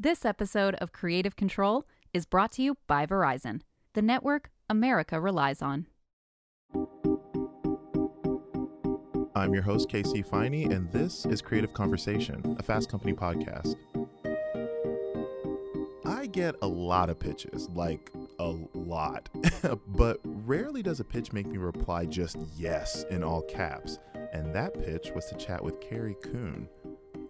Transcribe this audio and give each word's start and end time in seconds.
This 0.00 0.24
episode 0.24 0.76
of 0.76 0.92
Creative 0.92 1.34
Control 1.34 1.84
is 2.14 2.24
brought 2.24 2.52
to 2.52 2.62
you 2.62 2.76
by 2.86 3.04
Verizon, 3.04 3.62
the 3.94 4.00
network 4.00 4.48
America 4.70 5.20
relies 5.20 5.60
on. 5.60 5.88
I'm 9.34 9.52
your 9.52 9.64
host, 9.64 9.88
KC 9.88 10.24
Ifeanyi, 10.24 10.72
and 10.72 10.88
this 10.92 11.26
is 11.26 11.42
Creative 11.42 11.74
Conversation, 11.74 12.54
a 12.60 12.62
Fast 12.62 12.88
Company 12.88 13.12
podcast. 13.12 13.74
I 16.06 16.26
get 16.26 16.54
a 16.62 16.68
lot 16.68 17.10
of 17.10 17.18
pitches, 17.18 17.68
like 17.70 18.12
a 18.38 18.54
lot, 18.74 19.28
but 19.88 20.20
rarely 20.22 20.80
does 20.80 21.00
a 21.00 21.04
pitch 21.04 21.32
make 21.32 21.48
me 21.48 21.58
reply 21.58 22.04
just 22.04 22.36
yes 22.56 23.04
in 23.10 23.24
all 23.24 23.42
caps. 23.42 23.98
And 24.32 24.54
that 24.54 24.74
pitch 24.74 25.10
was 25.12 25.26
to 25.26 25.36
chat 25.36 25.64
with 25.64 25.80
Carrie 25.80 26.16
Coon. 26.22 26.68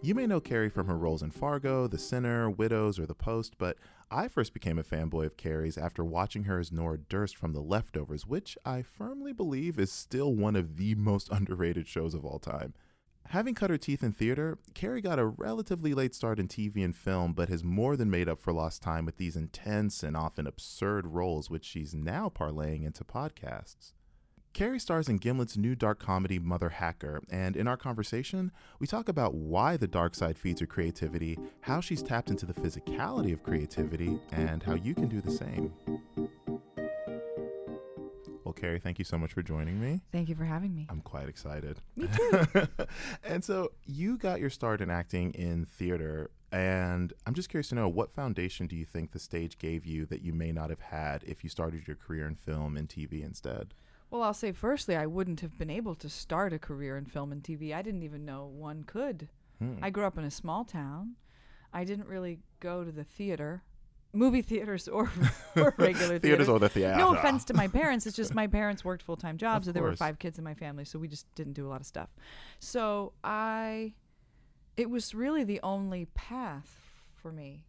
You 0.01 0.15
may 0.15 0.27
know 0.27 0.39
Carrie 0.39 0.69
from 0.69 0.87
her 0.87 0.97
roles 0.97 1.21
in 1.21 1.29
Fargo, 1.29 1.85
The 1.85 1.97
Sinner, 1.97 2.49
Widows, 2.49 2.97
or 2.99 3.05
The 3.05 3.13
Post, 3.13 3.57
but 3.57 3.77
I 4.09 4.29
first 4.29 4.53
became 4.53 4.79
a 4.79 4.83
fanboy 4.83 5.25
of 5.25 5.35
Carrie's 5.35 5.77
after 5.77 6.05
watching 6.05 6.45
her 6.45 6.57
as 6.57 6.71
Nora 6.71 6.97
Durst 6.97 7.35
from 7.35 7.51
The 7.51 7.59
Leftovers, 7.59 8.25
which 8.25 8.57
I 8.63 8.81
firmly 8.81 9.33
believe 9.33 9.77
is 9.77 9.91
still 9.91 10.33
one 10.33 10.55
of 10.55 10.77
the 10.77 10.95
most 10.97 11.27
underrated 11.29 11.85
shows 11.85 12.13
of 12.13 12.23
all 12.23 12.39
time. 12.39 12.73
Having 13.27 13.55
cut 13.55 13.71
her 13.71 13.77
teeth 13.77 14.01
in 14.01 14.13
theater, 14.13 14.57
Carrie 14.73 15.01
got 15.01 15.19
a 15.19 15.25
relatively 15.25 15.93
late 15.93 16.15
start 16.15 16.39
in 16.39 16.47
TV 16.47 16.83
and 16.83 16.95
film, 16.95 17.33
but 17.33 17.49
has 17.49 17.65
more 17.65 17.97
than 17.97 18.09
made 18.09 18.29
up 18.29 18.39
for 18.39 18.53
lost 18.53 18.81
time 18.81 19.05
with 19.05 19.17
these 19.17 19.35
intense 19.35 20.01
and 20.01 20.15
often 20.15 20.47
absurd 20.47 21.07
roles, 21.07 21.49
which 21.49 21.65
she's 21.65 21.93
now 21.93 22.31
parlaying 22.33 22.85
into 22.85 23.03
podcasts. 23.03 23.91
Carrie 24.53 24.79
stars 24.79 25.07
in 25.07 25.17
Gimlet's 25.17 25.55
new 25.57 25.75
dark 25.75 25.99
comedy 25.99 26.39
Mother 26.39 26.69
Hacker, 26.69 27.21
and 27.29 27.55
in 27.55 27.67
our 27.67 27.77
conversation, 27.77 28.51
we 28.79 28.87
talk 28.87 29.07
about 29.07 29.35
why 29.35 29.77
the 29.77 29.87
dark 29.87 30.15
side 30.15 30.37
feeds 30.37 30.59
her 30.59 30.65
creativity, 30.65 31.37
how 31.61 31.79
she's 31.79 32.01
tapped 32.03 32.29
into 32.29 32.45
the 32.45 32.53
physicality 32.53 33.31
of 33.31 33.43
creativity, 33.43 34.19
and 34.31 34.63
how 34.63 34.73
you 34.73 34.93
can 34.95 35.07
do 35.07 35.21
the 35.21 35.31
same. 35.31 35.71
Well, 38.43 38.53
Carrie, 38.53 38.79
thank 38.79 38.97
you 38.97 39.05
so 39.05 39.17
much 39.17 39.33
for 39.33 39.43
joining 39.43 39.79
me. 39.79 40.01
Thank 40.11 40.27
you 40.27 40.35
for 40.35 40.45
having 40.45 40.73
me. 40.75 40.87
I'm 40.89 41.01
quite 41.01 41.29
excited. 41.29 41.79
Me 41.95 42.07
too. 42.15 42.67
and 43.23 43.43
so, 43.43 43.71
you 43.85 44.17
got 44.17 44.39
your 44.41 44.49
start 44.49 44.81
in 44.81 44.89
acting 44.89 45.31
in 45.33 45.65
theater, 45.67 46.31
and 46.51 47.13
I'm 47.27 47.35
just 47.35 47.49
curious 47.49 47.69
to 47.69 47.75
know 47.75 47.87
what 47.87 48.11
foundation 48.11 48.65
do 48.65 48.75
you 48.75 48.85
think 48.85 49.11
the 49.11 49.19
stage 49.19 49.59
gave 49.59 49.85
you 49.85 50.05
that 50.07 50.23
you 50.23 50.33
may 50.33 50.51
not 50.51 50.71
have 50.71 50.81
had 50.81 51.23
if 51.23 51.43
you 51.43 51.49
started 51.51 51.87
your 51.87 51.95
career 51.95 52.27
in 52.27 52.33
film 52.35 52.75
and 52.75 52.89
TV 52.89 53.23
instead? 53.23 53.75
Well, 54.11 54.23
I'll 54.23 54.33
say 54.33 54.51
firstly, 54.51 54.95
I 54.95 55.05
wouldn't 55.05 55.41
have 55.41 55.57
been 55.57 55.69
able 55.69 55.95
to 55.95 56.09
start 56.09 56.53
a 56.53 56.59
career 56.59 56.97
in 56.97 57.05
film 57.05 57.31
and 57.31 57.43
TV. 57.43 57.73
I 57.73 57.81
didn't 57.81 58.03
even 58.03 58.25
know 58.25 58.45
one 58.45 58.83
could. 58.83 59.29
Hmm. 59.59 59.75
I 59.81 59.89
grew 59.89 60.05
up 60.05 60.17
in 60.17 60.23
a 60.23 60.31
small 60.31 60.63
town. 60.65 61.15
I 61.73 61.83
didn't 61.83 62.07
really 62.07 62.39
go 62.59 62.83
to 62.83 62.91
the 62.91 63.03
theater, 63.03 63.61
movie 64.13 64.41
theaters 64.51 64.87
or, 64.87 65.11
or 65.55 65.75
regular 65.77 66.17
Theaters 66.17 66.21
theaters. 66.21 66.49
or 66.49 66.59
the 66.59 66.69
theater. 66.69 66.95
No 66.97 67.13
offense 67.15 67.43
to 67.45 67.53
my 67.53 67.67
parents. 67.67 68.07
It's 68.07 68.15
just 68.15 68.33
my 68.33 68.47
parents 68.47 68.83
worked 68.83 69.03
full 69.03 69.17
time 69.17 69.37
jobs, 69.37 69.67
and 69.67 69.75
there 69.75 69.83
were 69.83 69.95
five 69.95 70.17
kids 70.17 70.37
in 70.39 70.43
my 70.43 70.55
family, 70.55 70.85
so 70.85 70.97
we 70.97 71.07
just 71.07 71.25
didn't 71.35 71.53
do 71.53 71.67
a 71.67 71.69
lot 71.69 71.81
of 71.81 71.85
stuff. 71.87 72.09
So 72.59 73.13
I, 73.23 73.93
it 74.77 74.89
was 74.89 75.13
really 75.13 75.43
the 75.43 75.59
only 75.61 76.05
path 76.15 76.79
for 77.15 77.31
me. 77.31 77.65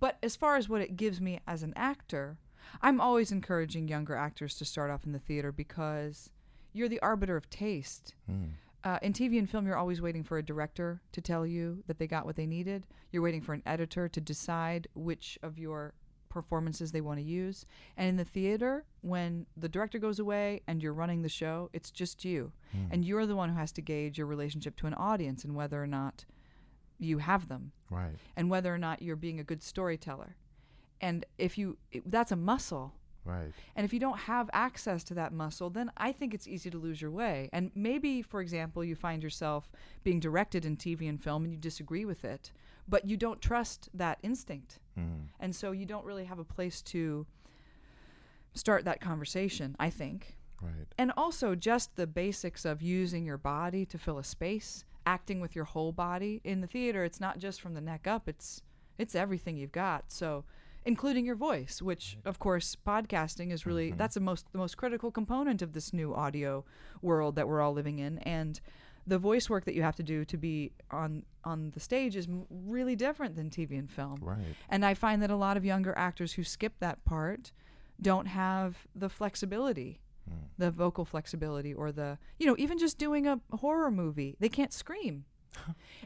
But 0.00 0.16
as 0.22 0.36
far 0.36 0.56
as 0.56 0.68
what 0.68 0.80
it 0.80 0.96
gives 0.96 1.20
me 1.20 1.40
as 1.46 1.62
an 1.62 1.72
actor, 1.76 2.38
I'm 2.82 3.00
always 3.00 3.32
encouraging 3.32 3.88
younger 3.88 4.14
actors 4.14 4.54
to 4.56 4.64
start 4.64 4.90
off 4.90 5.04
in 5.04 5.12
the 5.12 5.18
theater 5.18 5.52
because 5.52 6.30
you're 6.72 6.88
the 6.88 7.00
arbiter 7.00 7.36
of 7.36 7.48
taste. 7.50 8.14
Hmm. 8.26 8.44
Uh, 8.82 8.98
in 9.00 9.12
TV 9.14 9.38
and 9.38 9.48
film, 9.48 9.66
you're 9.66 9.76
always 9.78 10.02
waiting 10.02 10.22
for 10.22 10.36
a 10.36 10.42
director 10.42 11.00
to 11.12 11.20
tell 11.22 11.46
you 11.46 11.82
that 11.86 11.98
they 11.98 12.06
got 12.06 12.26
what 12.26 12.36
they 12.36 12.46
needed. 12.46 12.86
You're 13.12 13.22
waiting 13.22 13.40
for 13.40 13.54
an 13.54 13.62
editor 13.64 14.08
to 14.08 14.20
decide 14.20 14.88
which 14.94 15.38
of 15.42 15.58
your 15.58 15.94
performances 16.28 16.92
they 16.92 17.00
want 17.00 17.18
to 17.18 17.24
use. 17.24 17.64
And 17.96 18.08
in 18.08 18.16
the 18.16 18.24
theater, 18.24 18.84
when 19.00 19.46
the 19.56 19.68
director 19.68 19.98
goes 19.98 20.18
away 20.18 20.60
and 20.66 20.82
you're 20.82 20.92
running 20.92 21.22
the 21.22 21.28
show, 21.28 21.70
it's 21.72 21.90
just 21.90 22.24
you. 22.24 22.52
Hmm. 22.72 22.86
And 22.90 23.04
you're 23.04 23.24
the 23.24 23.36
one 23.36 23.50
who 23.50 23.56
has 23.56 23.72
to 23.72 23.80
gauge 23.82 24.18
your 24.18 24.26
relationship 24.26 24.76
to 24.76 24.86
an 24.86 24.94
audience 24.94 25.44
and 25.44 25.54
whether 25.54 25.82
or 25.82 25.86
not 25.86 26.24
you 26.98 27.18
have 27.18 27.48
them 27.48 27.72
Right. 27.90 28.16
and 28.36 28.50
whether 28.50 28.72
or 28.74 28.78
not 28.78 29.00
you're 29.02 29.16
being 29.16 29.40
a 29.40 29.44
good 29.44 29.62
storyteller. 29.62 30.36
And 31.04 31.26
if 31.36 31.58
you, 31.58 31.76
it, 31.92 32.10
that's 32.10 32.32
a 32.32 32.36
muscle. 32.36 32.94
Right. 33.26 33.52
And 33.76 33.84
if 33.84 33.92
you 33.92 34.00
don't 34.00 34.18
have 34.20 34.48
access 34.54 35.04
to 35.04 35.14
that 35.14 35.34
muscle, 35.34 35.68
then 35.68 35.90
I 35.98 36.12
think 36.12 36.32
it's 36.32 36.48
easy 36.48 36.70
to 36.70 36.78
lose 36.78 37.00
your 37.00 37.10
way. 37.10 37.50
And 37.52 37.70
maybe, 37.74 38.22
for 38.22 38.40
example, 38.40 38.82
you 38.82 38.94
find 38.94 39.22
yourself 39.22 39.70
being 40.02 40.18
directed 40.18 40.64
in 40.64 40.78
TV 40.78 41.06
and 41.06 41.22
film 41.22 41.44
and 41.44 41.52
you 41.52 41.58
disagree 41.58 42.06
with 42.06 42.24
it, 42.24 42.52
but 42.88 43.06
you 43.06 43.18
don't 43.18 43.42
trust 43.42 43.90
that 43.92 44.18
instinct. 44.22 44.78
Hmm. 44.94 45.26
And 45.40 45.54
so 45.54 45.72
you 45.72 45.84
don't 45.84 46.06
really 46.06 46.24
have 46.24 46.38
a 46.38 46.44
place 46.44 46.80
to 46.82 47.26
start 48.54 48.86
that 48.86 49.02
conversation, 49.02 49.76
I 49.78 49.90
think. 49.90 50.38
Right. 50.62 50.86
And 50.96 51.12
also 51.18 51.54
just 51.54 51.96
the 51.96 52.06
basics 52.06 52.64
of 52.64 52.80
using 52.80 53.26
your 53.26 53.38
body 53.38 53.84
to 53.86 53.98
fill 53.98 54.16
a 54.16 54.24
space, 54.24 54.86
acting 55.04 55.42
with 55.42 55.54
your 55.54 55.66
whole 55.66 55.92
body. 55.92 56.40
In 56.44 56.62
the 56.62 56.66
theater, 56.66 57.04
it's 57.04 57.20
not 57.20 57.38
just 57.38 57.60
from 57.60 57.74
the 57.74 57.82
neck 57.82 58.06
up, 58.06 58.26
it's 58.26 58.62
it's 58.96 59.14
everything 59.14 59.56
you've 59.58 59.72
got. 59.72 60.04
So 60.12 60.44
including 60.84 61.24
your 61.24 61.36
voice, 61.36 61.80
which 61.80 62.18
of 62.24 62.38
course 62.38 62.76
podcasting 62.86 63.52
is 63.52 63.66
really 63.66 63.88
mm-hmm. 63.88 63.98
that's 63.98 64.14
the 64.14 64.20
most 64.20 64.50
the 64.52 64.58
most 64.58 64.76
critical 64.76 65.10
component 65.10 65.62
of 65.62 65.72
this 65.72 65.92
new 65.92 66.14
audio 66.14 66.64
world 67.02 67.36
that 67.36 67.48
we're 67.48 67.60
all 67.60 67.72
living 67.72 67.98
in 67.98 68.18
and 68.18 68.60
the 69.06 69.18
voice 69.18 69.50
work 69.50 69.64
that 69.64 69.74
you 69.74 69.82
have 69.82 69.96
to 69.96 70.02
do 70.02 70.24
to 70.24 70.36
be 70.36 70.72
on 70.90 71.24
on 71.44 71.70
the 71.74 71.80
stage 71.80 72.16
is 72.16 72.26
m- 72.26 72.46
really 72.50 72.96
different 72.96 73.36
than 73.36 73.50
TV 73.50 73.78
and 73.78 73.90
film. 73.90 74.18
Right. 74.22 74.38
And 74.70 74.84
I 74.84 74.94
find 74.94 75.22
that 75.22 75.30
a 75.30 75.36
lot 75.36 75.56
of 75.56 75.64
younger 75.64 75.92
actors 75.96 76.32
who 76.32 76.44
skip 76.44 76.74
that 76.80 77.04
part 77.04 77.52
don't 78.00 78.26
have 78.26 78.86
the 78.94 79.08
flexibility, 79.08 80.00
hmm. 80.28 80.46
the 80.56 80.70
vocal 80.70 81.04
flexibility, 81.04 81.74
or 81.74 81.92
the, 81.92 82.18
you 82.38 82.46
know, 82.46 82.56
even 82.58 82.78
just 82.78 82.98
doing 82.98 83.26
a 83.26 83.40
horror 83.52 83.90
movie, 83.90 84.36
they 84.40 84.48
can't 84.48 84.72
scream. 84.72 85.26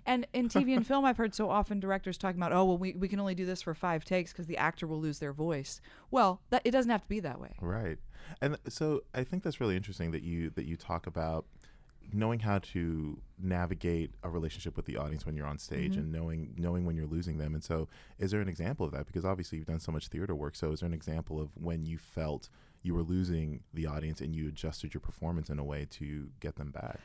And 0.07 0.27
in 0.33 0.49
TV 0.49 0.77
and 0.77 0.87
film, 0.87 1.05
I've 1.05 1.17
heard 1.17 1.35
so 1.35 1.51
often 1.51 1.81
directors 1.81 2.19
talking 2.19 2.39
about, 2.39 2.53
oh, 2.53 2.65
well, 2.65 2.79
we, 2.79 2.93
we 2.95 3.09
can 3.09 3.21
only 3.21 3.35
do 3.35 3.47
this 3.47 3.63
for 3.63 3.75
five 3.75 4.05
takes 4.05 4.33
because 4.33 4.47
the 4.47 4.57
actor 4.57 4.87
will 4.87 5.01
lose 5.01 5.19
their 5.19 5.33
voice. 5.33 5.81
Well, 6.11 6.41
that, 6.51 6.63
it 6.65 6.71
doesn't 6.71 6.91
have 6.91 7.03
to 7.03 7.09
be 7.09 7.21
that 7.21 7.41
way. 7.41 7.57
Right. 7.61 7.99
And 8.41 8.59
so 8.69 9.03
I 9.15 9.25
think 9.25 9.43
that's 9.43 9.61
really 9.61 9.77
interesting 9.77 10.11
that 10.11 10.23
you 10.23 10.51
that 10.51 10.67
you 10.67 10.77
talk 10.77 11.07
about 11.07 11.47
knowing 12.13 12.41
how 12.41 12.59
to 12.59 13.21
navigate 13.39 14.11
a 14.23 14.31
relationship 14.31 14.77
with 14.77 14.87
the 14.87 14.97
audience 14.97 15.27
when 15.27 15.37
you're 15.37 15.47
on 15.47 15.59
stage 15.59 15.93
Mm-hmm. 15.93 16.01
and 16.01 16.13
knowing 16.13 16.55
knowing 16.57 16.85
when 16.87 16.97
you're 16.97 17.07
losing 17.07 17.39
them. 17.39 17.55
And 17.55 17.63
so 17.63 17.89
is 18.19 18.31
there 18.31 18.41
an 18.41 18.49
example 18.49 18.87
of 18.87 18.93
that 18.93 19.07
because 19.07 19.25
obviously 19.25 19.59
you've 19.59 19.67
done 19.67 19.81
so 19.81 19.93
much 19.93 20.09
theater 20.09 20.35
work. 20.35 20.57
So 20.57 20.73
is 20.73 20.81
there 20.81 20.87
an 20.87 20.95
example 20.95 21.41
of 21.41 21.51
when 21.55 21.85
you 21.85 21.99
felt 21.99 22.49
you 22.83 22.95
were 22.95 23.03
losing 23.03 23.61
the 23.75 23.87
audience 23.87 24.21
and 24.21 24.35
you 24.35 24.49
adjusted 24.49 24.95
your 24.95 25.01
performance 25.01 25.51
in 25.51 25.59
a 25.59 25.65
way 25.65 25.87
to 25.91 26.29
get 26.41 26.57
them 26.57 26.71
back? 26.71 26.99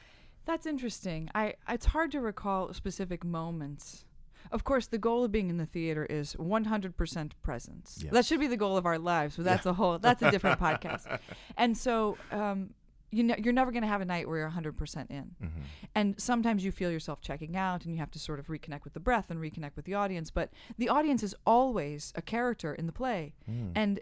That's 0.46 0.66
interesting. 0.66 1.30
I 1.34 1.56
it's 1.70 1.88
hard 1.88 2.12
to 2.12 2.22
recall 2.22 2.74
specific 2.74 3.24
moments. 3.24 4.06
Of 4.52 4.64
course, 4.66 4.88
the 4.88 4.98
goal 4.98 5.24
of 5.24 5.32
being 5.32 5.50
in 5.50 5.58
the 5.58 5.66
theater 5.66 6.06
is 6.06 6.36
100% 6.36 7.32
presence. 7.42 8.00
Yes. 8.04 8.14
That 8.14 8.26
should 8.26 8.40
be 8.40 8.48
the 8.48 8.58
goal 8.58 8.78
of 8.78 8.86
our 8.86 9.00
lives, 9.00 9.38
but 9.38 9.46
that's 9.46 9.66
a 9.66 9.74
whole 9.74 9.98
that's 9.98 10.22
a 10.22 10.30
different 10.32 10.60
podcast. 10.68 11.20
And 11.58 11.78
so, 11.78 12.18
um, 12.32 12.72
you 13.10 13.24
know, 13.24 13.36
you're 13.38 13.54
never 13.54 13.72
going 13.72 13.84
to 13.84 13.88
have 13.88 14.02
a 14.02 14.06
night 14.06 14.28
where 14.28 14.40
you're 14.40 14.50
100% 14.50 15.10
in. 15.10 15.36
Mm-hmm. 15.42 15.48
And 15.96 16.20
sometimes 16.20 16.66
you 16.66 16.72
feel 16.72 16.92
yourself 16.92 17.22
checking 17.22 17.56
out 17.56 17.86
and 17.86 17.94
you 17.94 18.00
have 18.00 18.12
to 18.12 18.20
sort 18.20 18.40
of 18.40 18.48
reconnect 18.48 18.84
with 18.84 18.94
the 18.94 19.00
breath 19.00 19.30
and 19.30 19.40
reconnect 19.40 19.76
with 19.76 19.86
the 19.86 19.94
audience, 19.94 20.32
but 20.32 20.50
the 20.78 20.90
audience 20.90 21.24
is 21.24 21.36
always 21.46 22.12
a 22.16 22.22
character 22.22 22.74
in 22.74 22.86
the 22.88 22.92
play. 22.92 23.34
Mm. 23.50 23.72
And 23.76 24.00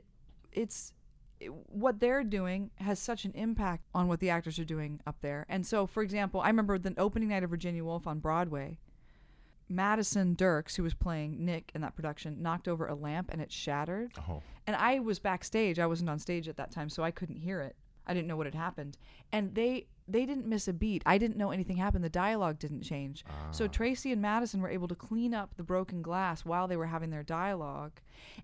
it's 0.52 0.92
it- 0.92 0.96
what 1.68 2.00
they're 2.00 2.24
doing 2.24 2.72
has 2.76 3.00
such 3.00 3.26
an 3.26 3.32
impact 3.34 3.86
on 3.94 4.08
what 4.08 4.20
the 4.20 4.30
actors 4.30 4.60
are 4.60 4.66
doing 4.66 5.00
up 5.08 5.18
there. 5.22 5.46
And 5.50 5.66
so, 5.66 5.88
for 5.88 6.04
example, 6.04 6.42
I 6.42 6.48
remember 6.48 6.78
the 6.78 6.94
opening 6.98 7.30
night 7.30 7.44
of 7.44 7.50
Virginia 7.50 7.84
Woolf 7.84 8.08
on 8.08 8.20
Broadway. 8.20 8.78
Madison 9.70 10.36
Dirks, 10.36 10.76
who 10.76 10.84
was 10.84 10.94
playing 10.94 11.46
Nick 11.46 11.72
in 11.74 11.82
that 11.82 11.96
production, 11.96 12.42
knocked 12.42 12.68
over 12.68 12.88
a 12.88 12.96
lamp 12.96 13.30
and 13.32 13.42
it 13.42 13.52
shattered. 13.52 14.12
Oh. 14.30 14.42
And 14.68 14.76
I 14.76 15.00
was 15.00 15.18
backstage. 15.20 15.80
I 15.80 15.86
wasn't 15.86 16.10
on 16.10 16.20
stage 16.20 16.48
at 16.50 16.58
that 16.58 16.72
time, 16.72 16.90
so 16.90 17.04
I 17.04 17.12
couldn't 17.12 17.38
hear 17.38 17.62
it. 17.62 17.76
I 18.08 18.14
didn't 18.14 18.28
know 18.28 18.38
what 18.38 18.48
had 18.48 18.56
happened. 18.56 18.98
And 19.32 19.54
they 19.56 19.88
they 20.08 20.26
didn't 20.26 20.46
miss 20.46 20.68
a 20.68 20.74
beat. 20.74 21.04
I 21.06 21.18
didn't 21.18 21.38
know 21.38 21.52
anything 21.52 21.78
happened. 21.78 22.04
The 22.04 22.10
dialogue 22.10 22.60
didn't 22.60 22.82
change. 22.82 23.24
So 23.52 23.68
Tracy 23.68 24.12
and 24.12 24.22
Madison 24.22 24.60
were 24.60 24.68
able 24.68 24.90
to 24.90 24.96
clean 24.96 25.34
up 25.34 25.56
the 25.56 25.64
broken 25.64 26.02
glass 26.02 26.44
while 26.44 26.68
they 26.68 26.76
were 26.76 26.88
having 26.88 27.12
their 27.12 27.24
dialogue. 27.24 27.94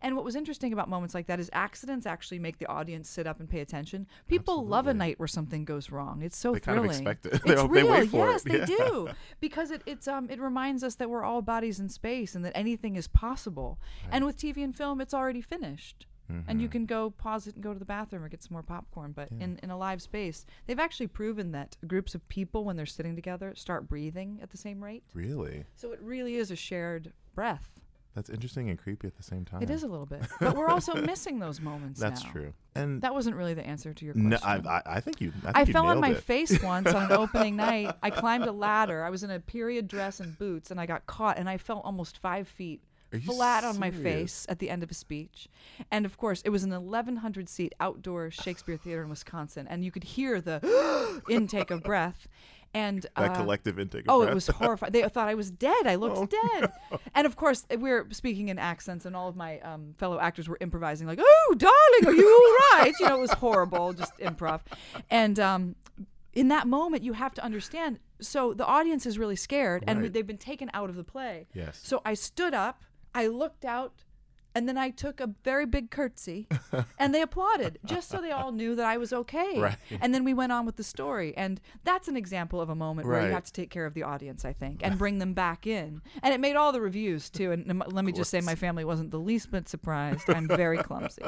And 0.01 0.15
what 0.15 0.23
was 0.23 0.35
interesting 0.37 0.71
about 0.71 0.87
moments 0.87 1.13
like 1.13 1.27
that 1.27 1.41
is 1.41 1.49
accidents 1.51 2.05
actually 2.05 2.39
make 2.39 2.57
the 2.59 2.67
audience 2.67 3.09
sit 3.09 3.27
up 3.27 3.41
and 3.41 3.49
pay 3.49 3.59
attention. 3.59 4.07
People 4.29 4.65
love 4.65 4.87
a 4.87 4.93
night 4.93 5.19
where 5.19 5.27
something 5.27 5.65
goes 5.65 5.91
wrong. 5.91 6.21
It's 6.21 6.37
so 6.37 6.53
They 6.53 6.61
kind 6.61 6.77
of 6.77 6.85
thrilling. 6.85 7.01
expect 7.07 7.25
it. 7.25 7.33
It's 7.33 7.43
They- 7.43 7.55
they 7.55 7.67
real. 7.67 7.89
wait 7.89 8.09
for 8.11 8.27
it. 8.27 8.31
yes, 8.31 8.43
they 8.43 8.59
Yeah. 8.59 8.65
do. 8.65 9.09
Because 9.41 9.71
it 9.71 9.81
it's 9.85 10.07
um 10.07 10.29
it 10.29 10.39
reminds 10.39 10.83
us 10.83 10.95
that 10.95 11.09
we're 11.09 11.23
all 11.23 11.41
bodies 11.41 11.79
in 11.81 11.89
space 11.89 12.33
and 12.33 12.45
that 12.45 12.53
anything 12.55 12.95
is 12.95 13.07
possible. 13.09 13.77
And 14.09 14.23
with 14.23 14.37
TV 14.37 14.63
and 14.63 14.73
film, 14.75 15.01
it's 15.01 15.13
already 15.13 15.41
finished. 15.41 16.05
And 16.29 16.45
Mm-hmm. 16.45 16.59
you 16.59 16.67
can 16.69 16.85
go 16.85 17.09
pause 17.11 17.47
it 17.47 17.55
and 17.55 17.63
go 17.63 17.73
to 17.73 17.79
the 17.79 17.85
bathroom 17.85 18.23
or 18.23 18.29
get 18.29 18.43
some 18.43 18.53
more 18.53 18.63
popcorn. 18.63 19.11
But 19.13 19.29
in, 19.39 19.59
in 19.63 19.69
a 19.69 19.77
live 19.77 20.01
space, 20.01 20.45
they've 20.65 20.79
actually 20.79 21.07
proven 21.07 21.51
that 21.53 21.77
groups 21.87 22.15
of 22.15 22.27
people, 22.29 22.63
when 22.65 22.75
they're 22.75 22.85
sitting 22.85 23.15
together, 23.15 23.53
start 23.55 23.87
breathing 23.87 24.39
at 24.41 24.49
the 24.49 24.57
same 24.57 24.83
rate. 24.83 25.03
Really? 25.13 25.63
So 25.75 25.91
it 25.93 26.01
really 26.01 26.35
is 26.35 26.51
a 26.51 26.55
shared 26.55 27.13
breath. 27.33 27.69
That's 28.15 28.31
interesting 28.31 28.67
and 28.71 28.79
creepy 28.79 29.05
at 29.07 29.15
the 29.15 29.21
same 29.21 29.45
time. 29.45 29.61
It 29.61 29.69
is 29.69 29.83
a 29.83 29.87
little 29.87 30.07
bit, 30.07 30.21
but 30.39 30.57
we're 30.57 30.69
also 30.69 30.95
missing 31.01 31.37
those 31.37 31.61
moments. 31.61 31.99
That's 31.99 32.23
now. 32.23 32.31
true. 32.31 32.53
And 32.73 32.99
That 33.03 33.13
wasn't 33.13 33.35
really 33.35 33.53
the 33.53 33.65
answer 33.65 33.93
to 33.93 34.05
your 34.05 34.15
question. 34.15 34.29
no, 34.31 34.37
I, 34.43 34.55
I, 34.57 34.81
I 34.95 34.99
think 35.01 35.21
you. 35.21 35.31
I, 35.43 35.51
think 35.51 35.57
I 35.57 35.61
you 35.61 35.73
fell 35.73 35.85
on 35.85 35.99
my 35.99 36.11
it. 36.11 36.23
face 36.23 36.59
once 36.63 36.91
on 36.91 37.03
an 37.03 37.11
opening 37.11 37.55
night. 37.55 37.93
I 38.01 38.09
climbed 38.09 38.45
a 38.45 38.51
ladder. 38.51 39.03
I 39.03 39.11
was 39.11 39.21
in 39.23 39.29
a 39.29 39.39
period 39.39 39.87
dress 39.87 40.19
and 40.19 40.35
boots, 40.39 40.71
and 40.71 40.79
I 40.81 40.87
got 40.87 41.05
caught, 41.05 41.37
and 41.37 41.47
I 41.47 41.57
fell 41.57 41.79
almost 41.81 42.17
five 42.17 42.47
feet 42.47 42.81
Are 43.13 43.19
flat 43.19 43.63
on 43.63 43.79
my 43.79 43.91
face 43.91 44.45
at 44.49 44.59
the 44.59 44.69
end 44.69 44.83
of 44.83 44.91
a 44.91 44.93
speech. 44.93 45.47
And 45.91 46.05
of 46.05 46.17
course, 46.17 46.41
it 46.43 46.49
was 46.49 46.63
an 46.63 46.71
1,100 46.71 47.47
seat 47.49 47.73
outdoor 47.79 48.31
Shakespeare 48.31 48.77
theater 48.77 49.03
in 49.03 49.09
Wisconsin, 49.09 49.67
and 49.69 49.83
you 49.85 49.91
could 49.91 50.03
hear 50.03 50.41
the 50.41 51.21
intake 51.29 51.71
of 51.71 51.83
breath. 51.83 52.27
And 52.73 53.05
That 53.15 53.31
uh, 53.31 53.35
collective 53.35 53.79
intake. 53.79 54.01
Of 54.01 54.05
breath. 54.07 54.15
Oh, 54.15 54.19
breath. 54.19 54.31
it 54.31 54.35
was 54.35 54.47
horrifying. 54.47 54.91
They 54.91 55.01
thought 55.07 55.29
I 55.29 55.35
was 55.35 55.49
dead. 55.49 55.87
I 55.87 55.95
looked 55.95 56.17
Oh, 56.17 56.25
dead. 56.59 56.71
And 57.15 57.25
of 57.25 57.37
course, 57.37 57.65
we 57.69 57.77
were 57.77 58.05
speaking 58.11 58.49
in 58.49 58.59
accents, 58.59 59.05
and 59.05 59.15
all 59.15 59.29
of 59.29 59.35
my 59.37 59.59
um, 59.61 59.95
fellow 59.97 60.19
actors 60.19 60.49
were 60.49 60.57
improvising, 60.59 61.07
like, 61.07 61.19
"Oh, 61.21 61.55
darling, 61.57 62.05
are 62.05 62.11
you 62.13 62.27
all 62.29 62.79
right?" 62.81 62.93
You 62.99 63.07
know, 63.07 63.15
it 63.17 63.21
was 63.21 63.31
horrible, 63.33 63.93
just 63.93 64.15
improv. 64.17 64.61
And 65.09 65.39
um, 65.39 65.75
in 66.33 66.49
that 66.49 66.67
moment, 66.67 67.03
you 67.03 67.13
have 67.13 67.33
to 67.35 67.43
understand. 67.43 67.99
So 68.19 68.53
the 68.53 68.65
audience 68.65 69.05
is 69.05 69.17
really 69.17 69.37
scared, 69.37 69.83
and 69.87 70.05
they've 70.13 70.27
been 70.27 70.37
taken 70.37 70.69
out 70.73 70.89
of 70.89 70.97
the 70.97 71.03
play. 71.05 71.47
Yes. 71.53 71.79
So 71.81 72.01
I 72.03 72.15
stood 72.15 72.53
up, 72.53 72.83
I 73.13 73.27
looked 73.27 73.65
out, 73.65 74.03
and 74.55 74.67
then 74.67 74.77
I 74.77 74.89
took 74.89 75.19
a 75.19 75.29
very 75.43 75.65
big 75.65 75.91
curtsy, 75.91 76.47
and 76.99 77.13
they 77.13 77.21
applauded, 77.21 77.79
just 77.85 78.09
so 78.09 78.19
they 78.19 78.31
all 78.31 78.51
knew 78.51 78.75
that 78.75 78.85
I 78.85 78.97
was 78.97 79.13
okay. 79.13 79.59
Right. 79.59 79.77
And 80.01 80.13
then 80.13 80.23
we 80.23 80.33
went 80.33 80.51
on 80.51 80.65
with 80.65 80.75
the 80.77 80.83
story, 80.83 81.35
and 81.37 81.59
that's 81.83 82.07
an 82.07 82.17
example 82.17 82.59
of 82.61 82.69
a 82.69 82.75
moment 82.75 83.07
where 83.07 83.25
you 83.25 83.31
have 83.33 83.43
to 83.45 83.53
take 83.53 83.69
care 83.69 83.85
of 83.85 83.93
the 83.93 84.03
audience, 84.03 84.45
I 84.45 84.53
think, 84.53 84.81
and 84.83 84.97
bring 84.97 85.19
them 85.19 85.33
back 85.33 85.67
in. 85.67 86.01
And 86.23 86.33
it 86.33 86.39
made 86.39 86.55
all 86.55 86.71
the 86.71 86.81
reviews 86.81 87.29
too. 87.29 87.51
And 87.51 87.83
let 87.91 88.03
me 88.05 88.11
just 88.11 88.31
say, 88.31 88.41
my 88.41 88.55
family 88.55 88.83
wasn't 88.83 89.11
the 89.11 89.19
least 89.19 89.51
bit 89.51 89.67
surprised. 89.69 90.29
I'm 90.29 90.47
very 90.47 90.77
clumsy. 90.77 91.23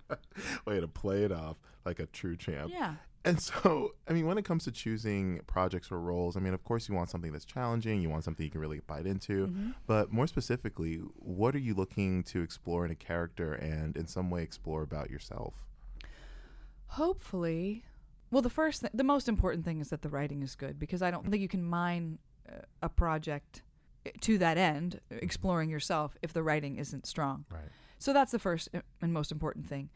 Way 0.66 0.80
to 0.80 0.88
play 0.88 1.24
it 1.24 1.32
off 1.32 1.56
like 1.84 1.98
a 1.98 2.06
true 2.06 2.36
champ. 2.36 2.70
Yeah. 2.72 2.94
And 3.24 3.40
so, 3.40 3.94
I 4.08 4.12
mean, 4.12 4.26
when 4.26 4.36
it 4.36 4.44
comes 4.44 4.64
to 4.64 4.72
choosing 4.72 5.40
projects 5.46 5.92
or 5.92 6.00
roles, 6.00 6.36
I 6.36 6.40
mean, 6.40 6.54
of 6.54 6.64
course, 6.64 6.88
you 6.88 6.94
want 6.94 7.08
something 7.08 7.30
that's 7.30 7.44
challenging. 7.44 8.02
You 8.02 8.10
want 8.10 8.24
something 8.24 8.44
you 8.44 8.50
can 8.50 8.60
really 8.60 8.80
bite 8.80 9.06
into. 9.06 9.46
Mm-hmm. 9.46 9.70
But 9.86 10.12
more 10.12 10.26
specifically, 10.26 10.96
what 11.16 11.54
are 11.54 11.60
you 11.60 11.74
looking 11.74 12.24
to 12.24 12.42
explore 12.42 12.84
in 12.84 12.90
a 12.90 12.96
character 12.96 13.52
and 13.54 13.96
in 13.96 14.08
some 14.08 14.28
way 14.28 14.42
explore 14.42 14.82
about 14.82 15.08
yourself? 15.08 15.54
Hopefully, 16.86 17.84
well, 18.32 18.42
the 18.42 18.50
first, 18.50 18.80
th- 18.80 18.92
the 18.92 19.04
most 19.04 19.28
important 19.28 19.64
thing 19.64 19.80
is 19.80 19.90
that 19.90 20.02
the 20.02 20.08
writing 20.08 20.42
is 20.42 20.54
good 20.56 20.78
because 20.78 21.00
I 21.00 21.10
don't 21.10 21.30
think 21.30 21.42
you 21.42 21.48
can 21.48 21.62
mine 21.62 22.18
uh, 22.48 22.62
a 22.82 22.88
project 22.88 23.62
uh, 24.04 24.10
to 24.22 24.36
that 24.38 24.58
end, 24.58 25.00
exploring 25.10 25.70
yourself, 25.70 26.16
if 26.22 26.32
the 26.32 26.42
writing 26.42 26.76
isn't 26.76 27.06
strong. 27.06 27.44
Right. 27.50 27.62
So 27.98 28.12
that's 28.12 28.32
the 28.32 28.40
first 28.40 28.68
uh, 28.74 28.80
and 29.00 29.12
most 29.12 29.30
important 29.30 29.68
thing. 29.68 29.90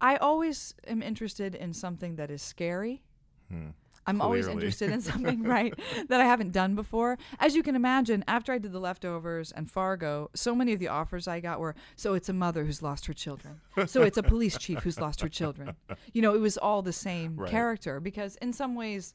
I 0.00 0.16
always 0.16 0.74
am 0.86 1.02
interested 1.02 1.54
in 1.54 1.72
something 1.72 2.16
that 2.16 2.30
is 2.30 2.42
scary. 2.42 3.02
Hmm. 3.50 3.68
I'm 4.06 4.22
always 4.22 4.46
interested 4.48 4.90
in 4.90 5.02
something 5.02 5.42
right 5.56 5.74
that 6.08 6.18
I 6.18 6.24
haven't 6.24 6.52
done 6.52 6.74
before. 6.74 7.18
As 7.40 7.54
you 7.54 7.62
can 7.62 7.76
imagine, 7.76 8.24
after 8.26 8.52
I 8.54 8.58
did 8.58 8.72
The 8.72 8.78
Leftovers 8.80 9.52
and 9.52 9.70
Fargo, 9.70 10.30
so 10.34 10.54
many 10.54 10.72
of 10.72 10.78
the 10.78 10.88
offers 10.88 11.28
I 11.28 11.40
got 11.40 11.60
were 11.60 11.74
so 11.94 12.14
it's 12.14 12.30
a 12.30 12.32
mother 12.32 12.64
who's 12.64 12.80
lost 12.80 13.04
her 13.04 13.12
children. 13.12 13.60
So 13.86 14.02
it's 14.04 14.16
a 14.16 14.22
police 14.22 14.56
chief 14.56 14.78
who's 14.78 14.98
lost 14.98 15.20
her 15.20 15.28
children. 15.28 15.74
You 16.14 16.22
know, 16.22 16.34
it 16.34 16.40
was 16.40 16.56
all 16.56 16.80
the 16.80 16.92
same 16.92 17.36
Right. 17.36 17.50
character 17.50 18.00
because 18.00 18.36
in 18.36 18.54
some 18.54 18.74
ways 18.74 19.12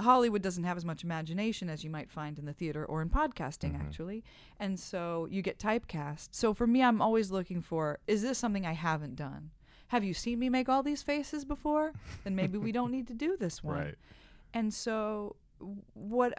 Hollywood 0.00 0.42
doesn't 0.42 0.64
have 0.64 0.76
as 0.76 0.84
much 0.84 1.04
imagination 1.04 1.68
as 1.70 1.84
you 1.84 1.90
might 1.90 2.10
find 2.10 2.36
in 2.40 2.46
the 2.46 2.52
theater 2.52 2.84
or 2.84 3.02
in 3.02 3.10
podcasting, 3.10 3.74
Mm-hmm. 3.74 3.86
actually. 3.86 4.24
And 4.58 4.80
so 4.80 5.28
you 5.30 5.40
get 5.40 5.60
typecast. 5.60 6.30
So 6.32 6.52
for 6.52 6.66
me, 6.66 6.82
I'm 6.82 7.00
always 7.00 7.30
looking 7.30 7.62
for 7.62 8.00
is 8.08 8.22
this 8.22 8.38
something 8.38 8.66
I 8.66 8.72
haven't 8.72 9.14
done? 9.14 9.50
Have 9.88 10.02
you 10.04 10.14
seen 10.14 10.38
me 10.38 10.48
make 10.48 10.68
all 10.68 10.82
these 10.82 11.02
faces 11.02 11.44
before? 11.44 11.92
Then 12.24 12.34
maybe 12.36 12.58
we 12.58 12.72
don't 12.72 12.90
need 12.90 13.06
to 13.08 13.14
do 13.14 13.36
this 13.36 13.62
one. 13.64 13.76
Right. 13.78 13.94
And 14.54 14.72
so 14.72 15.36
what 15.94 16.34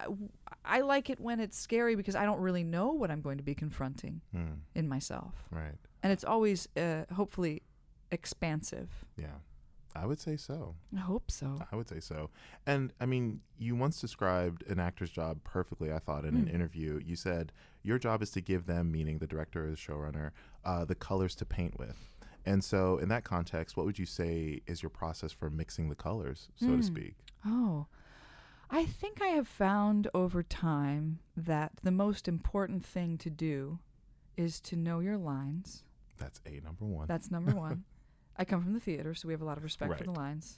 I 0.64 0.82
like 0.82 1.10
it 1.10 1.20
when 1.20 1.40
it's 1.40 1.58
scary 1.58 1.96
because 1.96 2.16
I 2.16 2.26
don't 2.26 2.40
really 2.40 2.64
know 2.64 2.92
what 2.92 3.10
I'm 3.10 3.22
going 3.22 3.38
to 3.38 3.44
be 3.44 3.56
confronting 3.56 4.22
Hmm. 4.32 4.60
in 4.76 4.88
myself. 4.88 5.34
Right. 5.52 5.76
And 6.04 6.12
it's 6.14 6.24
always 6.24 6.68
uh, 6.78 7.06
hopefully 7.14 7.64
expansive. 8.12 8.90
Yeah. 9.18 9.28
I 9.96 10.06
would 10.06 10.20
say 10.20 10.38
so. 10.38 10.76
I 10.96 11.00
hope 11.00 11.32
so. 11.32 11.58
I 11.72 11.76
would 11.76 11.90
say 11.90 12.00
so. 12.00 12.30
And 12.68 12.94
I 13.02 13.08
mean, 13.08 13.40
you 13.58 13.76
once 13.76 14.00
described 14.00 14.64
an 14.70 14.80
actor's 14.80 15.10
job 15.10 15.40
perfectly, 15.44 15.92
I 15.92 15.98
thought, 15.98 16.24
in 16.24 16.36
Mm. 16.36 16.42
an 16.44 16.48
interview. 16.50 17.00
You 17.04 17.16
said, 17.16 17.52
Your 17.82 17.98
job 17.98 18.22
is 18.22 18.30
to 18.32 18.42
give 18.42 18.66
them, 18.68 18.92
meaning 18.92 19.18
the 19.18 19.26
director 19.28 19.66
or 19.66 19.72
the 19.72 19.76
showrunner, 19.78 20.32
uh, 20.66 20.86
the 20.86 20.94
colors 20.94 21.34
to 21.36 21.46
paint 21.46 21.80
with. 21.80 22.10
And 22.48 22.64
so, 22.64 22.98
in 22.98 23.10
that 23.10 23.26
context, 23.26 23.76
what 23.76 23.86
would 23.86 24.00
you 24.00 24.06
say 24.06 24.62
is 24.68 24.82
your 24.82 24.90
process 24.90 25.34
for 25.34 25.50
mixing 25.50 25.90
the 25.90 25.96
colors, 25.96 26.48
so 26.56 26.68
to 26.68 26.78
Mm. 26.78 26.84
speak? 26.84 27.16
Oh, 27.46 27.88
I 28.70 28.86
think 28.86 29.22
I 29.22 29.28
have 29.28 29.48
found 29.50 30.08
over 30.14 30.42
time 30.44 31.20
that 31.36 31.74
the 31.84 31.92
most 31.92 32.28
important 32.28 32.86
thing 32.86 33.18
to 33.20 33.30
do 33.30 33.80
is 34.38 34.62
to 34.62 34.76
know 34.78 35.00
your 35.02 35.18
lines. 35.18 35.84
That's 36.18 36.40
A, 36.46 36.62
number 36.64 36.86
one. 36.86 37.08
That's 37.08 37.30
number 37.30 37.54
one. 37.54 37.84
I 38.38 38.46
come 38.46 38.62
from 38.64 38.74
the 38.74 38.80
theater, 38.80 39.14
so 39.14 39.28
we 39.28 39.34
have 39.34 39.42
a 39.42 39.46
lot 39.46 39.58
of 39.58 39.64
respect 39.64 39.98
for 39.98 40.04
the 40.06 40.12
lines. 40.12 40.58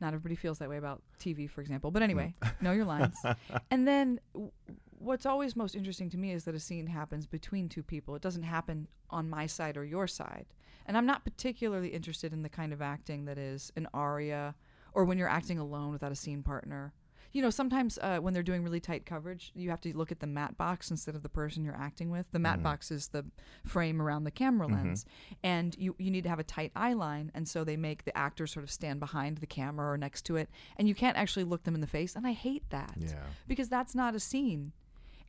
Not 0.00 0.08
everybody 0.08 0.34
feels 0.36 0.58
that 0.58 0.68
way 0.68 0.76
about 0.76 1.02
TV, 1.18 1.48
for 1.48 1.60
example. 1.62 1.90
But 1.90 2.02
anyway, 2.02 2.34
know 2.60 2.72
your 2.72 2.84
lines. 2.86 3.16
And 3.70 3.86
then 3.88 4.20
w- 4.34 4.52
what's 5.00 5.26
always 5.26 5.56
most 5.56 5.74
interesting 5.74 6.10
to 6.10 6.18
me 6.18 6.30
is 6.32 6.44
that 6.44 6.54
a 6.54 6.60
scene 6.60 6.86
happens 6.86 7.26
between 7.26 7.68
two 7.68 7.82
people. 7.82 8.14
It 8.14 8.22
doesn't 8.22 8.42
happen 8.42 8.86
on 9.08 9.30
my 9.30 9.46
side 9.46 9.76
or 9.76 9.84
your 9.84 10.06
side. 10.06 10.46
And 10.86 10.96
I'm 10.96 11.06
not 11.06 11.24
particularly 11.24 11.88
interested 11.88 12.32
in 12.32 12.42
the 12.42 12.48
kind 12.48 12.72
of 12.72 12.82
acting 12.82 13.24
that 13.24 13.38
is 13.38 13.72
an 13.76 13.88
aria 13.94 14.54
or 14.92 15.04
when 15.04 15.18
you're 15.18 15.28
acting 15.28 15.58
alone 15.58 15.92
without 15.92 16.12
a 16.12 16.16
scene 16.16 16.42
partner. 16.42 16.92
You 17.32 17.42
know, 17.42 17.50
sometimes 17.50 17.96
uh, 18.02 18.18
when 18.18 18.34
they're 18.34 18.42
doing 18.42 18.64
really 18.64 18.80
tight 18.80 19.06
coverage, 19.06 19.52
you 19.54 19.70
have 19.70 19.80
to 19.82 19.96
look 19.96 20.10
at 20.10 20.18
the 20.18 20.26
matte 20.26 20.58
box 20.58 20.90
instead 20.90 21.14
of 21.14 21.22
the 21.22 21.28
person 21.28 21.64
you're 21.64 21.76
acting 21.76 22.10
with. 22.10 22.26
The 22.32 22.40
matte 22.40 22.60
box 22.60 22.90
is 22.90 23.08
the 23.08 23.24
frame 23.64 24.02
around 24.02 24.24
the 24.24 24.32
camera 24.32 24.66
lens, 24.66 25.06
and 25.44 25.76
you 25.78 25.94
you 25.96 26.10
need 26.10 26.24
to 26.24 26.28
have 26.28 26.40
a 26.40 26.44
tight 26.44 26.72
eye 26.74 26.92
line, 26.92 27.30
and 27.32 27.46
so 27.46 27.62
they 27.62 27.76
make 27.76 28.04
the 28.04 28.18
actor 28.18 28.48
sort 28.48 28.64
of 28.64 28.70
stand 28.70 28.98
behind 28.98 29.38
the 29.38 29.46
camera 29.46 29.92
or 29.92 29.96
next 29.96 30.22
to 30.22 30.34
it, 30.34 30.50
and 30.76 30.88
you 30.88 30.94
can't 30.94 31.16
actually 31.16 31.44
look 31.44 31.62
them 31.62 31.76
in 31.76 31.80
the 31.80 31.86
face. 31.86 32.16
And 32.16 32.26
I 32.26 32.32
hate 32.32 32.68
that 32.70 32.94
yeah. 32.98 33.26
because 33.46 33.68
that's 33.68 33.94
not 33.94 34.16
a 34.16 34.20
scene. 34.20 34.72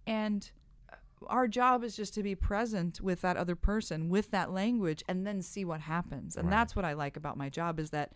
And 0.08 0.50
uh, 0.92 0.96
our 1.28 1.48
job 1.48 1.84
is 1.84 1.96
just 1.96 2.14
to 2.16 2.24
be 2.24 2.36
present 2.36 3.02
with 3.02 3.22
that 3.22 3.38
other 3.38 3.56
person, 3.56 4.10
with 4.10 4.32
that 4.32 4.52
language, 4.52 5.04
and 5.08 5.26
then 5.26 5.42
see 5.42 5.64
what 5.66 5.82
happens. 5.82 6.36
And 6.36 6.48
Right. 6.48 6.52
that's 6.58 6.76
what 6.76 6.86
I 6.86 6.94
like 6.94 7.16
about 7.18 7.38
my 7.38 7.50
job 7.50 7.80
is 7.80 7.90
that 7.92 8.14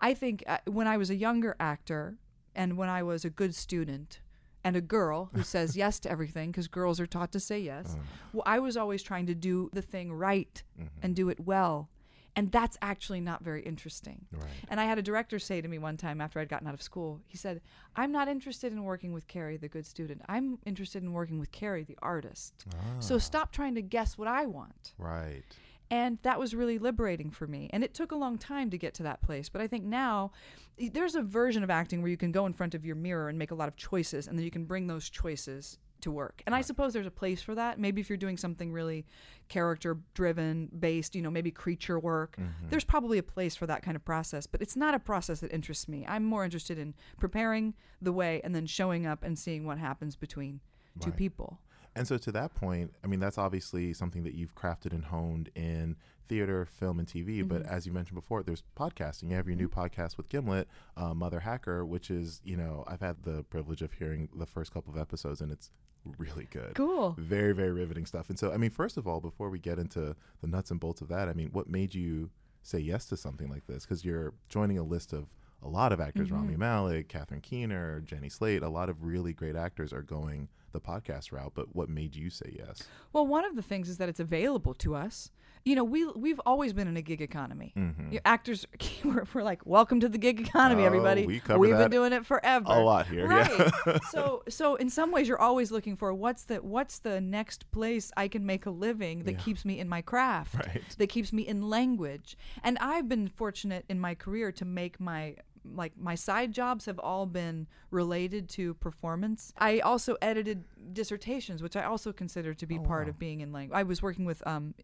I 0.00 0.14
think 0.14 0.44
uh, 0.46 0.58
when 0.66 0.86
I 0.86 0.96
was 0.96 1.10
a 1.10 1.14
younger 1.16 1.56
actor 1.58 2.18
and 2.54 2.76
when 2.76 2.88
I 2.88 3.02
was 3.02 3.24
a 3.24 3.30
good 3.30 3.54
student 3.54 4.20
and 4.62 4.76
a 4.76 4.80
girl 4.80 5.30
who 5.34 5.42
says 5.54 5.76
yes 5.76 5.98
to 6.00 6.10
everything 6.10 6.50
because 6.50 6.68
girls 6.68 7.00
are 7.00 7.06
taught 7.06 7.32
to 7.32 7.40
say 7.40 7.58
yes, 7.58 7.96
well, 8.32 8.42
I 8.46 8.58
was 8.58 8.76
always 8.76 9.02
trying 9.02 9.26
to 9.26 9.34
do 9.34 9.70
the 9.72 9.82
thing 9.82 10.12
right 10.12 10.62
and 11.02 11.14
do 11.16 11.28
it 11.28 11.40
well. 11.40 11.88
And 12.36 12.50
that's 12.50 12.76
actually 12.82 13.20
not 13.20 13.44
very 13.44 13.62
interesting. 13.62 14.26
Right. 14.32 14.44
And 14.68 14.80
I 14.80 14.84
had 14.84 14.98
a 14.98 15.02
director 15.02 15.38
say 15.38 15.60
to 15.60 15.68
me 15.68 15.78
one 15.78 15.96
time 15.96 16.20
after 16.20 16.40
I'd 16.40 16.48
gotten 16.48 16.66
out 16.66 16.74
of 16.74 16.82
school, 16.82 17.20
he 17.28 17.36
said, 17.36 17.60
I'm 17.94 18.10
not 18.10 18.26
interested 18.26 18.72
in 18.72 18.82
working 18.82 19.12
with 19.12 19.28
Carrie, 19.28 19.56
the 19.56 19.68
good 19.68 19.86
student. 19.86 20.22
I'm 20.28 20.58
interested 20.66 21.02
in 21.02 21.12
working 21.12 21.38
with 21.38 21.52
Carrie, 21.52 21.84
the 21.84 21.98
artist. 22.02 22.66
So 22.98 23.16
ah. 23.16 23.18
stop 23.18 23.52
trying 23.52 23.76
to 23.76 23.82
guess 23.82 24.18
what 24.18 24.26
I 24.26 24.46
want. 24.46 24.94
Right. 24.98 25.44
And 25.90 26.18
that 26.22 26.40
was 26.40 26.54
really 26.54 26.78
liberating 26.78 27.30
for 27.30 27.46
me. 27.46 27.70
And 27.72 27.84
it 27.84 27.94
took 27.94 28.10
a 28.10 28.16
long 28.16 28.36
time 28.36 28.70
to 28.70 28.78
get 28.78 28.94
to 28.94 29.04
that 29.04 29.22
place. 29.22 29.48
But 29.48 29.60
I 29.60 29.68
think 29.68 29.84
now 29.84 30.32
there's 30.76 31.14
a 31.14 31.22
version 31.22 31.62
of 31.62 31.70
acting 31.70 32.02
where 32.02 32.10
you 32.10 32.16
can 32.16 32.32
go 32.32 32.46
in 32.46 32.52
front 32.52 32.74
of 32.74 32.84
your 32.84 32.96
mirror 32.96 33.28
and 33.28 33.38
make 33.38 33.52
a 33.52 33.54
lot 33.54 33.68
of 33.68 33.76
choices, 33.76 34.26
and 34.26 34.36
then 34.36 34.44
you 34.44 34.50
can 34.50 34.64
bring 34.64 34.86
those 34.88 35.08
choices 35.08 35.78
to 36.04 36.10
work. 36.10 36.42
And 36.46 36.54
I 36.54 36.62
suppose 36.62 36.92
there's 36.92 37.06
a 37.06 37.10
place 37.22 37.42
for 37.42 37.54
that. 37.54 37.78
Maybe 37.78 38.00
if 38.00 38.08
you're 38.08 38.16
doing 38.16 38.36
something 38.38 38.72
really 38.72 39.04
character 39.48 39.98
driven, 40.14 40.68
based, 40.78 41.14
you 41.14 41.22
know, 41.22 41.30
maybe 41.30 41.50
creature 41.50 41.98
work, 41.98 42.36
there's 42.70 42.84
probably 42.84 43.18
a 43.18 43.22
place 43.22 43.54
for 43.56 43.66
that 43.66 43.82
kind 43.82 43.96
of 43.96 44.04
process. 44.04 44.46
But 44.46 44.62
it's 44.62 44.76
not 44.76 44.94
a 44.94 44.98
process 44.98 45.40
that 45.40 45.52
interests 45.52 45.88
me. 45.88 46.04
I'm 46.08 46.24
more 46.24 46.44
interested 46.44 46.78
in 46.78 46.94
preparing 47.18 47.74
the 48.00 48.12
way 48.12 48.40
and 48.44 48.54
then 48.54 48.66
showing 48.66 49.06
up 49.06 49.22
and 49.22 49.38
seeing 49.38 49.66
what 49.66 49.78
happens 49.78 50.16
between 50.16 50.60
two 51.00 51.10
people. 51.12 51.58
And 51.96 52.08
so, 52.08 52.18
to 52.18 52.32
that 52.32 52.54
point, 52.54 52.92
I 53.04 53.06
mean, 53.06 53.20
that's 53.20 53.38
obviously 53.38 53.92
something 53.92 54.24
that 54.24 54.34
you've 54.34 54.54
crafted 54.56 54.92
and 54.92 55.04
honed 55.04 55.50
in 55.54 55.94
theater, 56.26 56.64
film, 56.64 56.98
and 56.98 57.06
TV. 57.06 57.46
But 57.46 57.62
Mm-hmm. 57.62 57.72
as 57.74 57.86
you 57.86 57.92
mentioned 57.92 58.16
before, 58.16 58.42
there's 58.42 58.64
podcasting. 58.76 59.30
You 59.30 59.36
have 59.36 59.46
your 59.46 59.56
new 59.56 59.68
podcast 59.68 60.16
with 60.16 60.28
Gimlet, 60.28 60.66
uh, 60.96 61.14
Mother 61.14 61.40
Hacker, 61.40 61.84
which 61.86 62.10
is, 62.10 62.40
you 62.44 62.56
know, 62.56 62.82
I've 62.88 63.00
had 63.00 63.22
the 63.22 63.44
privilege 63.44 63.80
of 63.82 63.92
hearing 63.92 64.28
the 64.36 64.46
first 64.46 64.72
couple 64.72 64.92
of 64.92 64.98
episodes, 64.98 65.40
and 65.40 65.52
it's 65.52 65.70
really 66.18 66.46
good. 66.50 66.74
Cool. 66.74 67.14
Very, 67.18 67.52
very 67.52 67.72
riveting 67.72 68.06
stuff. 68.06 68.28
And 68.28 68.38
so, 68.38 68.52
I 68.52 68.56
mean, 68.56 68.70
first 68.70 68.96
of 68.96 69.06
all, 69.06 69.20
before 69.20 69.50
we 69.50 69.58
get 69.58 69.78
into 69.78 70.16
the 70.40 70.46
nuts 70.46 70.70
and 70.70 70.80
bolts 70.80 71.00
of 71.00 71.08
that, 71.08 71.28
I 71.28 71.32
mean, 71.32 71.50
what 71.52 71.68
made 71.68 71.94
you 71.94 72.30
say 72.62 72.78
yes 72.78 73.06
to 73.06 73.16
something 73.16 73.48
like 73.48 73.66
this? 73.66 73.84
Because 73.84 74.04
you're 74.04 74.34
joining 74.48 74.78
a 74.78 74.82
list 74.82 75.12
of 75.12 75.26
a 75.62 75.68
lot 75.68 75.92
of 75.92 76.00
actors 76.00 76.28
Mm-hmm. 76.28 76.36
Rami 76.36 76.56
Malek, 76.56 77.08
Catherine 77.08 77.40
Keener, 77.40 78.00
Jenny 78.00 78.28
Slate, 78.28 78.62
a 78.62 78.68
lot 78.68 78.88
of 78.88 79.02
really 79.02 79.32
great 79.32 79.56
actors 79.56 79.92
are 79.92 80.02
going 80.02 80.48
the 80.74 80.80
podcast 80.80 81.32
route, 81.32 81.52
but 81.54 81.74
what 81.74 81.88
made 81.88 82.14
you 82.14 82.28
say 82.28 82.54
yes? 82.58 82.82
Well, 83.14 83.26
one 83.26 83.44
of 83.46 83.56
the 83.56 83.62
things 83.62 83.88
is 83.88 83.96
that 83.98 84.08
it's 84.10 84.20
available 84.20 84.74
to 84.74 84.94
us. 84.94 85.30
You 85.64 85.74
know, 85.76 85.84
we 85.84 86.04
we've 86.14 86.40
always 86.44 86.74
been 86.74 86.86
in 86.88 86.96
a 86.98 87.00
gig 87.00 87.22
economy. 87.22 87.72
Mhm. 87.74 88.12
Your 88.12 88.20
actors, 88.26 88.66
we're, 89.04 89.24
we're 89.32 89.42
like, 89.42 89.64
welcome 89.64 89.98
to 90.00 90.10
the 90.10 90.18
gig 90.18 90.38
economy, 90.40 90.82
Oh, 90.82 90.86
everybody. 90.86 91.24
we 91.24 91.40
cover 91.40 91.58
We've 91.58 91.74
been 91.74 91.90
doing 91.90 92.12
it 92.12 92.26
forever. 92.26 92.66
A 92.68 92.80
lot 92.80 93.06
here, 93.06 93.26
yeah. 93.30 93.70
right? 93.86 94.00
so, 94.10 94.42
so 94.46 94.74
in 94.74 94.90
some 94.90 95.10
ways, 95.10 95.26
you're 95.26 95.40
always 95.40 95.70
looking 95.72 95.96
for 95.96 96.12
what's 96.12 96.44
the 96.44 96.56
what's 96.56 96.98
the 96.98 97.18
next 97.18 97.70
place 97.70 98.12
I 98.14 98.28
can 98.28 98.44
make 98.44 98.66
a 98.66 98.70
living 98.70 99.22
that 99.24 99.32
Yeah. 99.32 99.38
keeps 99.38 99.64
me 99.64 99.78
in 99.80 99.88
my 99.88 100.02
craft, 100.02 100.54
Right. 100.56 100.82
that 100.98 101.06
keeps 101.06 101.32
me 101.32 101.46
in 101.46 101.62
language. 101.70 102.36
And 102.62 102.76
I've 102.78 103.08
been 103.08 103.28
fortunate 103.28 103.86
in 103.88 103.98
my 103.98 104.14
career 104.14 104.52
to 104.52 104.66
make 104.66 105.00
my 105.00 105.36
like 105.64 105.92
my 105.98 106.14
side 106.14 106.52
jobs 106.52 106.84
have 106.86 106.98
all 106.98 107.26
been 107.26 107.66
related 107.90 108.48
to 108.50 108.74
performance. 108.74 109.52
I 109.58 109.80
also 109.80 110.16
edited 110.20 110.64
dissertations, 110.92 111.62
which 111.62 111.76
I 111.76 111.84
also 111.84 112.12
consider 112.12 112.52
to 112.54 112.66
be 112.66 112.78
Oh, 112.78 112.82
part 112.82 113.06
wow. 113.06 113.10
of 113.10 113.18
being 113.18 113.40
in 113.40 113.52
language. 113.52 113.76
I 113.76 113.82
was 113.82 114.02
working 114.02 114.24
with 114.24 114.46
um, 114.46 114.74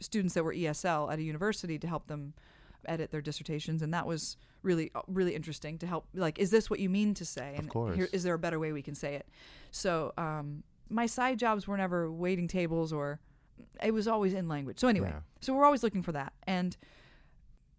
students 0.00 0.34
that 0.34 0.44
were 0.44 0.52
ESL 0.54 1.10
at 1.12 1.18
a 1.18 1.22
university 1.22 1.78
to 1.78 1.86
help 1.86 2.06
them 2.08 2.34
edit 2.84 3.10
their 3.10 3.22
dissertations, 3.22 3.82
and 3.82 3.92
that 3.94 4.06
was 4.06 4.36
really 4.62 4.90
uh, 4.94 5.00
really 5.08 5.34
interesting 5.34 5.78
to 5.78 5.86
help. 5.86 6.06
Like, 6.14 6.38
is 6.38 6.50
this 6.50 6.68
what 6.70 6.80
you 6.80 6.88
mean 6.90 7.14
to 7.14 7.24
say? 7.24 7.54
And 7.56 7.68
course. 7.70 7.96
here, 7.96 8.08
is 8.12 8.22
there 8.22 8.34
a 8.34 8.38
better 8.38 8.58
way 8.58 8.72
we 8.72 8.82
can 8.82 8.94
say 8.94 9.14
it? 9.14 9.26
So 9.70 10.12
um, 10.18 10.62
my 10.90 11.06
side 11.06 11.38
jobs 11.38 11.66
were 11.66 11.76
never 11.76 12.10
waiting 12.12 12.46
tables 12.46 12.92
or 12.92 13.18
it 13.82 13.92
was 13.92 14.06
always 14.06 14.34
in 14.34 14.48
language. 14.48 14.78
So 14.78 14.86
anyway, 14.88 15.08
Yeah. 15.08 15.20
so 15.40 15.54
we're 15.54 15.64
always 15.64 15.82
looking 15.82 16.02
for 16.02 16.12
that, 16.12 16.32
and 16.46 16.76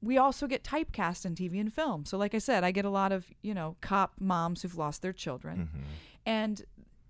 we 0.02 0.18
also 0.18 0.48
get 0.48 0.64
typecast 0.64 1.26
in 1.26 1.34
TV 1.36 1.60
and 1.60 1.74
film. 1.74 2.06
So 2.06 2.18
like 2.18 2.36
I 2.36 2.38
said, 2.40 2.64
I 2.64 2.72
get 2.72 2.86
a 2.86 2.90
lot 2.90 3.12
of 3.12 3.28
you 3.42 3.54
know 3.54 3.76
cop 3.82 4.14
moms 4.20 4.62
who've 4.62 4.78
lost 4.78 5.02
their 5.02 5.14
children, 5.14 5.70
Mhm. 5.74 5.82
and 6.26 6.62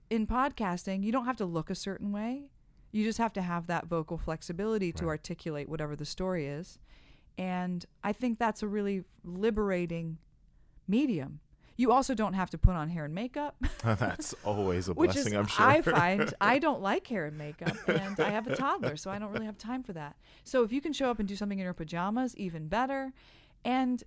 in 0.10 0.25
podcasting, 0.25 1.03
you 1.03 1.12
don't 1.12 1.25
have 1.25 1.36
to 1.38 1.46
look 1.46 1.70
a 1.70 1.75
certain 1.75 2.12
way. 2.13 2.50
You 2.94 3.03
just 3.03 3.17
have 3.17 3.34
to 3.34 3.41
have 3.41 3.67
that 3.67 3.88
vocal 3.88 4.17
flexibility 4.17 4.94
to 4.94 5.08
articulate 5.08 5.67
whatever 5.67 5.96
the 5.98 6.06
story 6.06 6.46
is. 6.48 6.79
And 7.38 7.86
I 8.03 8.13
think 8.13 8.39
that's 8.39 8.63
a 8.63 8.67
really 8.67 9.03
liberating 9.25 10.17
medium. 10.88 11.41
You 11.78 11.92
also 11.92 12.14
don't 12.14 12.34
have 12.34 12.50
to 12.50 12.58
put 12.58 12.74
on 12.76 12.90
hair 12.90 13.06
and 13.06 13.14
makeup, 13.16 13.56
That's 13.84 14.34
always 14.44 14.90
a 14.90 14.94
blessing, 14.94 15.36
I'm 15.36 15.48
sure. 15.48 15.66
I 15.66 15.82
find 15.82 16.34
I 16.42 16.60
don't 16.60 16.82
like 16.82 17.08
hair 17.08 17.26
and 17.26 17.38
makeup, 17.38 17.78
and 17.88 18.20
I 18.20 18.30
have 18.30 18.48
a 18.48 18.56
toddler, 18.56 18.98
so 18.98 19.12
I 19.12 19.20
don't 19.20 19.32
really 19.32 19.46
have 19.46 19.58
time 19.58 19.84
for 19.84 19.94
that. 19.94 20.16
So 20.44 20.64
if 20.64 20.72
you 20.72 20.82
can 20.82 20.92
show 20.92 21.10
up 21.10 21.20
and 21.20 21.28
do 21.28 21.36
something 21.36 21.60
in 21.60 21.64
your 21.64 21.74
pajamas, 21.74 22.36
even 22.36 22.68
better. 22.68 23.14
And 23.64 24.04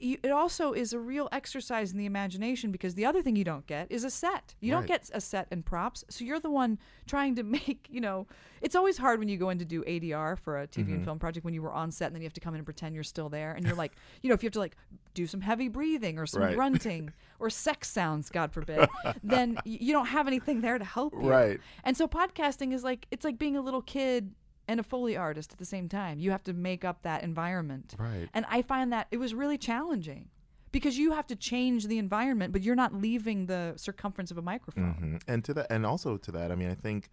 it 0.00 0.30
also 0.30 0.72
is 0.72 0.92
a 0.92 0.98
real 0.98 1.28
exercise 1.32 1.92
in 1.92 1.98
the 1.98 2.04
imagination 2.06 2.70
because 2.72 2.94
the 2.94 3.06
other 3.06 3.22
thing 3.22 3.36
you 3.36 3.44
don't 3.44 3.66
get 3.66 3.90
is 3.90 4.04
a 4.04 4.10
set. 4.10 4.54
You 4.60 4.72
Right. 4.72 4.80
don't 4.80 4.86
get 4.86 5.08
a 5.14 5.20
set 5.20 5.46
and 5.50 5.64
props, 5.64 6.04
so 6.10 6.24
you're 6.24 6.40
the 6.40 6.50
one 6.50 6.78
trying 7.06 7.34
to 7.36 7.42
make. 7.56 7.86
You 7.90 8.00
know, 8.00 8.26
it's 8.60 8.74
always 8.74 8.98
hard 8.98 9.18
when 9.18 9.28
you 9.28 9.36
go 9.36 9.50
in 9.50 9.58
to 9.60 9.64
do 9.64 9.82
ADR 9.84 10.36
for 10.38 10.60
a 10.60 10.66
TV 10.66 10.84
Mm-hmm. 10.84 10.94
and 10.94 11.04
film 11.04 11.18
project 11.18 11.44
when 11.44 11.54
you 11.54 11.62
were 11.62 11.72
on 11.72 11.90
set 11.90 12.06
and 12.06 12.14
then 12.16 12.22
you 12.22 12.26
have 12.26 12.32
to 12.34 12.40
come 12.40 12.54
in 12.54 12.58
and 12.58 12.66
pretend 12.66 12.94
you're 12.94 13.04
still 13.04 13.28
there, 13.28 13.52
and 13.52 13.64
you're 13.64 13.76
like, 13.76 13.92
you 14.22 14.28
know, 14.28 14.34
if 14.34 14.42
you 14.42 14.48
have 14.48 14.52
to 14.54 14.58
like 14.58 14.76
do 15.14 15.26
some 15.26 15.40
heavy 15.40 15.68
breathing 15.68 16.18
or 16.18 16.26
some 16.26 16.42
Right. 16.42 16.54
grunting 16.56 17.12
or 17.38 17.48
sex 17.48 17.88
sounds, 17.88 18.30
God 18.30 18.52
forbid, 18.52 18.88
then 19.22 19.58
you 19.64 19.92
don't 19.92 20.06
have 20.06 20.26
anything 20.26 20.60
there 20.60 20.76
to 20.78 20.84
help 20.84 21.12
you. 21.14 21.28
Right. 21.30 21.60
And 21.84 21.96
so 21.96 22.08
podcasting 22.08 22.72
is 22.74 22.82
like 22.84 23.06
it's 23.10 23.24
like 23.24 23.38
being 23.38 23.56
a 23.56 23.60
little 23.62 23.82
kid 23.82 24.32
and 24.68 24.80
a 24.80 24.82
foley 24.82 25.16
artist 25.16 25.52
at 25.52 25.58
the 25.58 25.64
same 25.64 25.88
time. 25.88 26.18
You 26.18 26.30
have 26.30 26.42
to 26.44 26.52
make 26.52 26.84
up 26.84 27.02
that 27.02 27.22
environment. 27.22 27.94
Right. 27.98 28.28
And 28.32 28.46
I 28.48 28.62
find 28.62 28.92
that 28.92 29.06
it 29.10 29.18
was 29.18 29.34
really 29.34 29.58
challenging 29.58 30.28
because 30.72 30.98
you 30.98 31.12
have 31.12 31.26
to 31.28 31.36
change 31.36 31.86
the 31.86 31.98
environment, 31.98 32.52
but 32.52 32.62
you're 32.62 32.74
not 32.74 32.94
leaving 32.94 33.46
the 33.46 33.74
circumference 33.76 34.30
of 34.30 34.38
a 34.38 34.42
microphone. 34.42 35.18
Mhm. 35.18 35.22
And 35.28 35.44
to 35.44 35.54
that, 35.54 35.66
and 35.70 35.84
also 35.86 36.16
to 36.16 36.32
that, 36.32 36.50
I 36.50 36.54
mean, 36.54 36.70
I 36.70 36.74
think 36.74 37.08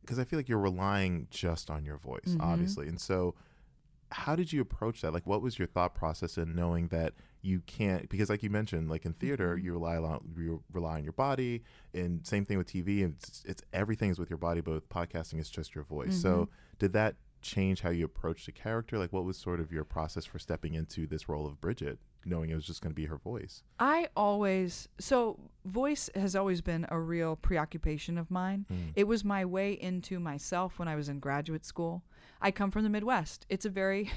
because 0.00 0.18
I 0.18 0.24
feel 0.24 0.38
like 0.38 0.48
you're 0.50 0.58
relying 0.58 1.26
just 1.30 1.70
on 1.70 1.84
your 1.84 1.96
voice, 1.96 2.20
Mm-hmm. 2.26 2.40
obviously, 2.42 2.88
and 2.88 3.00
so 3.00 3.34
how 4.12 4.36
did 4.36 4.52
you 4.52 4.60
approach 4.60 5.00
that? 5.00 5.12
Like, 5.12 5.26
what 5.26 5.40
was 5.42 5.58
your 5.58 5.66
thought 5.66 5.94
process 5.94 6.36
in 6.38 6.54
knowing 6.54 6.88
that 6.88 7.14
you 7.44 7.60
can't? 7.66 8.08
Because, 8.08 8.30
like 8.30 8.42
you 8.42 8.50
mentioned, 8.50 8.88
like 8.88 9.04
in 9.04 9.12
theater, 9.12 9.54
Mm-hmm. 9.56 9.64
you 9.66 9.72
rely 9.74 9.96
on 9.96 10.20
you 10.36 10.62
rely 10.72 10.94
on 10.96 11.04
your 11.04 11.12
body, 11.12 11.62
and 11.92 12.26
same 12.26 12.44
thing 12.44 12.58
with 12.58 12.66
TV. 12.68 13.04
and 13.04 13.14
It's, 13.18 13.42
it's 13.46 13.62
everything 13.72 14.10
is 14.10 14.18
with 14.18 14.30
your 14.30 14.38
body, 14.38 14.60
but 14.60 14.72
with 14.74 14.88
podcasting, 14.88 15.38
is 15.40 15.50
just 15.50 15.74
your 15.74 15.84
voice. 15.84 16.14
So, 16.20 16.30
Mm-hmm. 16.34 16.52
did 16.78 16.92
that 16.94 17.16
change 17.42 17.82
how 17.82 17.90
you 17.90 18.06
approached 18.06 18.46
the 18.46 18.52
character? 18.52 18.96
Like, 18.98 19.12
what 19.12 19.24
was 19.24 19.36
sort 19.36 19.60
of 19.60 19.70
your 19.70 19.84
process 19.84 20.24
for 20.24 20.38
stepping 20.38 20.72
into 20.74 21.06
this 21.06 21.28
role 21.28 21.46
of 21.46 21.60
Bridget, 21.60 21.98
knowing 22.24 22.48
it 22.48 22.54
was 22.54 22.64
just 22.64 22.80
going 22.80 22.90
to 22.92 22.94
be 22.94 23.04
her 23.04 23.18
voice? 23.18 23.62
I 23.78 24.08
always 24.16 24.88
so 24.98 25.38
voice 25.66 26.08
has 26.14 26.34
always 26.34 26.62
been 26.62 26.86
a 26.88 26.98
real 26.98 27.36
preoccupation 27.36 28.16
of 28.16 28.30
mine. 28.30 28.64
Mm. 28.72 28.92
It 28.96 29.04
was 29.06 29.22
my 29.24 29.44
way 29.44 29.72
into 29.74 30.18
myself 30.18 30.78
when 30.78 30.88
I 30.88 30.96
was 30.96 31.10
in 31.10 31.18
graduate 31.20 31.66
school. 31.66 32.02
I 32.40 32.50
come 32.50 32.70
from 32.70 32.82
the 32.84 32.88
Midwest. 32.90 33.44
It's 33.50 33.66
a 33.66 33.70
very 33.70 34.10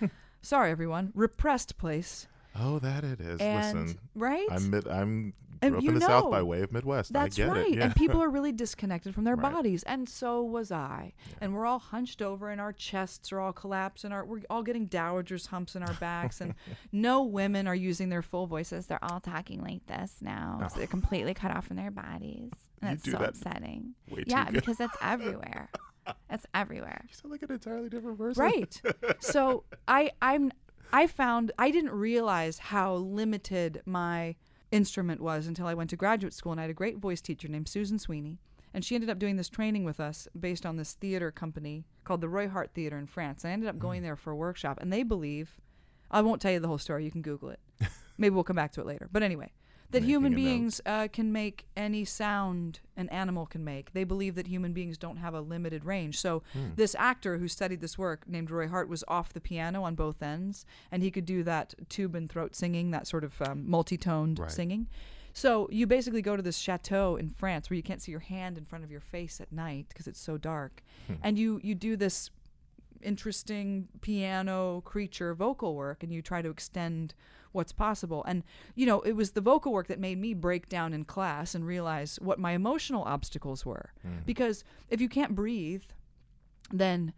sorry 0.42 0.70
everyone, 0.70 1.10
repressed 1.14 1.76
place. 1.76 2.26
Oh, 2.58 2.78
that 2.80 3.04
it 3.04 3.20
is. 3.20 3.40
And 3.40 3.78
Listen, 3.80 3.98
right? 4.14 4.46
I'm 4.50 4.70
mid, 4.70 4.88
I'm 4.88 5.34
And 5.62 5.72
grew 5.72 5.78
up 5.78 5.84
you 5.84 5.88
in 5.90 5.94
the 5.94 6.00
South 6.00 6.24
know, 6.24 6.30
by 6.30 6.42
way 6.42 6.62
of 6.62 6.72
Midwest. 6.72 7.12
That's 7.12 7.38
I 7.38 7.42
get 7.42 7.48
right. 7.50 7.66
it. 7.66 7.78
Yeah. 7.78 7.84
And 7.84 7.96
people 7.96 8.22
are 8.22 8.28
really 8.30 8.52
disconnected 8.52 9.14
from 9.14 9.24
their 9.24 9.36
Right. 9.40 9.52
bodies. 9.52 9.82
And 9.84 10.08
so 10.08 10.42
was 10.42 10.72
I. 10.72 11.12
And 11.40 11.54
we're 11.54 11.66
all 11.66 11.78
hunched 11.78 12.22
over 12.22 12.50
and 12.50 12.60
our 12.60 12.72
chests 12.72 13.32
are 13.32 13.40
all 13.40 13.52
collapsed 13.52 14.04
and 14.04 14.12
our 14.12 14.24
we're 14.24 14.42
all 14.50 14.62
getting 14.62 14.86
dowager's 14.86 15.46
humps 15.46 15.76
in 15.76 15.82
our 15.82 15.94
backs 15.94 16.40
and 16.40 16.54
no 16.92 17.22
women 17.22 17.66
are 17.66 17.74
using 17.74 18.08
their 18.08 18.22
full 18.22 18.46
voices. 18.46 18.86
They're 18.86 19.04
all 19.04 19.20
talking 19.20 19.62
like 19.62 19.86
this 19.86 20.16
now. 20.20 20.58
So 20.70 20.76
they're 20.76 20.84
oh. 20.84 20.88
completely 20.88 21.34
cut 21.34 21.50
off 21.50 21.66
from 21.66 21.76
their 21.76 21.90
bodies. 21.90 22.50
And 22.82 22.98
it's 22.98 23.04
so 23.04 23.18
that 23.18 23.30
upsetting. 23.30 23.94
Yeah, 24.26 24.50
because 24.50 24.76
that's 24.76 24.96
everywhere. 25.00 25.70
It's 26.28 26.46
everywhere. 26.54 27.04
you 27.08 27.14
sound 27.14 27.30
like 27.30 27.42
an 27.42 27.52
entirely 27.52 27.88
different 27.88 28.18
person. 28.18 28.42
Right. 28.42 28.82
so 29.20 29.62
I 29.86 30.10
I'm 30.20 30.50
I 30.92 31.06
found 31.06 31.52
I 31.58 31.70
didn't 31.70 31.92
realize 31.92 32.58
how 32.58 32.94
limited 32.94 33.82
my 33.86 34.36
instrument 34.70 35.20
was 35.20 35.46
until 35.46 35.66
I 35.66 35.74
went 35.74 35.90
to 35.90 35.96
graduate 35.96 36.32
school 36.34 36.52
and 36.52 36.60
I 36.60 36.64
had 36.64 36.70
a 36.70 36.74
great 36.74 36.98
voice 36.98 37.20
teacher 37.20 37.48
named 37.48 37.68
Susan 37.68 37.98
Sweeney. 37.98 38.38
And 38.72 38.84
she 38.84 38.94
ended 38.94 39.10
up 39.10 39.18
doing 39.18 39.36
this 39.36 39.48
training 39.48 39.84
with 39.84 39.98
us 39.98 40.28
based 40.38 40.64
on 40.64 40.76
this 40.76 40.92
theater 40.92 41.32
company 41.32 41.84
called 42.04 42.20
the 42.20 42.28
Roy 42.28 42.48
Hart 42.48 42.70
Theater 42.72 42.96
in 42.98 43.06
France. 43.06 43.44
I 43.44 43.50
ended 43.50 43.68
up 43.68 43.76
Mm. 43.76 43.80
going 43.80 44.02
there 44.02 44.14
for 44.16 44.30
a 44.30 44.36
workshop 44.36 44.78
and 44.80 44.92
they 44.92 45.02
believe 45.02 45.56
I 46.10 46.22
won't 46.22 46.40
tell 46.40 46.52
you 46.52 46.60
the 46.60 46.68
whole 46.68 46.78
story, 46.78 47.04
you 47.04 47.10
can 47.10 47.22
Google 47.22 47.50
it. 47.50 47.60
Maybe 48.18 48.34
we'll 48.34 48.44
come 48.44 48.56
back 48.56 48.72
to 48.72 48.80
it 48.80 48.86
later. 48.86 49.08
But 49.12 49.22
anyway, 49.22 49.52
that 49.92 50.02
human 50.04 50.34
beings 50.34 50.80
uh, 50.86 51.08
can 51.12 51.32
make 51.32 51.66
any 51.76 52.04
sound 52.04 52.80
an 52.96 53.08
animal 53.08 53.46
can 53.46 53.64
make. 53.64 53.92
They 53.92 54.04
believe 54.04 54.34
that 54.36 54.46
human 54.46 54.72
beings 54.72 54.96
don't 54.98 55.16
have 55.16 55.34
a 55.34 55.40
limited 55.40 55.84
range. 55.84 56.18
So 56.18 56.42
Hmm. 56.52 56.74
this 56.76 56.94
actor 56.98 57.38
who 57.38 57.48
studied 57.48 57.80
this 57.80 57.98
work, 57.98 58.28
named 58.28 58.50
Roy 58.50 58.68
Hart, 58.68 58.88
was 58.88 59.02
off 59.08 59.32
the 59.32 59.40
piano 59.40 59.82
on 59.82 59.94
both 59.94 60.22
ends, 60.22 60.64
and 60.92 61.02
he 61.02 61.10
could 61.10 61.24
do 61.26 61.42
that 61.44 61.74
Tuvan 61.88 62.28
throat 62.28 62.54
singing, 62.54 62.90
that 62.92 63.06
sort 63.06 63.24
of 63.24 63.40
um, 63.42 63.68
multi-toned 63.68 64.38
Right. 64.38 64.50
singing. 64.50 64.86
So 65.32 65.68
you 65.70 65.86
basically 65.86 66.22
go 66.22 66.36
to 66.36 66.42
this 66.42 66.58
chateau 66.58 67.16
in 67.16 67.30
France 67.30 67.70
where 67.70 67.76
you 67.76 67.82
can't 67.84 68.02
see 68.02 68.10
your 68.10 68.20
hand 68.20 68.58
in 68.58 68.64
front 68.64 68.84
of 68.84 68.90
your 68.90 69.00
face 69.00 69.40
at 69.40 69.52
night 69.52 69.86
because 69.88 70.06
it's 70.06 70.20
so 70.20 70.36
dark, 70.36 70.82
Hmm. 71.06 71.14
and 71.22 71.38
you 71.38 71.60
you 71.62 71.74
do 71.74 71.96
this 71.96 72.30
interesting 73.02 73.88
piano 74.02 74.82
creature 74.82 75.34
vocal 75.34 75.74
work 75.74 76.02
and 76.02 76.12
you 76.12 76.20
try 76.20 76.42
to 76.42 76.50
extend 76.50 77.14
what's 77.52 77.72
possible. 77.72 78.24
And 78.26 78.42
you 78.74 78.86
know 78.86 79.00
it 79.02 79.12
was 79.12 79.32
the 79.32 79.40
vocal 79.40 79.72
work 79.72 79.88
that 79.88 79.98
made 79.98 80.18
me 80.18 80.34
break 80.34 80.68
down 80.68 80.92
in 80.92 81.04
class 81.04 81.54
and 81.54 81.66
realize 81.66 82.18
what 82.20 82.38
my 82.38 82.52
emotional 82.52 83.02
obstacles 83.04 83.64
were. 83.66 83.92
Because 84.26 84.64
if 84.88 85.00
you 85.00 85.08
can't 85.08 85.34
breathe 85.34 85.84
then 86.72 87.12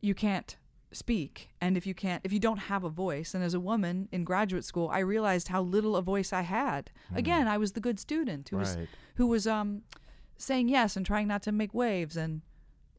you 0.00 0.14
can't 0.14 0.56
speak. 0.92 1.50
And 1.60 1.76
if 1.76 1.86
you 1.86 1.94
can't 1.94 2.22
if 2.24 2.32
you 2.32 2.38
don't 2.38 2.58
have 2.58 2.84
a 2.84 2.88
voice 2.88 3.34
and 3.34 3.44
as 3.44 3.54
a 3.54 3.60
woman 3.60 4.08
in 4.12 4.24
graduate 4.24 4.64
school 4.64 4.88
i 4.92 4.98
realized 5.00 5.48
how 5.48 5.60
little 5.62 5.96
a 5.96 6.02
voice 6.02 6.32
i 6.32 6.42
had. 6.42 6.90
Again 7.14 7.46
i 7.48 7.58
was 7.58 7.72
the 7.72 7.80
good 7.80 7.98
student 8.00 8.48
who 8.48 8.56
was 8.56 8.76
who 9.16 9.26
was 9.26 9.46
um 9.46 9.82
saying 10.38 10.68
yes 10.68 10.96
and 10.96 11.04
trying 11.06 11.28
not 11.28 11.42
to 11.42 11.52
make 11.52 11.72
waves 11.74 12.16
and 12.16 12.42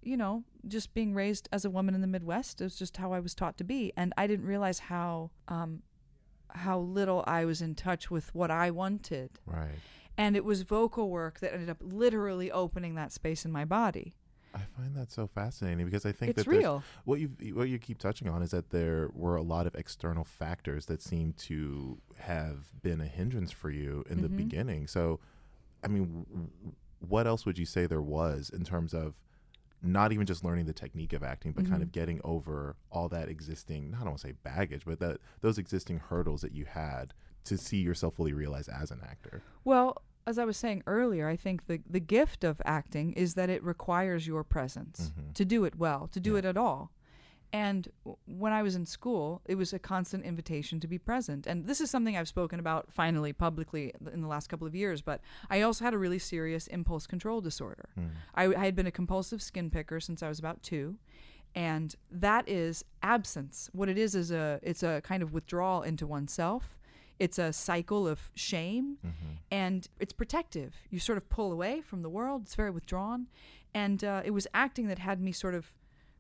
you 0.02 0.18
know 0.18 0.44
just 0.68 0.94
being 0.94 1.14
raised 1.14 1.48
as 1.52 1.66
a 1.66 1.70
woman 1.70 1.96
in 1.96 2.02
the 2.02 2.08
midwest 2.08 2.62
is 2.62 2.76
just 2.78 2.98
how 2.98 3.14
i 3.14 3.20
was 3.20 3.34
taught 3.34 3.58
to 3.58 3.64
be. 3.64 3.92
And 3.98 4.14
i 4.18 4.28
didn't 4.28 4.46
realize 4.46 4.80
how 4.80 5.32
um 5.48 5.82
how 6.52 6.80
little 6.80 7.24
i 7.28 7.44
was 7.46 7.62
in 7.62 7.76
touch 7.76 8.10
with 8.12 8.34
what 8.36 8.50
i 8.52 8.70
wanted 8.72 9.30
Right. 9.46 9.80
and 10.18 10.36
it 10.36 10.44
was 10.46 10.62
vocal 10.64 11.10
work 11.10 11.40
that 11.40 11.54
ended 11.54 11.70
up 11.70 11.78
literally 11.82 12.52
opening 12.52 12.96
that 12.96 13.12
space 13.12 13.46
in 13.46 13.52
my 13.52 13.66
body 13.66 14.14
I 14.56 14.62
find 14.76 14.96
that 14.96 15.12
so 15.12 15.28
fascinating 15.28 15.86
because 15.86 16.04
I 16.06 16.12
think 16.14 16.32
It's 16.36 16.46
that 16.46 16.50
real. 16.50 16.82
What 17.04 17.20
you 17.20 17.28
what 17.54 17.70
you 17.70 17.78
keep 17.78 18.00
touching 18.00 18.28
on 18.28 18.42
is 18.42 18.52
that 18.52 18.72
there 18.72 19.10
were 19.14 19.36
a 19.36 19.44
lot 19.44 19.68
of 19.68 19.76
external 19.76 20.24
factors 20.24 20.88
that 20.88 21.00
seem 21.02 21.34
to 21.34 22.00
have 22.18 22.82
been 22.82 23.00
a 23.00 23.06
hindrance 23.06 23.52
for 23.52 23.70
you 23.70 24.04
in 24.10 24.22
the 24.22 24.30
Mhm. 24.30 24.38
beginning. 24.38 24.88
So, 24.88 25.20
I 25.84 25.90
mean, 25.90 26.26
what 27.00 27.28
else 27.28 27.46
would 27.46 27.60
you 27.60 27.66
say 27.68 27.86
there 27.86 28.02
was 28.02 28.50
in 28.50 28.64
terms 28.64 28.96
of 28.96 29.14
not 29.82 30.12
even 30.12 30.26
just 30.26 30.44
learning 30.44 30.66
the 30.66 30.74
technique 30.74 31.14
of 31.14 31.24
acting, 31.24 31.52
but 31.52 31.66
kind 31.66 31.80
Mhm. 31.80 31.84
of 31.84 31.92
getting 31.92 32.20
over 32.24 32.76
all 32.92 33.08
that 33.10 33.30
existing, 33.30 33.94
I 33.94 34.00
don't 34.00 34.08
want 34.10 34.20
to 34.22 34.28
say 34.28 34.34
baggage, 34.44 34.86
but 34.86 35.00
that 35.00 35.20
those 35.42 35.58
existing 35.58 36.00
hurdles 36.00 36.42
that 36.42 36.52
you 36.52 36.66
had 36.66 37.14
to 37.46 37.58
see 37.58 37.78
yourself 37.78 38.16
fully 38.16 38.34
realized 38.34 38.70
as 38.70 38.92
an 38.92 39.02
actor? 39.04 39.42
Well, 39.64 40.02
as 40.26 40.38
I 40.38 40.44
was 40.46 40.58
saying 40.58 40.84
earlier, 40.88 41.28
I 41.30 41.36
think 41.38 41.68
the 41.68 41.82
the 41.90 42.00
gift 42.02 42.44
of 42.44 42.62
acting 42.66 43.14
is 43.14 43.36
that 43.36 43.50
it 43.50 43.64
requires 43.64 44.28
your 44.28 44.44
presence 44.44 45.12
Mhm. 45.18 45.34
to 45.36 45.46
do 45.46 45.64
it 45.64 45.76
well, 45.78 46.08
to 46.10 46.20
do 46.20 46.34
Yeah. 46.34 46.40
it 46.40 46.46
at 46.46 46.58
all. 46.58 46.92
And 47.54 47.88
when 48.26 48.52
I 48.52 48.62
was 48.62 48.76
in 48.76 48.86
school, 48.86 49.42
it 49.46 49.56
was 49.56 49.72
a 49.72 49.80
constant 49.80 50.26
invitation 50.26 50.80
to 50.82 50.88
be 50.88 50.98
present. 50.98 51.48
And 51.48 51.66
this 51.66 51.80
is 51.80 51.90
something 51.90 52.18
I've 52.18 52.28
spoken 52.28 52.60
about 52.60 52.92
finally 52.92 53.32
publicly 53.32 53.94
in 54.14 54.22
the 54.22 54.28
last 54.28 54.48
couple 54.48 54.68
of 54.68 54.76
years. 54.76 55.02
But 55.02 55.22
I 55.50 55.62
also 55.62 55.86
had 55.86 55.94
a 55.94 55.98
really 55.98 56.20
serious 56.20 56.68
impulse 56.68 57.08
control 57.08 57.40
disorder. 57.40 57.90
Mm. 57.98 58.10
I, 58.36 58.44
I 58.54 58.66
had 58.66 58.76
been 58.76 58.88
a 58.88 58.92
compulsive 58.92 59.42
skin 59.42 59.70
picker 59.70 60.00
since 60.02 60.22
I 60.22 60.28
was 60.28 60.40
about 60.40 60.62
two, 60.62 60.98
and 61.56 61.96
that 62.12 62.48
is 62.50 62.84
absence. 63.02 63.70
What 63.72 63.88
it 63.88 63.98
is 63.98 64.14
is 64.14 64.30
a 64.32 64.60
it's 64.62 64.84
a 64.84 65.02
kind 65.02 65.24
of 65.24 65.32
withdrawal 65.34 65.84
into 65.84 66.06
oneself. 66.06 66.78
It's 67.18 67.40
a 67.40 67.52
cycle 67.54 68.08
of 68.08 68.20
shame, 68.36 68.98
Mhm. 69.04 69.38
and 69.50 69.88
it's 70.00 70.14
protective. 70.14 70.76
You 70.92 71.00
sort 71.00 71.18
of 71.18 71.30
pull 71.30 71.52
away 71.52 71.82
from 71.82 72.02
the 72.04 72.10
world. 72.10 72.44
It's 72.44 72.56
very 72.56 72.70
withdrawn, 72.72 73.28
and 73.74 74.04
uh, 74.04 74.22
it 74.26 74.32
was 74.32 74.48
acting 74.54 74.88
that 74.88 75.00
had 75.00 75.20
me 75.22 75.32
sort 75.32 75.56
of 75.56 75.78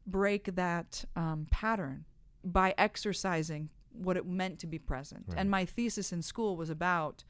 break 0.07 0.55
that 0.55 1.05
um, 1.15 1.47
pattern 1.51 2.05
by 2.43 2.73
exercising 2.77 3.69
what 3.91 4.17
it 4.17 4.25
meant 4.25 4.59
to 4.59 4.67
be 4.67 4.79
present. 4.79 5.25
Right. 5.27 5.37
And 5.39 5.51
my 5.51 5.65
thesis 5.65 6.11
in 6.11 6.21
school 6.21 6.55
was 6.55 6.69
about, 6.69 7.23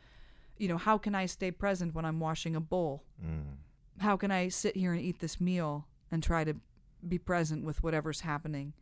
you 0.58 0.68
know, 0.68 0.78
how 0.78 0.98
can 0.98 1.16
I 1.16 1.26
stay 1.26 1.52
present 1.52 1.96
when 1.96 2.06
I'm 2.06 2.20
washing 2.20 2.56
a 2.56 2.62
bowl? 2.62 3.04
Mm. 3.24 3.58
how 4.00 4.16
can 4.16 4.30
I 4.30 4.50
sit 4.50 4.76
here 4.78 4.94
and 4.94 5.02
eat 5.02 5.20
this 5.20 5.42
meal 5.42 5.88
and 6.12 6.22
try 6.22 6.44
to 6.44 6.54
be 7.08 7.18
present 7.18 7.66
with 7.66 7.84
whatever's 7.84 8.22
happening? 8.22 8.74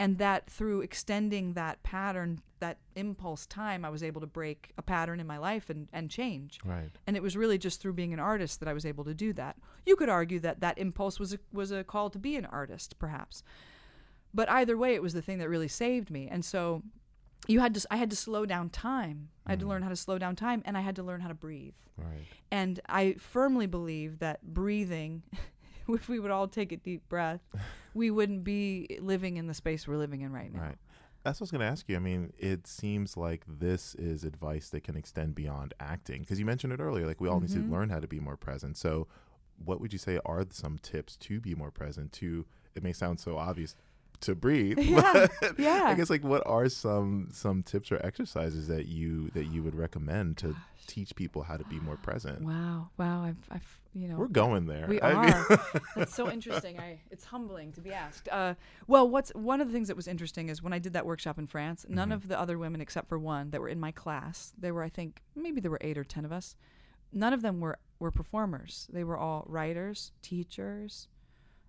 And 0.00 0.18
that 0.18 0.48
through 0.48 0.82
extending 0.82 1.54
that 1.54 1.82
pattern, 1.82 2.40
that 2.60 2.78
impulse 2.94 3.46
time, 3.46 3.84
I 3.84 3.90
was 3.90 4.02
able 4.02 4.20
to 4.20 4.26
break 4.28 4.70
a 4.78 4.82
pattern 4.82 5.18
in 5.18 5.26
my 5.26 5.38
life 5.38 5.70
and, 5.70 5.88
and 5.92 6.08
change. 6.08 6.60
Right. 6.64 6.90
And 7.06 7.16
it 7.16 7.22
was 7.22 7.36
really 7.36 7.58
just 7.58 7.80
through 7.80 7.94
being 7.94 8.12
an 8.12 8.20
artist 8.20 8.60
that 8.60 8.68
I 8.68 8.72
was 8.72 8.86
able 8.86 9.04
to 9.04 9.14
do 9.14 9.32
that. 9.32 9.56
You 9.84 9.96
could 9.96 10.08
argue 10.08 10.38
that 10.40 10.60
that 10.60 10.78
impulse 10.78 11.18
was 11.18 11.34
a, 11.34 11.38
was 11.52 11.72
a 11.72 11.82
call 11.82 12.10
to 12.10 12.18
be 12.18 12.36
an 12.36 12.46
artist, 12.46 12.96
perhaps. 13.00 13.42
But 14.32 14.48
either 14.50 14.76
way, 14.76 14.94
it 14.94 15.02
was 15.02 15.14
the 15.14 15.22
thing 15.22 15.38
that 15.38 15.48
really 15.48 15.68
saved 15.68 16.10
me. 16.10 16.28
And 16.30 16.44
so 16.44 16.82
you 17.48 17.58
had 17.60 17.74
to, 17.74 17.86
I 17.90 17.96
had 17.96 18.10
to 18.10 18.16
slow 18.16 18.46
down 18.46 18.68
time. 18.70 19.30
I 19.46 19.52
had 19.52 19.60
to 19.60 19.66
Mhm. 19.66 19.70
learn 19.70 19.82
how 19.82 19.88
to 19.88 19.96
slow 19.96 20.18
down 20.18 20.36
time 20.36 20.62
and 20.64 20.76
I 20.76 20.80
had 20.82 20.94
to 20.96 21.02
learn 21.02 21.22
how 21.22 21.28
to 21.28 21.34
breathe. 21.34 21.74
Right. 21.96 22.26
And 22.52 22.78
I 22.88 23.14
firmly 23.14 23.66
believe 23.66 24.18
that 24.20 24.42
breathing, 24.54 25.22
if 25.88 26.08
we 26.08 26.20
would 26.20 26.30
all 26.30 26.46
take 26.46 26.70
a 26.72 26.76
deep 26.76 27.08
breath, 27.08 27.40
we 27.98 28.10
wouldn't 28.10 28.44
be 28.44 28.98
living 29.00 29.36
in 29.36 29.46
the 29.46 29.54
space 29.54 29.86
we're 29.86 29.96
living 29.96 30.22
in 30.22 30.32
right 30.32 30.52
now. 30.52 30.60
Right. 30.60 30.76
That's 31.24 31.40
what 31.40 31.44
I 31.44 31.46
was 31.46 31.50
going 31.50 31.60
to 31.60 31.66
ask 31.66 31.88
you. 31.88 31.96
I 31.96 31.98
mean, 31.98 32.32
it 32.38 32.66
seems 32.66 33.16
like 33.16 33.44
this 33.46 33.94
is 33.96 34.24
advice 34.24 34.70
that 34.70 34.84
can 34.84 34.96
extend 34.96 35.34
beyond 35.34 35.74
acting 35.80 36.20
because 36.22 36.38
you 36.38 36.46
mentioned 36.46 36.72
it 36.72 36.80
earlier. 36.80 37.06
Like 37.06 37.20
we 37.20 37.28
all 37.28 37.40
need 37.40 37.50
Mhm. 37.50 37.66
to 37.66 37.70
learn 37.72 37.90
how 37.90 37.98
to 37.98 38.06
be 38.08 38.20
more 38.20 38.36
present. 38.36 38.76
So, 38.76 39.08
what 39.62 39.80
would 39.80 39.92
you 39.92 39.98
say 39.98 40.20
are 40.24 40.46
some 40.50 40.78
tips 40.78 41.16
to 41.16 41.40
be 41.40 41.54
more 41.56 41.72
present? 41.72 42.12
To 42.12 42.46
it 42.76 42.82
may 42.84 42.92
sound 42.92 43.18
so 43.18 43.36
obvious 43.36 43.74
to 44.20 44.34
breathe, 44.34 44.78
Yeah, 44.82 45.26
yeah. 45.58 45.84
I 45.86 45.94
guess 45.94 46.10
like 46.10 46.24
what 46.24 46.42
are 46.46 46.68
some 46.68 47.28
some 47.32 47.62
tips 47.62 47.92
or 47.92 48.04
exercises 48.04 48.68
that 48.68 48.86
you 48.86 49.30
that 49.34 49.46
you 49.46 49.62
would 49.62 49.74
recommend 49.74 50.36
to 50.38 50.56
teach 50.86 51.14
people 51.14 51.42
how 51.42 51.56
to 51.56 51.64
be 51.64 51.78
more 51.80 51.96
present? 51.96 52.42
Wow, 52.42 52.88
wow, 52.96 53.22
I've, 53.24 53.36
I've 53.50 53.80
you 53.94 54.06
know, 54.08 54.16
We're 54.16 54.28
going 54.28 54.66
there. 54.66 54.86
We 54.88 55.00
I 55.02 55.20
mean- 55.20 55.32
are. 55.34 55.60
That's 55.96 56.14
so 56.14 56.30
interesting. 56.30 56.78
I 56.78 57.00
it's 57.10 57.24
humbling 57.24 57.72
to 57.72 57.80
be 57.80 57.92
asked. 57.92 58.28
Uh, 58.30 58.54
well, 58.86 59.08
what's 59.08 59.30
one 59.34 59.60
of 59.60 59.66
the 59.68 59.72
things 59.72 59.88
that 59.88 59.96
was 59.96 60.06
interesting 60.08 60.48
is 60.48 60.62
when 60.62 60.72
I 60.72 60.78
did 60.78 60.92
that 60.92 61.04
workshop 61.06 61.38
in 61.38 61.46
France, 61.46 61.84
none 61.88 62.10
Mhm. 62.10 62.14
of 62.14 62.28
the 62.28 62.38
other 62.38 62.58
women 62.58 62.80
except 62.80 63.08
for 63.08 63.18
one 63.18 63.50
that 63.50 63.60
were 63.60 63.68
in 63.68 63.80
my 63.80 63.90
class, 63.92 64.52
there 64.58 64.72
were 64.74 64.82
I 64.82 64.88
think 64.88 65.22
maybe 65.34 65.60
there 65.60 65.70
were 65.70 65.78
8 65.80 65.98
or 65.98 66.04
10 66.04 66.24
of 66.24 66.32
us. 66.32 66.54
None 67.12 67.32
of 67.32 67.42
them 67.42 67.60
were 67.60 67.78
were 67.98 68.10
performers. 68.12 68.86
They 68.92 69.02
were 69.04 69.16
all 69.16 69.44
writers, 69.48 70.12
teachers, 70.22 71.08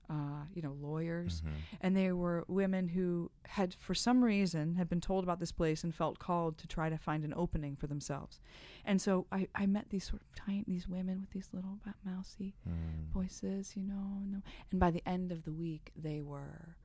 uh, 0.10 0.46
you 0.56 0.62
know, 0.62 0.74
lawyers, 0.82 1.42
Mhm. 1.42 1.52
and 1.82 1.96
they 1.96 2.12
were 2.12 2.44
women 2.48 2.88
who 2.90 3.30
had 3.46 3.76
for 3.76 3.94
some 3.94 4.24
reason 4.24 4.76
had 4.76 4.90
been 4.90 5.02
told 5.02 5.24
about 5.24 5.40
this 5.40 5.52
place 5.52 5.84
and 5.84 5.94
felt 5.94 6.18
called 6.20 6.58
to 6.58 6.68
try 6.68 6.90
to 6.90 6.98
find 6.98 7.24
an 7.24 7.34
opening 7.36 7.76
for 7.76 7.88
themselves. 7.88 8.40
And 8.86 9.00
so 9.02 9.28
I, 9.32 9.48
I 9.54 9.66
met 9.68 9.90
these 9.90 10.06
sort 10.06 10.22
of 10.24 10.34
tiny 10.34 10.64
these 10.68 10.88
women 10.88 11.22
with 11.22 11.30
these 11.32 11.50
little 11.54 11.80
mousy 12.04 12.56
Mm. 12.68 13.12
voices, 13.14 13.76
you 13.78 13.84
know, 13.84 14.18
and, 14.24 14.42
and 14.72 14.80
by 14.80 14.92
the 14.92 15.04
end 15.08 15.32
of 15.32 15.44
the 15.44 15.54
week, 15.54 15.92
they 15.96 16.22
were 16.22 16.76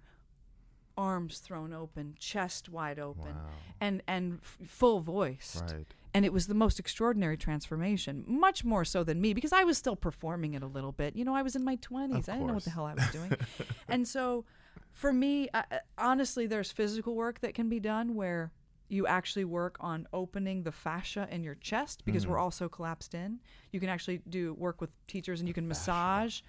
arms 0.97 1.39
thrown 1.39 1.73
open, 1.73 2.15
chest 2.19 2.69
wide 2.69 2.99
open, 2.99 3.35
Wow. 3.35 3.51
and 3.81 4.03
and 4.07 4.35
f- 4.41 4.59
full 4.67 5.01
voiced. 5.01 5.63
Right. 5.73 5.87
And 6.13 6.25
it 6.25 6.33
was 6.33 6.47
the 6.47 6.55
most 6.55 6.79
extraordinary 6.79 7.37
transformation, 7.37 8.23
much 8.29 8.65
more 8.65 8.85
so 8.85 9.03
than 9.03 9.21
me, 9.21 9.35
because 9.35 9.53
I 9.53 9.65
was 9.65 9.77
still 9.77 9.97
performing 9.97 10.55
it 10.55 10.63
a 10.63 10.67
little 10.69 10.93
bit. 10.93 11.17
You 11.17 11.25
know, 11.25 11.35
I 11.35 11.43
was 11.43 11.57
in 11.57 11.65
my 11.65 11.77
twenties. 11.77 12.29
Of 12.29 12.35
I 12.35 12.39
didn't 12.39 12.47
know 12.49 12.55
what 12.55 12.65
the 12.65 12.71
hell 12.71 12.87
I 12.87 12.95
was 12.95 13.09
doing, 13.11 13.33
and 13.89 14.07
so 14.07 14.45
for 14.93 15.13
me, 15.13 15.49
uh, 15.53 15.63
honestly, 15.99 16.47
there's 16.47 16.71
physical 16.71 17.17
work 17.17 17.41
that 17.41 17.55
can 17.55 17.69
be 17.69 17.81
done 17.81 18.15
where 18.15 18.53
you 18.89 19.07
actually 19.09 19.45
work 19.45 19.77
on 19.81 20.07
opening 20.13 20.63
the 20.63 20.71
fascia 20.71 21.27
in 21.33 21.43
your 21.43 21.57
chest 21.57 22.05
because 22.05 22.25
Mhm. 22.27 22.29
we're 22.29 22.39
all 22.39 22.51
so 22.53 22.69
collapsed 22.69 23.15
in. 23.15 23.41
You 23.73 23.81
can 23.81 23.89
actually 23.89 24.19
do 24.29 24.55
work 24.55 24.81
with 24.81 24.91
teachers 25.09 25.41
and 25.41 25.49
you 25.49 25.55
can 25.55 25.67
fascia. 25.67 25.81
massage 25.91 26.41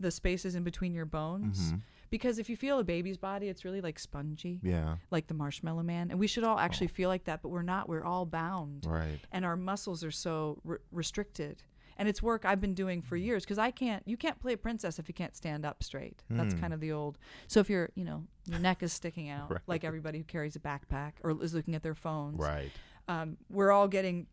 the 0.00 0.10
spaces 0.10 0.54
in 0.54 0.64
between 0.64 0.92
your 0.92 1.06
bones. 1.06 1.72
Mhm. 1.72 1.80
Because 2.14 2.38
if 2.38 2.48
you 2.48 2.56
feel 2.56 2.78
a 2.78 2.84
baby's 2.84 3.18
body, 3.18 3.48
it's 3.48 3.64
really 3.64 3.80
like 3.80 3.98
spongy, 3.98 4.60
Yeah. 4.62 4.98
like 5.10 5.26
the 5.26 5.34
marshmallow 5.34 5.82
man. 5.82 6.12
And 6.12 6.20
we 6.20 6.28
should 6.28 6.44
all 6.44 6.60
actually 6.60 6.86
feel 6.86 7.08
like 7.08 7.24
that, 7.24 7.42
but 7.42 7.48
we're 7.48 7.62
not. 7.62 7.88
We're 7.88 8.04
all 8.04 8.24
bound 8.24 8.86
Right. 8.86 9.18
and 9.32 9.44
our 9.44 9.56
muscles 9.56 10.04
are 10.04 10.12
so 10.12 10.60
re- 10.62 10.78
restricted. 10.92 11.64
And 11.96 12.08
it's 12.08 12.22
work 12.22 12.44
I've 12.44 12.60
been 12.60 12.72
doing 12.74 13.02
for 13.02 13.16
years 13.16 13.42
because 13.42 13.58
I 13.58 13.72
can't. 13.72 14.06
You 14.06 14.16
can't 14.16 14.38
play 14.38 14.52
a 14.52 14.56
princess 14.56 15.00
if 15.00 15.08
you 15.08 15.14
can't 15.14 15.34
stand 15.34 15.66
up 15.66 15.82
straight. 15.82 16.22
That's 16.30 16.54
Hmm. 16.54 16.60
kind 16.60 16.72
of 16.72 16.78
the 16.78 16.92
old. 16.92 17.18
So 17.48 17.58
if 17.58 17.68
you're, 17.68 17.90
you 17.96 18.04
know, 18.04 18.22
your 18.46 18.60
neck 18.60 18.84
is 18.84 18.92
sticking 18.92 19.28
out, 19.36 19.50
Right. 19.50 19.60
like 19.66 19.82
everybody 19.82 20.18
who 20.18 20.24
carries 20.24 20.54
a 20.54 20.60
backpack 20.60 21.14
or 21.24 21.42
is 21.42 21.52
looking 21.52 21.74
at 21.74 21.82
their 21.82 21.96
phones. 21.96 22.38
Right. 22.38 22.70
Um, 23.08 23.38
we're 23.50 23.72
all 23.72 23.88
getting 23.88 24.28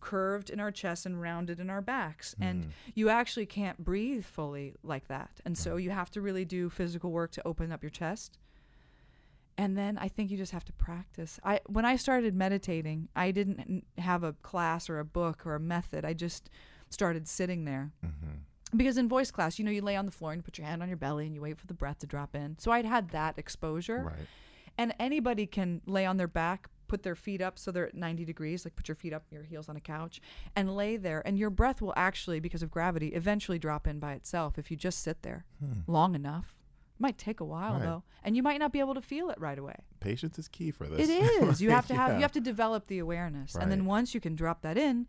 curved 0.00 0.50
in 0.50 0.60
our 0.60 0.70
chests 0.70 1.06
and 1.06 1.20
rounded 1.20 1.60
in 1.60 1.70
our 1.70 1.80
backs, 1.82 2.34
and 2.40 2.64
Mm. 2.64 2.70
you 2.94 3.08
actually 3.08 3.46
can't 3.46 3.78
breathe 3.82 4.24
fully 4.24 4.74
like 4.82 5.08
that. 5.08 5.40
And 5.44 5.56
so 5.56 5.76
you 5.76 5.90
have 5.90 6.10
to 6.12 6.20
really 6.20 6.44
do 6.44 6.68
physical 6.70 7.10
work 7.10 7.30
to 7.32 7.46
open 7.46 7.72
up 7.72 7.82
your 7.82 7.90
chest. 7.90 8.38
And 9.56 9.78
then 9.78 9.96
I 9.98 10.08
think 10.08 10.30
you 10.30 10.36
just 10.36 10.52
have 10.52 10.64
to 10.64 10.72
practice. 10.72 11.38
I 11.44 11.60
when 11.66 11.84
I 11.84 11.96
started 11.96 12.34
meditating, 12.34 13.08
I 13.14 13.30
didn't 13.30 13.84
have 13.98 14.24
a 14.24 14.32
class 14.32 14.90
or 14.90 14.98
a 14.98 15.04
book 15.04 15.46
or 15.46 15.54
a 15.54 15.60
method. 15.60 16.04
I 16.04 16.12
just 16.12 16.50
started 16.90 17.28
sitting 17.28 17.64
there. 17.64 17.92
Mhm. 18.04 18.40
Because 18.76 18.98
in 18.98 19.08
voice 19.08 19.30
class, 19.30 19.58
you 19.58 19.64
know, 19.64 19.70
you 19.70 19.80
lay 19.82 19.94
on 19.94 20.06
the 20.06 20.10
floor 20.12 20.32
and 20.32 20.40
you 20.40 20.42
put 20.42 20.58
your 20.58 20.66
hand 20.66 20.82
on 20.82 20.88
your 20.88 20.96
belly 20.96 21.26
and 21.26 21.34
you 21.36 21.40
wait 21.40 21.56
for 21.58 21.66
the 21.68 21.74
breath 21.74 22.00
to 22.00 22.06
drop 22.08 22.34
in. 22.34 22.58
So 22.58 22.72
I'd 22.72 22.84
had 22.84 23.10
that 23.10 23.38
exposure. 23.38 24.02
Right. 24.04 24.26
And 24.76 24.92
anybody 24.98 25.46
can 25.46 25.80
lay 25.86 26.04
on 26.04 26.16
their 26.16 26.26
back, 26.26 26.68
put 26.94 27.02
their 27.02 27.16
feet 27.16 27.40
up 27.42 27.58
so 27.58 27.72
they're 27.72 27.88
at 27.88 27.94
90 27.94 28.24
degrees, 28.24 28.64
like 28.64 28.76
put 28.76 28.86
your 28.86 28.94
feet 28.94 29.12
up, 29.12 29.24
your 29.32 29.42
heels 29.42 29.68
on 29.68 29.74
a 29.74 29.80
couch, 29.80 30.20
and 30.54 30.76
lay 30.76 30.96
there. 30.96 31.26
And 31.26 31.36
your 31.36 31.50
breath 31.50 31.82
will 31.82 31.92
actually, 31.96 32.38
because 32.38 32.62
of 32.62 32.70
gravity, 32.70 33.08
eventually 33.08 33.58
drop 33.58 33.88
in 33.88 33.98
by 33.98 34.12
itself 34.12 34.58
if 34.60 34.70
you 34.70 34.76
just 34.76 35.00
sit 35.02 35.22
there 35.22 35.44
Hmm. 35.58 35.80
long 35.88 36.14
enough. 36.14 36.54
It 36.96 37.00
might 37.00 37.18
take 37.18 37.40
a 37.40 37.44
while 37.44 37.72
Right. 37.74 37.82
though, 37.82 38.04
and 38.22 38.36
you 38.36 38.44
might 38.44 38.60
not 38.60 38.70
be 38.72 38.78
able 38.78 38.94
to 38.94 39.00
feel 39.02 39.28
it 39.28 39.40
right 39.40 39.58
away. 39.58 39.74
Patience 39.98 40.38
is 40.38 40.46
key 40.46 40.70
for 40.70 40.86
this. 40.86 41.08
It 41.08 41.10
is. 41.50 41.60
You 41.60 41.70
have 41.70 41.88
to 41.88 41.96
have 41.96 42.12
Yeah. 42.12 42.16
you 42.18 42.22
have 42.22 42.30
to 42.32 42.40
develop 42.40 42.86
the 42.86 43.00
awareness, 43.00 43.56
and 43.56 43.72
then 43.72 43.86
once 43.86 44.14
you 44.14 44.20
can 44.20 44.36
drop 44.36 44.62
that 44.62 44.78
in, 44.78 45.08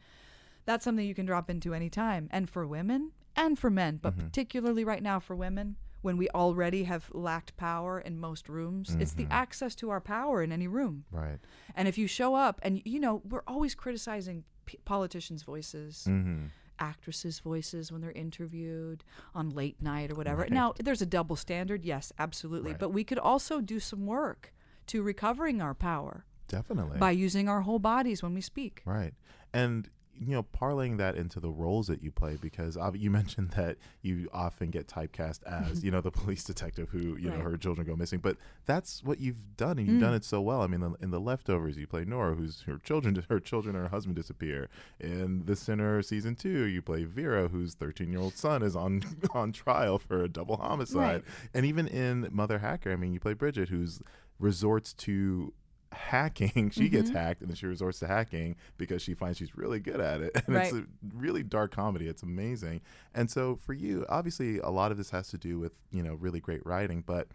that's 0.66 0.84
something 0.84 1.06
you 1.06 1.14
can 1.14 1.28
drop 1.28 1.52
into 1.52 1.76
any 1.76 1.92
time. 1.92 2.28
And 2.32 2.50
for 2.50 2.66
women 2.66 3.12
and 3.36 3.60
for 3.60 3.70
men, 3.70 3.98
but 4.02 4.16
Mhm. 4.18 4.22
particularly 4.26 4.84
right 4.84 5.04
now 5.04 5.20
for 5.20 5.36
women, 5.36 5.76
when 6.06 6.18
we 6.18 6.30
already 6.30 6.84
have 6.84 7.10
lacked 7.14 7.58
power 7.58 8.00
in 8.00 8.20
most 8.20 8.48
rooms, 8.48 8.96
it's 9.00 9.14
the 9.14 9.26
Mhm. 9.26 9.32
access 9.44 9.74
to 9.76 9.90
our 9.90 10.00
power 10.00 10.44
in 10.44 10.52
any 10.52 10.68
room. 10.68 11.04
Right. 11.12 11.40
And 11.76 11.88
if 11.88 11.98
you 11.98 12.06
show 12.08 12.36
up, 12.36 12.60
and 12.62 12.82
you 12.86 13.00
know, 13.00 13.22
we're 13.32 13.44
always 13.48 13.74
criticizing 13.74 14.44
p- 14.66 14.78
politicians' 14.86 15.42
voices, 15.44 16.06
Mm-hmm. 16.08 16.46
actresses' 16.78 17.40
voices 17.40 17.92
when 17.92 18.02
they're 18.02 18.12
interviewed 18.26 19.04
on 19.34 19.50
late 19.50 19.82
night 19.82 20.12
or 20.12 20.16
whatever. 20.16 20.42
Right. 20.44 20.52
Now, 20.52 20.74
there's 20.78 21.02
a 21.02 21.06
double 21.08 21.36
standard, 21.36 21.84
yes, 21.86 22.12
absolutely. 22.20 22.72
Right. 22.72 22.80
But 22.80 22.90
we 22.90 23.04
could 23.04 23.18
also 23.20 23.60
do 23.62 23.80
some 23.80 24.06
work 24.06 24.54
to 24.88 25.02
recovering 25.02 25.60
our 25.62 25.74
power 25.74 26.26
Definitely. 26.48 27.00
by 27.00 27.12
using 27.12 27.50
our 27.50 27.62
whole 27.62 27.80
bodies 27.80 28.22
when 28.22 28.34
we 28.36 28.42
speak. 28.42 28.84
Right. 28.86 29.14
And 29.54 29.90
you 30.20 30.34
know, 30.34 30.44
parlaying 30.44 30.98
that 30.98 31.16
into 31.16 31.40
the 31.40 31.50
roles 31.50 31.88
that 31.88 32.02
you 32.04 32.12
play, 32.12 32.38
because 32.40 32.78
you 32.94 33.10
mentioned 33.22 33.52
that 33.52 33.78
you 34.02 34.30
often 34.34 34.70
get 34.70 34.88
typecast 34.88 35.44
as, 35.44 35.84
you 35.84 35.92
know, 35.92 36.02
the 36.02 36.12
police 36.12 36.44
detective 36.44 36.90
who, 36.90 37.16
you 37.18 37.30
know, 37.30 37.40
her 37.40 37.58
children 37.58 37.86
go 37.88 37.96
missing. 37.96 38.20
But 38.20 38.38
that's 38.66 39.04
what 39.04 39.20
you've 39.20 39.58
done, 39.58 39.78
and 39.80 39.88
you've 39.88 40.02
done 40.02 40.14
Mm. 40.14 40.18
it 40.18 40.24
so 40.26 40.42
well. 40.42 40.62
I 40.62 40.68
mean, 40.68 40.82
in- 40.82 40.96
in 41.02 41.12
the 41.12 41.20
leftovers, 41.20 41.78
you 41.78 41.88
play 41.88 42.06
Nora, 42.06 42.36
who's 42.36 42.62
her 42.62 42.78
children, 42.78 43.16
her 43.30 43.40
children, 43.40 43.76
and 43.76 43.84
her 43.86 43.90
husband 43.90 44.16
disappear. 44.16 44.70
In 45.00 45.46
The 45.46 45.56
Sinner 45.56 46.02
season 46.02 46.36
two, 46.36 46.64
you 46.66 46.82
play 46.82 47.04
Vera, 47.04 47.48
whose 47.48 47.74
thirteen-year-old 47.76 48.34
son 48.36 48.64
is 48.64 48.76
on 48.76 49.02
on 49.34 49.52
trial 49.52 50.00
for 50.00 50.24
a 50.24 50.28
double 50.30 50.58
homicide. 50.58 50.96
Right. 50.96 51.24
And 51.54 51.66
even 51.66 51.88
in 51.88 52.28
Mother 52.32 52.60
Hacker, 52.60 52.92
I 52.92 52.96
mean, 52.96 53.14
you 53.14 53.20
play 53.20 53.34
Bridget, 53.34 53.70
who's 53.70 54.02
resorts 54.40 54.94
to 54.94 55.54
hacking. 55.96 56.70
She 56.74 56.90
gets 56.90 57.10
Mm-hmm. 57.10 57.18
hacked, 57.18 57.42
and 57.42 57.50
then 57.50 57.56
she 57.56 57.66
resorts 57.66 58.00
to 58.00 58.08
hacking 58.08 58.56
because 58.78 59.02
she 59.02 59.14
finds 59.14 59.38
she's 59.38 59.56
really 59.58 59.80
good 59.80 60.00
at 60.00 60.22
it. 60.22 60.32
And 60.48 60.56
it's 60.58 60.74
a 60.74 60.86
really 61.16 61.44
dark 61.44 61.72
comedy. 61.72 62.08
It's 62.08 62.24
amazing. 62.24 62.82
And 63.14 63.30
so 63.32 63.56
for 63.56 63.74
you, 63.74 64.06
obviously, 64.10 64.60
a 64.60 64.70
lot 64.70 64.92
of 64.92 64.98
this 64.98 65.10
has 65.12 65.28
to 65.30 65.38
do 65.38 65.60
with 65.60 65.74
you 65.92 66.04
know 66.04 66.14
really 66.16 66.40
great 66.40 66.66
writing, 66.66 67.04
but 67.06 67.28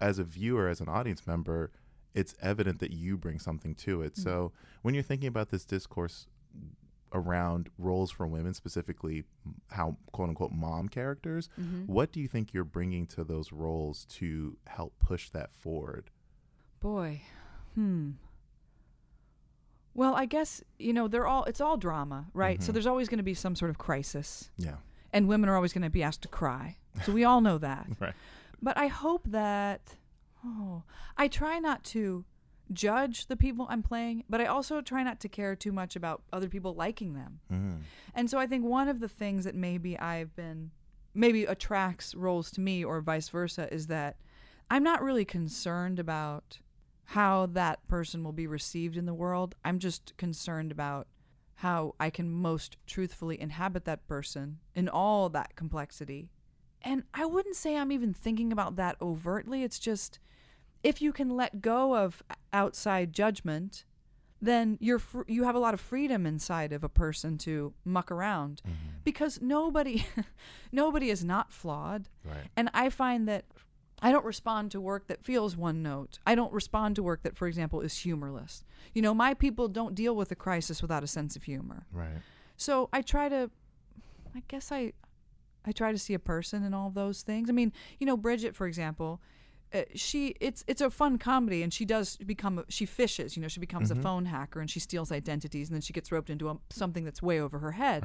as 0.00 0.18
a 0.18 0.24
viewer, 0.24 0.68
as 0.68 0.80
an 0.80 0.88
audience 0.88 1.26
member, 1.26 1.70
it's 2.14 2.34
evident 2.40 2.78
that 2.80 2.90
you 2.92 3.16
bring 3.16 3.38
something 3.38 3.74
to 3.76 4.02
it. 4.02 4.16
So 4.16 4.52
when 4.82 4.94
you're 4.94 5.02
thinking 5.02 5.28
about 5.28 5.50
this 5.50 5.64
discourse 5.64 6.26
around 7.12 7.70
roles 7.78 8.10
for 8.10 8.26
women, 8.26 8.54
specifically 8.54 9.22
how 9.70 9.96
quote 10.12 10.28
unquote 10.28 10.50
mom 10.52 10.88
characters, 10.88 11.48
Mm-hmm. 11.60 11.84
what 11.92 12.10
do 12.12 12.20
you 12.20 12.26
think 12.28 12.52
you're 12.52 12.64
bringing 12.64 13.06
to 13.08 13.22
those 13.24 13.52
roles 13.52 14.04
to 14.06 14.56
help 14.66 14.94
push 14.98 15.28
that 15.30 15.52
forward? 15.54 16.10
Boy, 16.80 17.22
hmm. 17.74 18.10
Well, 19.96 20.14
I 20.16 20.26
guess 20.26 20.62
you 20.78 20.92
know 20.92 21.06
they're 21.06 21.26
all. 21.26 21.44
It's 21.44 21.60
all 21.60 21.76
drama, 21.76 22.26
right? 22.34 22.62
So 22.62 22.70
Mhm. 22.70 22.74
there's 22.74 22.86
always 22.86 23.08
going 23.08 23.18
to 23.18 23.22
be 23.24 23.34
some 23.34 23.54
sort 23.54 23.70
of 23.70 23.78
crisis, 23.78 24.50
Yeah. 24.56 24.76
and 25.12 25.28
women 25.28 25.48
are 25.48 25.54
always 25.54 25.72
going 25.72 25.82
to 25.82 25.90
be 25.90 26.02
asked 26.02 26.22
to 26.22 26.28
cry. 26.28 26.78
So 27.04 27.12
we 27.12 27.24
all 27.24 27.40
know 27.40 27.58
that. 27.58 27.86
Right. 28.00 28.14
But 28.62 28.76
I 28.76 28.88
hope 28.88 29.22
that. 29.30 29.96
Oh, 30.44 30.82
I 31.16 31.28
try 31.28 31.58
not 31.58 31.84
to 31.84 32.24
judge 32.72 33.26
the 33.28 33.36
people 33.36 33.66
I'm 33.70 33.82
playing, 33.82 34.24
but 34.28 34.40
I 34.40 34.46
also 34.46 34.80
try 34.80 35.02
not 35.02 35.20
to 35.20 35.28
care 35.28 35.54
too 35.56 35.72
much 35.72 35.96
about 35.96 36.22
other 36.32 36.48
people 36.48 36.74
liking 36.74 37.14
them. 37.14 37.40
Mm. 37.50 37.82
And 38.14 38.28
so 38.30 38.38
I 38.38 38.46
think 38.46 38.64
one 38.64 38.88
of 38.88 39.00
the 39.00 39.08
things 39.08 39.44
that 39.44 39.54
maybe 39.54 39.98
I've 39.98 40.34
been 40.34 40.70
maybe 41.14 41.44
attracts 41.44 42.14
roles 42.14 42.50
to 42.52 42.60
me 42.60 42.84
or 42.84 43.00
vice 43.00 43.28
versa 43.28 43.72
is 43.72 43.86
that 43.86 44.16
I'm 44.70 44.82
not 44.82 45.02
really 45.02 45.24
concerned 45.24 45.98
about 45.98 46.58
how 47.06 47.46
that 47.46 47.86
person 47.88 48.24
will 48.24 48.32
be 48.32 48.46
received 48.46 48.96
in 48.96 49.06
the 49.06 49.14
world. 49.14 49.54
I'm 49.64 49.78
just 49.78 50.16
concerned 50.16 50.72
about 50.72 51.06
how 51.56 51.94
I 52.00 52.10
can 52.10 52.30
most 52.30 52.76
truthfully 52.86 53.40
inhabit 53.40 53.84
that 53.84 54.06
person 54.06 54.58
in 54.74 54.88
all 54.88 55.28
that 55.30 55.54
complexity. 55.54 56.30
And 56.82 57.04
I 57.14 57.24
wouldn't 57.24 57.56
say 57.56 57.76
I'm 57.76 57.92
even 57.92 58.12
thinking 58.12 58.52
about 58.52 58.76
that 58.76 58.96
overtly. 59.00 59.62
It's 59.62 59.78
just 59.78 60.18
if 60.82 61.00
you 61.00 61.12
can 61.12 61.30
let 61.30 61.62
go 61.62 61.96
of 61.96 62.22
outside 62.52 63.12
judgment, 63.12 63.84
then 64.40 64.76
you're 64.80 64.98
fr- 64.98 65.22
you 65.26 65.44
have 65.44 65.54
a 65.54 65.58
lot 65.58 65.72
of 65.72 65.80
freedom 65.80 66.26
inside 66.26 66.72
of 66.72 66.84
a 66.84 66.88
person 66.88 67.38
to 67.38 67.72
muck 67.84 68.10
around 68.10 68.60
mm-hmm. 68.62 68.98
because 69.02 69.40
nobody 69.40 70.06
nobody 70.72 71.08
is 71.08 71.24
not 71.24 71.52
flawed. 71.52 72.08
Right. 72.24 72.48
And 72.56 72.68
I 72.74 72.90
find 72.90 73.26
that 73.28 73.46
I 74.04 74.12
don't 74.12 74.26
respond 74.26 74.70
to 74.72 74.82
work 74.82 75.06
that 75.06 75.24
feels 75.24 75.56
one 75.56 75.82
note. 75.82 76.18
I 76.26 76.34
don't 76.34 76.52
respond 76.52 76.94
to 76.96 77.02
work 77.02 77.22
that, 77.22 77.38
for 77.38 77.48
example, 77.48 77.80
is 77.80 77.96
humorless. 77.96 78.62
You 78.92 79.00
know, 79.00 79.14
my 79.14 79.32
people 79.32 79.66
don't 79.66 79.94
deal 79.94 80.14
with 80.14 80.30
a 80.30 80.34
crisis 80.34 80.82
without 80.82 81.02
a 81.02 81.06
sense 81.06 81.36
of 81.36 81.44
humor. 81.44 81.86
Right. 81.90 82.20
So 82.58 82.90
I 82.92 83.00
try 83.00 83.30
to, 83.30 83.50
I 84.34 84.42
guess 84.46 84.70
I, 84.70 84.92
I 85.64 85.72
try 85.72 85.90
to 85.90 85.98
see 85.98 86.12
a 86.12 86.18
person 86.18 86.64
in 86.64 86.74
all 86.74 86.90
those 86.90 87.22
things. 87.22 87.48
I 87.48 87.54
mean, 87.54 87.72
you 87.98 88.06
know, 88.06 88.18
Bridget, 88.18 88.54
for 88.54 88.66
example, 88.66 89.22
uh, 89.74 89.82
she 89.94 90.34
it's 90.40 90.64
it's 90.68 90.80
a 90.80 90.88
fun 90.88 91.18
comedy, 91.18 91.62
and 91.62 91.72
she 91.72 91.84
does 91.84 92.16
become 92.18 92.60
a, 92.60 92.64
she 92.68 92.86
phishes. 92.86 93.36
You 93.36 93.42
know, 93.42 93.48
she 93.48 93.60
becomes 93.60 93.90
a 93.90 93.94
phone 94.02 94.24
hacker, 94.26 94.60
and 94.60 94.70
she 94.70 94.78
steals 94.80 95.10
identities, 95.10 95.68
and 95.68 95.74
then 95.74 95.82
she 95.82 95.92
gets 95.92 96.12
roped 96.12 96.30
into 96.30 96.48
a, 96.48 96.56
something 96.70 97.04
that's 97.04 97.20
way 97.22 97.40
over 97.40 97.58
her 97.58 97.72
head. 97.72 98.04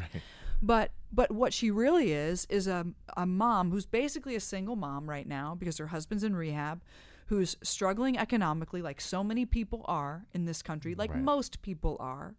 But 0.62 0.92
but 1.12 1.32
what 1.32 1.54
she 1.54 1.72
really 1.72 2.12
is 2.12 2.46
is 2.50 2.68
a 2.68 2.86
a 3.16 3.26
mom 3.26 3.72
who's 3.72 3.86
basically 3.86 4.36
a 4.36 4.40
single 4.42 4.76
mom 4.76 5.10
right 5.10 5.28
now 5.28 5.56
because 5.56 5.78
her 5.78 5.88
husband's 5.88 6.24
in 6.24 6.36
rehab, 6.36 6.82
who's 7.28 7.56
struggling 7.62 8.18
economically 8.18 8.82
like 8.82 9.00
so 9.00 9.24
many 9.24 9.46
people 9.46 9.86
are 9.86 10.26
in 10.34 10.46
this 10.46 10.62
country, 10.62 10.96
like 10.96 11.12
Right. 11.12 11.22
most 11.24 11.62
people 11.62 11.96
are, 12.00 12.36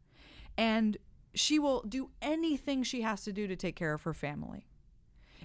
and 0.58 0.96
she 1.34 1.58
will 1.60 1.82
do 1.82 2.10
anything 2.20 2.82
she 2.82 3.02
has 3.02 3.22
to 3.22 3.32
do 3.32 3.46
to 3.46 3.54
take 3.56 3.76
care 3.76 3.94
of 3.94 4.02
her 4.02 4.12
family. 4.12 4.66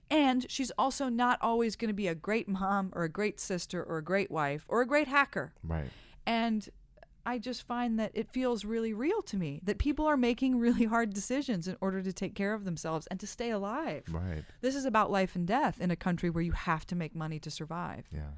And 0.09 0.49
she's 0.49 0.71
also 0.77 1.09
not 1.09 1.39
always 1.41 1.75
going 1.75 1.89
to 1.89 1.93
be 1.93 2.07
a 2.07 2.15
great 2.15 2.47
mom 2.47 2.91
or 2.93 3.03
a 3.03 3.09
great 3.09 3.39
sister 3.39 3.83
or 3.83 3.97
a 3.97 4.03
great 4.03 4.31
wife 4.31 4.65
or 4.67 4.81
a 4.81 4.87
great 4.87 5.07
hacker. 5.07 5.53
Right. 5.63 5.89
And 6.25 6.67
I 7.25 7.39
just 7.39 7.65
find 7.65 7.99
that 7.99 8.11
it 8.13 8.29
feels 8.29 8.65
really 8.65 8.93
real 8.93 9.21
to 9.23 9.37
me 9.37 9.59
that 9.63 9.79
people 9.79 10.05
are 10.05 10.17
making 10.17 10.59
really 10.59 10.85
hard 10.85 11.13
decisions 11.13 11.67
in 11.67 11.75
order 11.81 12.01
to 12.03 12.13
take 12.13 12.35
care 12.35 12.53
of 12.53 12.65
themselves 12.65 13.07
and 13.07 13.19
to 13.19 13.27
stay 13.27 13.49
alive. 13.49 14.03
Right. 14.11 14.43
This 14.61 14.75
is 14.75 14.85
about 14.85 15.09
life 15.09 15.35
and 15.35 15.47
death 15.47 15.81
in 15.81 15.89
a 15.89 15.95
country 15.95 16.29
where 16.29 16.43
you 16.43 16.51
have 16.51 16.85
to 16.87 16.95
make 16.95 17.15
money 17.15 17.39
to 17.39 17.49
survive. 17.49 18.05
Yeah. 18.11 18.29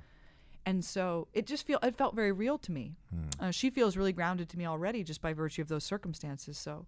And 0.65 0.83
so 0.83 1.27
it 1.33 1.45
just 1.45 1.65
feel 1.65 1.79
it 1.81 1.95
felt 1.95 2.13
very 2.15 2.31
real 2.31 2.57
to 2.59 2.71
me. 2.71 2.95
Uh, 3.39 3.51
she 3.51 3.69
feels 3.69 3.95
really 3.95 4.11
grounded 4.11 4.49
to 4.49 4.57
me 4.57 4.65
already 4.65 5.03
just 5.03 5.21
by 5.21 5.31
virtue 5.33 5.61
of 5.61 5.69
those 5.69 5.85
circumstances. 5.85 6.57
So 6.57 6.87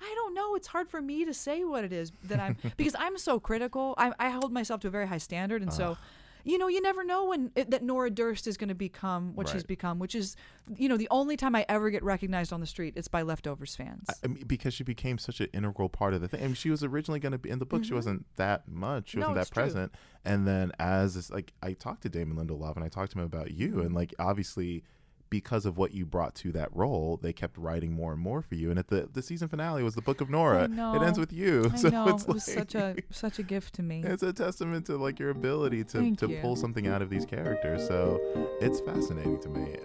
I 0.00 0.12
don't 0.14 0.34
know. 0.34 0.54
It's 0.54 0.68
hard 0.68 0.88
for 0.88 1.00
me 1.02 1.24
to 1.24 1.34
say 1.34 1.64
what 1.64 1.84
it 1.84 1.92
is 1.92 2.12
that 2.24 2.40
I'm 2.40 2.56
because 2.76 2.94
I'm 2.98 3.18
so 3.18 3.38
critical. 3.40 3.94
I, 3.98 4.12
I 4.18 4.30
hold 4.30 4.52
myself 4.52 4.80
to 4.82 4.88
a 4.88 4.90
very 4.90 5.06
high 5.06 5.18
standard, 5.18 5.62
and 5.62 5.72
so. 5.72 5.96
You 6.44 6.56
know, 6.56 6.68
you 6.68 6.80
never 6.80 7.04
know 7.04 7.26
when 7.26 7.50
it, 7.56 7.72
that 7.72 7.82
Nora 7.82 8.08
Durst 8.08 8.46
is 8.46 8.56
going 8.56 8.68
to 8.70 8.74
become 8.74 9.34
what 9.34 9.50
she's 9.50 9.64
become, 9.64 9.98
which 9.98 10.14
is, 10.14 10.34
you 10.76 10.88
know, 10.88 10.96
the 10.96 11.08
only 11.10 11.36
time 11.36 11.54
I 11.54 11.66
ever 11.68 11.90
get 11.90 12.02
recognized 12.02 12.54
on 12.54 12.60
the 12.60 12.66
street. 12.66 12.94
It's 12.96 13.08
by 13.08 13.20
leftovers 13.20 13.76
fans. 13.76 14.06
I, 14.08 14.14
I 14.24 14.26
mean, 14.28 14.44
because 14.46 14.72
she 14.72 14.82
became 14.82 15.18
such 15.18 15.40
an 15.40 15.48
integral 15.52 15.90
part 15.90 16.14
of 16.14 16.22
the 16.22 16.28
thing. 16.28 16.40
I 16.42 16.46
mean, 16.46 16.54
she 16.54 16.70
was 16.70 16.82
originally 16.82 17.20
going 17.20 17.32
to 17.32 17.38
be 17.38 17.50
in 17.50 17.58
the 17.58 17.66
book. 17.66 17.84
She 17.84 17.92
wasn't 17.92 18.24
that 18.36 18.66
much. 18.66 19.10
She 19.10 19.18
Mm-hmm. 19.18 19.20
No, 19.20 19.28
wasn't 19.30 19.40
it's 19.42 19.50
that 19.50 19.54
true. 19.54 19.62
present. 19.64 19.92
And 20.24 20.46
then 20.48 20.72
as 20.78 21.16
this, 21.16 21.28
like, 21.30 21.52
I 21.62 21.74
talked 21.74 22.02
to 22.04 22.08
Damon 22.08 22.38
Lindelof 22.38 22.76
and 22.76 22.84
I 22.84 22.88
talked 22.88 23.12
to 23.12 23.18
him 23.18 23.24
about 23.24 23.50
you, 23.50 23.70
Mm-hmm. 23.70 23.80
and 23.80 23.94
like, 23.94 24.14
obviously, 24.18 24.84
because 25.30 25.66
of 25.66 25.76
what 25.76 25.92
you 25.92 26.06
brought 26.06 26.34
to 26.36 26.52
that 26.52 26.68
role, 26.74 27.18
they 27.20 27.32
kept 27.32 27.56
writing 27.58 27.92
more 27.92 28.12
and 28.12 28.20
more 28.20 28.42
for 28.42 28.54
you. 28.54 28.70
And 28.70 28.78
at 28.78 28.88
the 28.88 29.08
the 29.12 29.22
season 29.22 29.48
finale 29.48 29.82
was 29.82 29.94
the 29.94 30.02
Book 30.02 30.20
of 30.20 30.30
Nora. 30.30 30.64
It 30.64 31.02
ends 31.02 31.18
with 31.18 31.32
you. 31.32 31.70
I 31.72 31.76
so 31.78 31.88
know 31.88 32.08
it's 32.08 32.24
it 32.24 32.28
was 32.28 32.48
like, 32.48 32.58
such 32.58 32.74
a 32.74 32.96
such 33.10 33.38
a 33.38 33.42
gift 33.42 33.74
to 33.74 33.82
me. 33.82 34.02
It's 34.04 34.22
a 34.22 34.32
testament 34.32 34.86
to 34.86 34.96
like 34.96 35.18
your 35.18 35.30
ability 35.30 35.84
to, 35.84 35.98
Thank 35.98 36.18
to 36.20 36.28
you. 36.28 36.38
pull 36.40 36.56
something 36.56 36.86
out 36.86 37.02
of 37.02 37.10
these 37.10 37.24
characters. 37.24 37.86
So 37.86 38.20
it's 38.60 38.80
fascinating 38.80 39.40
to 39.40 39.48
me. 39.48 39.76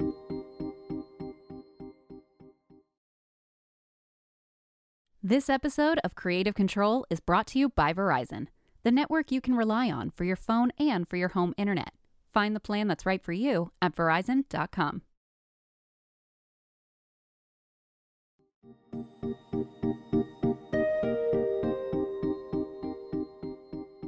This 5.25 5.49
episode 5.49 5.99
of 6.03 6.15
Creative 6.15 6.53
Control 6.53 7.05
is 7.09 7.21
brought 7.21 7.47
to 7.47 7.59
you 7.59 7.69
by 7.69 7.93
Verizon, 7.93 8.47
the 8.83 8.91
network 8.91 9.31
you 9.31 9.39
can 9.39 9.55
rely 9.55 9.89
on 9.89 10.09
for 10.09 10.25
your 10.25 10.35
phone 10.35 10.71
and 10.77 11.07
for 11.09 11.15
your 11.15 11.29
home 11.29 11.53
internet. 11.57 11.93
Find 12.33 12.53
the 12.53 12.59
plan 12.59 12.89
that's 12.89 13.05
right 13.05 13.23
for 13.23 13.31
you 13.31 13.71
at 13.81 13.95
verizon.com. 13.95 15.01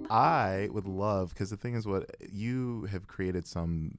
I 0.09 0.69
would 0.71 0.87
love 0.87 1.29
because 1.29 1.49
the 1.49 1.57
thing 1.57 1.75
is, 1.75 1.85
what 1.85 2.15
you 2.31 2.85
have 2.91 3.07
created 3.07 3.45
some, 3.47 3.97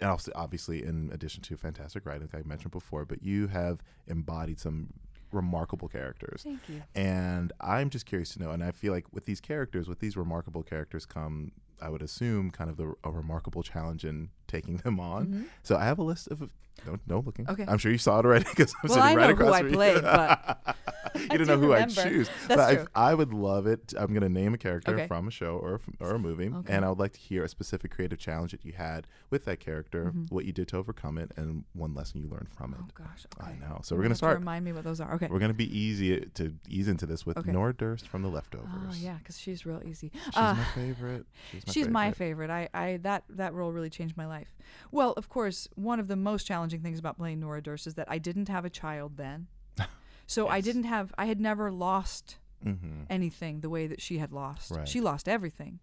and 0.00 0.08
also 0.08 0.32
obviously 0.34 0.82
in 0.84 1.10
addition 1.12 1.42
to 1.42 1.56
fantastic 1.56 2.06
writing, 2.06 2.28
like 2.32 2.44
I 2.44 2.48
mentioned 2.48 2.70
before, 2.70 3.04
but 3.04 3.22
you 3.22 3.48
have 3.48 3.82
embodied 4.06 4.58
some 4.58 4.94
remarkable 5.32 5.88
characters. 5.88 6.42
Thank 6.44 6.60
you. 6.68 6.82
And 6.94 7.52
I'm 7.60 7.90
just 7.90 8.06
curious 8.06 8.30
to 8.34 8.42
know, 8.42 8.50
and 8.50 8.64
I 8.64 8.70
feel 8.70 8.92
like 8.92 9.06
with 9.12 9.26
these 9.26 9.40
characters, 9.40 9.88
with 9.88 10.00
these 10.00 10.16
remarkable 10.16 10.62
characters, 10.62 11.04
come 11.04 11.52
I 11.82 11.88
would 11.88 12.02
assume 12.02 12.50
kind 12.50 12.70
of 12.70 12.76
the 12.76 12.94
a 13.04 13.10
remarkable 13.10 13.62
challenge 13.62 14.04
in 14.04 14.30
taking 14.46 14.76
them 14.78 14.98
on. 15.00 15.46
So 15.62 15.76
I 15.76 15.84
have 15.84 15.98
a 15.98 16.02
list 16.02 16.28
of 16.28 16.48
no, 16.86 16.96
no 17.06 17.18
looking. 17.20 17.44
Mm-hmm. 17.44 17.60
Okay. 17.62 17.70
I'm 17.70 17.76
sure 17.76 17.92
you 17.92 17.98
saw 17.98 18.20
it 18.20 18.24
already 18.24 18.44
because 18.48 18.72
I'm 18.82 18.88
Well, 18.88 18.98
sitting 19.02 19.18
I 19.18 19.20
right 19.20 19.30
know 19.30 19.34
who 19.36 19.42
across 19.42 19.54
I 19.54 19.58
from 19.60 19.68
you. 19.68 19.74
played, 19.74 20.02
but 20.02 20.58
you 21.14 21.20
I 21.30 21.36
didn't 21.36 21.46
know 21.48 21.58
who 21.58 21.74
I 21.74 21.84
choose. 21.84 22.30
That's 22.48 22.56
but 22.56 22.72
true. 22.74 22.86
I, 22.94 23.10
I 23.10 23.14
would 23.14 23.34
love 23.34 23.66
it. 23.66 23.92
I'm 23.98 24.06
going 24.14 24.22
to 24.22 24.30
name 24.30 24.54
a 24.54 24.58
character 24.58 24.94
Okay. 24.94 25.06
from 25.06 25.28
a 25.28 25.30
show 25.30 25.56
or 25.58 25.74
a 26.00 26.04
or 26.04 26.14
a 26.14 26.18
movie, 26.18 26.48
Okay. 26.48 26.72
and 26.72 26.82
I 26.84 26.88
would 26.88 26.98
like 26.98 27.12
to 27.14 27.20
hear 27.20 27.44
a 27.44 27.48
specific 27.48 27.90
creative 27.90 28.18
challenge 28.18 28.52
that 28.52 28.64
you 28.64 28.72
had 28.72 29.06
with 29.28 29.44
that 29.44 29.60
character, 29.60 30.12
what 30.30 30.46
you 30.46 30.52
did 30.52 30.68
to 30.68 30.78
overcome 30.78 31.18
it, 31.18 31.32
and 31.36 31.64
one 31.74 31.92
lesson 31.92 32.18
you 32.22 32.28
learned 32.28 32.48
from 32.56 32.72
it. 32.72 32.76
Mm-hmm. 32.78 33.02
oh 33.02 33.04
gosh, 33.04 33.26
I 33.38 33.52
know. 33.60 33.80
So 33.82 33.94
we're 33.94 34.02
going 34.02 34.12
to 34.12 34.16
start. 34.16 34.38
Remind 34.38 34.64
me 34.64 34.72
what 34.72 34.84
those 34.84 35.02
are. 35.02 35.12
Okay. 35.16 35.26
We're 35.30 35.38
going 35.40 35.50
to 35.50 35.54
be 35.58 35.76
easy 35.78 36.20
to 36.34 36.54
ease 36.66 36.88
into 36.88 37.04
this 37.04 37.26
with 37.26 37.36
Okay. 37.36 37.52
Nora 37.52 37.74
Durst 37.74 38.08
from 38.08 38.22
The 38.22 38.28
Leftovers. 38.30 38.68
Oh 38.90 38.94
yeah, 38.98 39.16
because 39.18 39.38
she's 39.38 39.66
real 39.66 39.82
easy. 39.84 40.12
She's 40.24 40.36
Uh, 40.36 40.54
my 40.54 40.64
favorite. 40.74 41.26
She's 41.50 41.64
my 41.70 41.72
She's 41.72 41.84
favorite. 41.84 41.92
my 41.92 42.12
favorite. 42.12 42.50
I, 42.50 42.68
I 42.74 42.96
that 43.02 43.24
that 43.30 43.54
role 43.54 43.72
really 43.72 43.90
changed 43.90 44.16
my 44.16 44.26
life. 44.26 44.54
Well, 44.90 45.12
of 45.12 45.28
course, 45.28 45.68
one 45.74 46.00
of 46.00 46.08
the 46.08 46.16
most 46.16 46.46
challenging 46.46 46.80
things 46.80 46.98
about 46.98 47.16
playing 47.16 47.40
Nora 47.40 47.62
Durst 47.62 47.86
is 47.86 47.94
that 47.94 48.06
I 48.10 48.18
didn't 48.18 48.48
have 48.48 48.64
a 48.64 48.70
child 48.70 49.16
then. 49.16 49.46
So 50.26 50.46
I 50.46 50.60
didn't 50.60 50.84
have 50.84 51.12
I 51.18 51.26
had 51.26 51.40
never 51.40 51.72
lost 51.72 52.36
Mhm. 52.64 53.06
anything 53.10 53.60
the 53.62 53.70
way 53.70 53.86
that 53.88 54.00
she 54.00 54.18
had 54.18 54.32
lost. 54.32 54.70
Right. 54.70 54.86
She 54.88 55.00
lost 55.00 55.28
everything. 55.28 55.80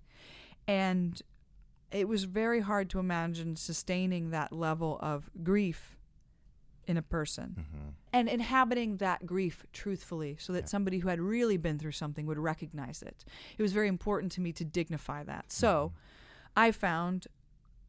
And 0.67 1.21
it 1.91 2.07
was 2.07 2.23
very 2.25 2.61
hard 2.61 2.89
to 2.91 2.99
imagine 2.99 3.55
sustaining 3.57 4.29
that 4.29 4.53
level 4.53 4.99
of 5.01 5.29
grief 5.43 5.96
in 6.87 6.97
a 6.97 7.01
person 7.01 7.55
Mhm. 7.59 7.93
and 8.13 8.29
inhabiting 8.29 8.97
that 8.97 9.25
grief 9.25 9.65
truthfully 9.73 10.37
so 10.39 10.53
that 10.53 10.69
somebody 10.69 10.99
who 10.99 11.09
had 11.09 11.19
really 11.19 11.57
been 11.57 11.77
through 11.77 11.91
something 11.91 12.25
would 12.25 12.37
recognize 12.39 13.01
it. 13.01 13.25
It 13.57 13.61
was 13.61 13.73
very 13.73 13.87
important 13.89 14.31
to 14.33 14.41
me 14.41 14.53
to 14.53 14.63
dignify 14.65 15.23
that. 15.23 15.51
So 15.51 15.93
I 16.55 16.71
found 16.71 17.27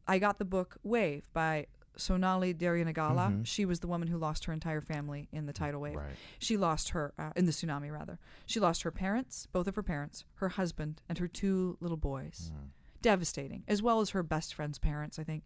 I 0.07 0.19
got 0.19 0.37
the 0.39 0.45
book 0.45 0.77
Wave 0.83 1.31
by 1.33 1.67
Sonali 1.95 2.53
Deraniyagala. 2.53 3.29
Mhm. 3.41 3.45
She 3.45 3.63
was 3.65 3.79
the 3.81 3.87
woman 3.87 4.07
who 4.07 4.17
lost 4.17 4.45
her 4.45 4.53
entire 4.53 4.81
family 4.81 5.27
in 5.31 5.45
the 5.45 5.53
tidal 5.53 5.81
wave. 5.81 5.95
Right. 5.97 6.15
She 6.39 6.57
lost 6.57 6.89
her 6.89 7.13
uh, 7.17 7.31
in 7.35 7.45
the 7.45 7.51
tsunami 7.51 7.91
rather. 7.91 8.17
She 8.45 8.59
lost 8.59 8.81
her 8.83 8.91
parents, 8.91 9.47
both 9.51 9.67
of 9.67 9.75
her 9.75 9.83
parents, 9.83 10.25
her 10.35 10.49
husband, 10.49 11.01
and 11.09 11.17
her 11.19 11.27
two 11.27 11.77
little 11.79 11.97
boys. 11.97 12.51
Mm. 12.55 12.69
Devastating, 13.01 13.63
as 13.67 13.81
well 13.81 14.01
as 14.01 14.09
her 14.11 14.23
best 14.23 14.53
friend's 14.53 14.77
parents, 14.79 15.17
I 15.19 15.23
think. 15.23 15.43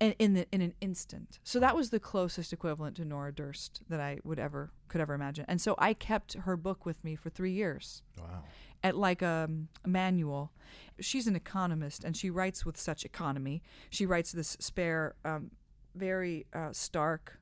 In 0.00 0.12
in, 0.18 0.34
the, 0.34 0.46
in 0.52 0.60
an 0.60 0.74
instant. 0.80 1.40
So 1.42 1.58
that 1.58 1.74
was 1.74 1.90
the 1.90 1.98
closest 1.98 2.52
equivalent 2.52 2.96
to 2.96 3.04
Nora 3.04 3.32
Durst 3.32 3.82
that 3.88 3.98
I 4.00 4.20
would 4.22 4.38
ever 4.38 4.70
could 4.86 5.00
ever 5.00 5.12
imagine. 5.14 5.44
And 5.48 5.60
so 5.60 5.74
I 5.78 5.92
kept 5.92 6.34
her 6.34 6.56
book 6.56 6.86
with 6.86 7.02
me 7.02 7.16
for 7.16 7.30
three 7.30 7.50
years 7.52 8.02
Wow. 8.16 8.44
at 8.84 8.96
like 8.96 9.22
a, 9.22 9.50
a 9.84 9.88
manual. 9.88 10.52
She's 11.00 11.26
an 11.26 11.34
economist 11.34 12.04
and 12.04 12.16
she 12.16 12.30
writes 12.30 12.64
with 12.64 12.76
such 12.76 13.04
economy. 13.04 13.60
She 13.90 14.06
writes 14.06 14.30
this 14.30 14.56
spare, 14.60 15.16
um, 15.24 15.50
very 15.96 16.46
uh, 16.52 16.72
stark, 16.72 17.40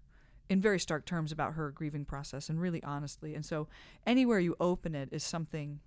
in 0.49 0.62
very 0.62 0.81
stark 0.81 1.05
terms 1.05 1.33
about 1.33 1.55
her 1.55 1.71
grieving 1.71 2.05
process 2.07 2.49
and 2.49 2.59
really 2.59 2.83
honestly. 2.83 3.35
And 3.35 3.45
so 3.45 3.69
anywhere 4.07 4.38
you 4.38 4.57
open 4.61 4.95
it 4.95 5.11
is 5.12 5.23
something 5.25 5.81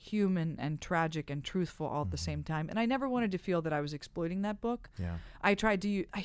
human 0.00 0.56
and 0.58 0.80
tragic 0.80 1.28
and 1.28 1.44
truthful 1.44 1.86
all 1.86 2.02
at 2.02 2.10
the 2.10 2.16
same 2.16 2.42
time. 2.42 2.68
And 2.70 2.78
I 2.78 2.86
never 2.86 3.08
wanted 3.08 3.30
to 3.32 3.38
feel 3.38 3.60
that 3.62 3.72
I 3.72 3.80
was 3.80 3.92
exploiting 3.92 4.42
that 4.42 4.60
book. 4.60 4.88
Yeah. 4.98 5.18
I 5.42 5.54
tried 5.54 5.82
to 5.82 6.04
I 6.14 6.24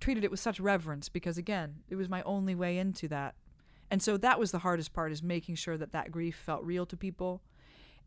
treated 0.00 0.22
it 0.22 0.30
with 0.30 0.40
such 0.40 0.60
reverence 0.60 1.08
because 1.08 1.36
again, 1.36 1.76
it 1.88 1.96
was 1.96 2.08
my 2.08 2.22
only 2.22 2.54
way 2.54 2.78
into 2.78 3.08
that. 3.08 3.34
And 3.90 4.02
so 4.02 4.16
that 4.18 4.38
was 4.38 4.52
the 4.52 4.60
hardest 4.60 4.92
part 4.92 5.10
is 5.10 5.22
making 5.22 5.56
sure 5.56 5.76
that 5.76 5.92
that 5.92 6.12
grief 6.12 6.36
felt 6.36 6.62
real 6.62 6.86
to 6.86 6.96
people. 6.96 7.42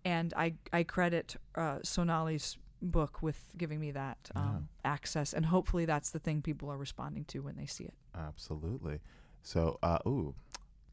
And 0.06 0.34
I 0.36 0.54
I 0.72 0.84
credit 0.84 1.36
uh, 1.56 1.80
Sonali's 1.84 2.58
book 2.82 3.22
with 3.22 3.54
giving 3.58 3.80
me 3.80 3.92
that 3.92 4.32
um, 4.36 4.68
access 4.84 5.34
and 5.34 5.46
hopefully 5.46 5.86
that's 5.86 6.10
the 6.10 6.18
thing 6.18 6.42
people 6.42 6.68
are 6.72 6.78
responding 6.78 7.26
to 7.26 7.40
when 7.40 7.56
they 7.58 7.68
see 7.68 7.84
it. 7.84 7.94
Absolutely. 8.18 9.00
So, 9.44 9.78
uh, 9.84 10.00
ooh, 10.08 10.34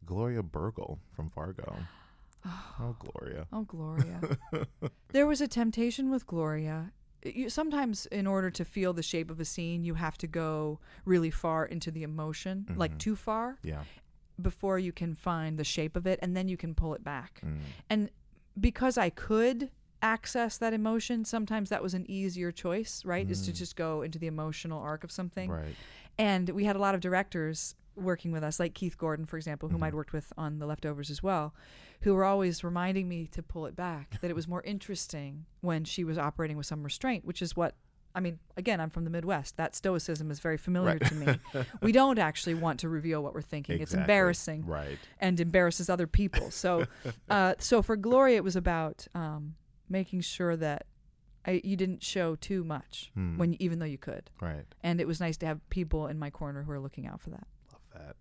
Gloria 0.05 0.43
Burgle 0.43 0.99
from 1.15 1.31
Fargo. 1.31 1.77
Oh, 2.81 2.95
Gloria. 2.99 3.47
Oh, 3.53 3.63
Gloria. 3.65 4.21
there 5.09 5.27
was 5.27 5.41
a 5.41 5.49
temptation 5.49 6.11
with 6.11 6.27
Gloria. 6.27 6.93
You, 7.25 7.51
sometimes, 7.51 8.07
in 8.07 8.27
order 8.27 8.51
to 8.51 8.65
feel 8.65 8.93
the 8.93 9.03
shape 9.03 9.31
of 9.31 9.41
a 9.41 9.45
scene, 9.45 9.83
you 9.85 9.95
have 9.95 10.17
to 10.19 10.29
go 10.29 10.79
really 11.05 11.31
far 11.31 11.67
into 11.67 11.91
the 11.91 12.05
emotion, 12.05 12.67
like 12.77 12.95
Mhm. 12.95 12.99
too 12.99 13.17
far. 13.17 13.59
Yeah. 13.63 13.85
before 14.41 14.79
you 14.79 14.93
can 14.93 15.17
find 15.17 15.59
the 15.59 15.65
shape 15.65 15.97
of 15.97 16.07
it 16.07 16.17
and 16.23 16.37
then 16.37 16.47
you 16.47 16.57
can 16.57 16.73
pull 16.73 16.95
it 16.95 17.03
back. 17.03 17.41
Mm. 17.45 17.59
And 17.91 18.11
because 18.61 18.97
I 18.97 19.11
could 19.11 19.69
access 20.01 20.59
that 20.59 20.73
emotion, 20.73 21.25
sometimes 21.25 21.71
that 21.71 21.83
was 21.83 21.93
an 21.93 22.09
easier 22.09 22.53
choice, 22.53 23.05
right? 23.05 23.29
Is 23.29 23.45
to 23.47 23.51
Mm. 23.51 23.57
just 23.57 23.75
go 23.75 24.03
into 24.03 24.17
the 24.17 24.29
emotional 24.29 24.81
arc 24.81 25.03
of 25.03 25.11
something. 25.11 25.51
Right. 25.51 25.75
And 26.19 26.51
we 26.51 26.67
had 26.67 26.77
a 26.77 26.79
lot 26.79 26.95
of 26.95 27.01
directors 27.01 27.75
working 27.99 28.33
with 28.33 28.43
us, 28.45 28.59
like 28.61 28.75
Keith 28.75 28.97
Gordon, 28.99 29.27
for 29.27 29.37
example, 29.37 29.69
whom 29.69 29.81
Mhm. 29.81 29.85
I'd 29.87 29.95
worked 29.95 30.13
with 30.13 30.33
on 30.37 30.59
The 30.59 30.67
Leftovers 30.67 31.11
as 31.11 31.23
well, 31.23 31.55
who 32.03 32.15
were 32.15 32.25
always 32.25 32.63
reminding 32.65 33.09
me 33.09 33.27
to 33.29 33.43
pull 33.43 33.67
it 33.67 33.75
back, 33.77 34.21
that 34.21 34.31
it 34.31 34.35
was 34.35 34.47
more 34.49 34.63
interesting 34.63 35.47
when 35.61 35.85
she 35.85 36.05
was 36.05 36.17
operating 36.19 36.57
with 36.57 36.67
some 36.67 36.83
restraint, 36.83 37.25
which 37.25 37.43
is 37.43 37.57
what. 37.57 37.75
I 38.15 38.21
mean, 38.21 38.39
again, 38.57 38.81
I'm 38.81 38.89
from 38.91 39.05
the 39.05 39.11
Midwest. 39.11 39.59
That 39.59 39.77
stoicism 39.77 40.31
is 40.31 40.41
very 40.41 40.57
familiar 40.57 40.93
Right. 40.99 41.05
to 41.07 41.15
me. 41.15 41.39
we 41.83 41.93
don't 41.93 42.19
actually 42.19 42.55
want 42.55 42.81
to 42.81 42.89
reveal 42.89 43.23
what 43.23 43.35
we're 43.35 43.43
thinking. 43.43 43.81
It's 43.81 43.93
embarrassing 43.95 44.65
Right. 44.67 44.99
and 45.21 45.39
embarrasses 45.39 45.89
other 45.91 46.07
people. 46.07 46.51
So, 46.51 46.87
uh, 47.29 47.55
so 47.59 47.81
for 47.83 47.97
Gloria, 47.97 48.37
it 48.37 48.45
was 48.45 48.57
about 48.57 49.07
um, 49.15 49.55
making 49.89 50.23
sure 50.23 50.57
that 50.57 50.87
I, 51.45 51.61
you 51.63 51.77
didn't 51.77 52.03
show 52.03 52.35
too 52.35 52.65
much 52.65 53.11
Hmm. 53.15 53.37
when, 53.39 53.63
even 53.63 53.79
though 53.79 53.85
you 53.87 53.99
could. 53.99 54.31
Right. 54.41 54.65
And 54.83 55.01
it 55.01 55.07
was 55.07 55.21
nice 55.21 55.37
to 55.39 55.47
have 55.47 55.61
people 55.71 56.09
in 56.09 56.19
my 56.19 56.31
corner 56.31 56.63
who 56.65 56.73
are 56.73 56.81
looking 56.81 57.07
out 57.07 57.21
for 57.21 57.31
that. 57.31 57.47
That. 57.99 58.17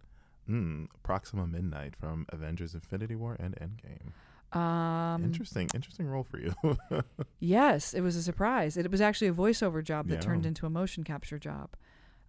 Mm. 0.49 0.87
Proxima 1.03 1.45
Midnight 1.47 1.95
from 1.95 2.25
Avengers 2.29 2.73
Infinity 2.73 3.15
War 3.15 3.35
and 3.39 3.55
Endgame. 3.55 4.11
Um, 4.57 5.23
interesting. 5.25 5.69
Interesting 5.73 6.07
role 6.07 6.23
for 6.23 6.39
you. 6.39 6.53
Yes, 7.39 7.93
it 7.93 8.01
was 8.01 8.15
a 8.15 8.23
surprise. 8.23 8.77
It 8.77 8.89
was 8.89 9.01
actually 9.01 9.27
a 9.27 9.33
voiceover 9.33 9.83
job 9.83 10.07
that 10.07 10.15
Yeah. 10.15 10.21
turned 10.21 10.45
into 10.45 10.65
a 10.65 10.69
motion 10.69 11.03
capture 11.03 11.37
job. 11.37 11.69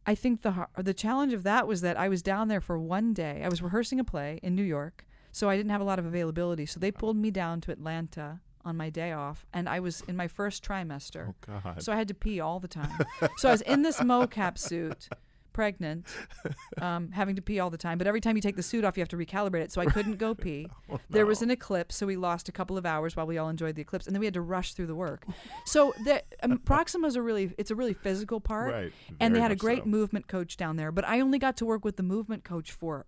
I 0.06 0.14
think 0.14 0.42
the 0.42 0.66
the 0.76 0.94
challenge 0.94 1.32
of 1.32 1.42
that 1.44 1.66
was 1.68 1.80
that 1.82 1.96
I 1.98 2.08
was 2.08 2.22
down 2.22 2.48
there 2.48 2.60
for 2.60 2.78
one 2.78 3.12
day. 3.14 3.42
I 3.44 3.48
was 3.48 3.62
rehearsing 3.62 4.00
a 4.00 4.04
play 4.04 4.40
in 4.42 4.54
New 4.54 4.62
York, 4.64 5.06
so 5.32 5.48
I 5.48 5.56
didn't 5.56 5.70
have 5.70 5.80
a 5.80 5.84
lot 5.84 5.98
of 5.98 6.06
availability. 6.06 6.66
So 6.66 6.80
they 6.80 6.90
pulled 6.90 7.16
me 7.16 7.30
down 7.30 7.60
to 7.62 7.72
Atlanta 7.72 8.40
on 8.64 8.76
my 8.76 8.90
day 8.90 9.12
off, 9.12 9.46
and 9.52 9.68
I 9.68 9.80
was 9.80 10.02
in 10.08 10.16
my 10.16 10.26
first 10.28 10.64
trimester. 10.64 11.28
oh, 11.30 11.60
God. 11.62 11.82
So 11.82 11.92
I 11.92 11.96
had 11.96 12.08
to 12.08 12.14
pee 12.14 12.40
all 12.40 12.58
the 12.60 12.68
time. 12.68 12.98
so 13.36 13.48
I 13.48 13.52
was 13.52 13.60
in 13.62 13.82
this 13.82 14.00
mocap 14.00 14.58
suit, 14.58 15.08
pregnant, 15.58 16.06
um, 16.80 17.10
having 17.10 17.34
to 17.34 17.42
pee 17.42 17.58
all 17.58 17.68
the 17.68 17.76
time. 17.76 17.98
But 17.98 18.06
every 18.06 18.20
time 18.20 18.36
you 18.36 18.40
take 18.42 18.54
the 18.54 18.62
suit 18.62 18.84
off, 18.84 18.96
you 18.96 19.00
have 19.00 19.08
to 19.08 19.16
recalibrate 19.16 19.62
it. 19.62 19.72
So 19.72 19.80
I 19.80 19.86
couldn't 19.96 20.18
go 20.18 20.32
pee. 20.34 20.68
Oh, 20.90 21.00
There 21.10 21.26
was 21.26 21.42
an 21.42 21.50
eclipse, 21.50 21.96
so 21.96 22.06
we 22.06 22.16
lost 22.16 22.48
a 22.48 22.52
couple 22.52 22.78
of 22.78 22.86
hours 22.86 23.16
while 23.16 23.26
we 23.26 23.36
all 23.36 23.48
enjoyed 23.48 23.74
the 23.74 23.82
eclipse, 23.82 24.06
and 24.06 24.14
then 24.14 24.20
we 24.20 24.26
had 24.26 24.34
to 24.34 24.40
rush 24.40 24.72
through 24.74 24.86
the 24.86 24.94
work. 24.94 25.24
So 25.66 25.92
the 26.04 26.22
um, 26.42 26.58
Proxima's 26.58 27.16
a 27.16 27.20
really 27.22 27.52
it's 27.58 27.70
a 27.72 27.74
really 27.74 27.92
physical 27.92 28.40
part, 28.40 28.72
Right. 28.72 28.92
and 29.20 29.34
they 29.34 29.40
had 29.40 29.50
a 29.50 29.56
great 29.56 29.82
so. 29.82 29.88
movement 29.88 30.28
coach 30.28 30.56
down 30.56 30.76
there. 30.76 30.92
But 30.92 31.04
I 31.06 31.20
only 31.20 31.38
got 31.38 31.56
to 31.58 31.66
work 31.66 31.84
with 31.84 31.96
the 31.96 32.02
movement 32.04 32.44
coach 32.44 32.70
for 32.70 33.04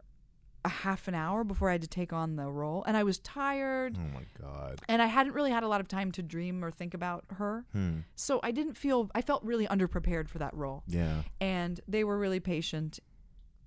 a 0.64 0.68
half 0.68 1.08
an 1.08 1.14
hour 1.14 1.42
before 1.44 1.68
I 1.70 1.72
had 1.72 1.82
to 1.82 1.88
take 1.88 2.12
on 2.12 2.36
the 2.36 2.46
role, 2.50 2.84
and 2.86 2.96
I 2.96 3.02
was 3.02 3.18
tired. 3.18 3.96
Oh 3.98 4.14
my 4.14 4.24
God. 4.40 4.80
And 4.88 5.00
I 5.00 5.06
hadn't 5.06 5.32
really 5.32 5.50
had 5.50 5.62
a 5.62 5.68
lot 5.68 5.80
of 5.80 5.88
time 5.88 6.12
to 6.12 6.22
dream 6.22 6.64
or 6.64 6.70
think 6.70 6.92
about 6.94 7.24
her. 7.36 7.64
Hmm. 7.72 8.00
So 8.14 8.40
I 8.42 8.50
didn't 8.50 8.74
feel 8.76 9.10
I 9.14 9.22
felt 9.22 9.42
really 9.42 9.66
underprepared 9.66 10.28
for 10.28 10.38
that 10.38 10.54
role. 10.54 10.82
Yeah. 10.86 11.22
And 11.40 11.80
they 11.88 12.04
were 12.04 12.18
really 12.18 12.40
patient 12.40 13.00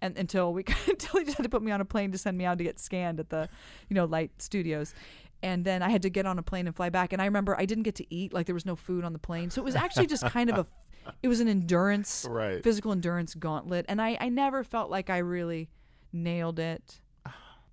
and 0.01 0.17
until 0.17 0.53
we 0.53 0.63
until 0.87 1.19
they 1.19 1.23
just 1.23 1.37
had 1.37 1.43
to 1.43 1.49
put 1.49 1.63
me 1.63 1.71
on 1.71 1.81
a 1.81 1.85
plane 1.85 2.11
to 2.11 2.17
send 2.17 2.37
me 2.37 2.45
out 2.45 2.57
to 2.59 2.63
get 2.63 2.79
scanned 2.79 3.19
at 3.19 3.29
the, 3.29 3.49
you 3.89 3.95
know, 3.95 4.05
light 4.05 4.31
studios. 4.41 4.93
And 5.41 5.65
then 5.65 5.81
I 5.81 5.89
had 5.89 6.03
to 6.03 6.09
get 6.09 6.25
on 6.25 6.39
a 6.39 6.43
plane 6.43 6.67
and 6.67 6.75
fly 6.75 6.89
back. 6.89 7.11
And 7.11 7.21
I 7.21 7.25
remember 7.25 7.59
I 7.59 7.65
didn't 7.65 7.83
get 7.83 7.95
to 7.95 8.13
eat, 8.13 8.33
like 8.33 8.45
there 8.45 8.55
was 8.55 8.65
no 8.65 8.75
food 8.77 9.03
on 9.03 9.11
the 9.13 9.19
plane. 9.19 9.49
So 9.49 9.61
it 9.61 9.65
was 9.65 9.75
actually 9.75 10.07
just 10.07 10.25
kind 10.25 10.49
of 10.49 10.57
a 10.57 10.67
it 11.23 11.27
was 11.27 11.39
an 11.41 11.47
endurance 11.49 12.25
Right. 12.29 12.63
physical 12.63 12.91
endurance 12.91 13.33
gauntlet. 13.35 13.85
And 13.89 14.01
I, 14.01 14.17
I 14.21 14.29
never 14.29 14.63
felt 14.63 14.89
like 14.89 15.09
I 15.09 15.17
really 15.17 15.69
nailed 16.13 16.59
it. 16.59 16.99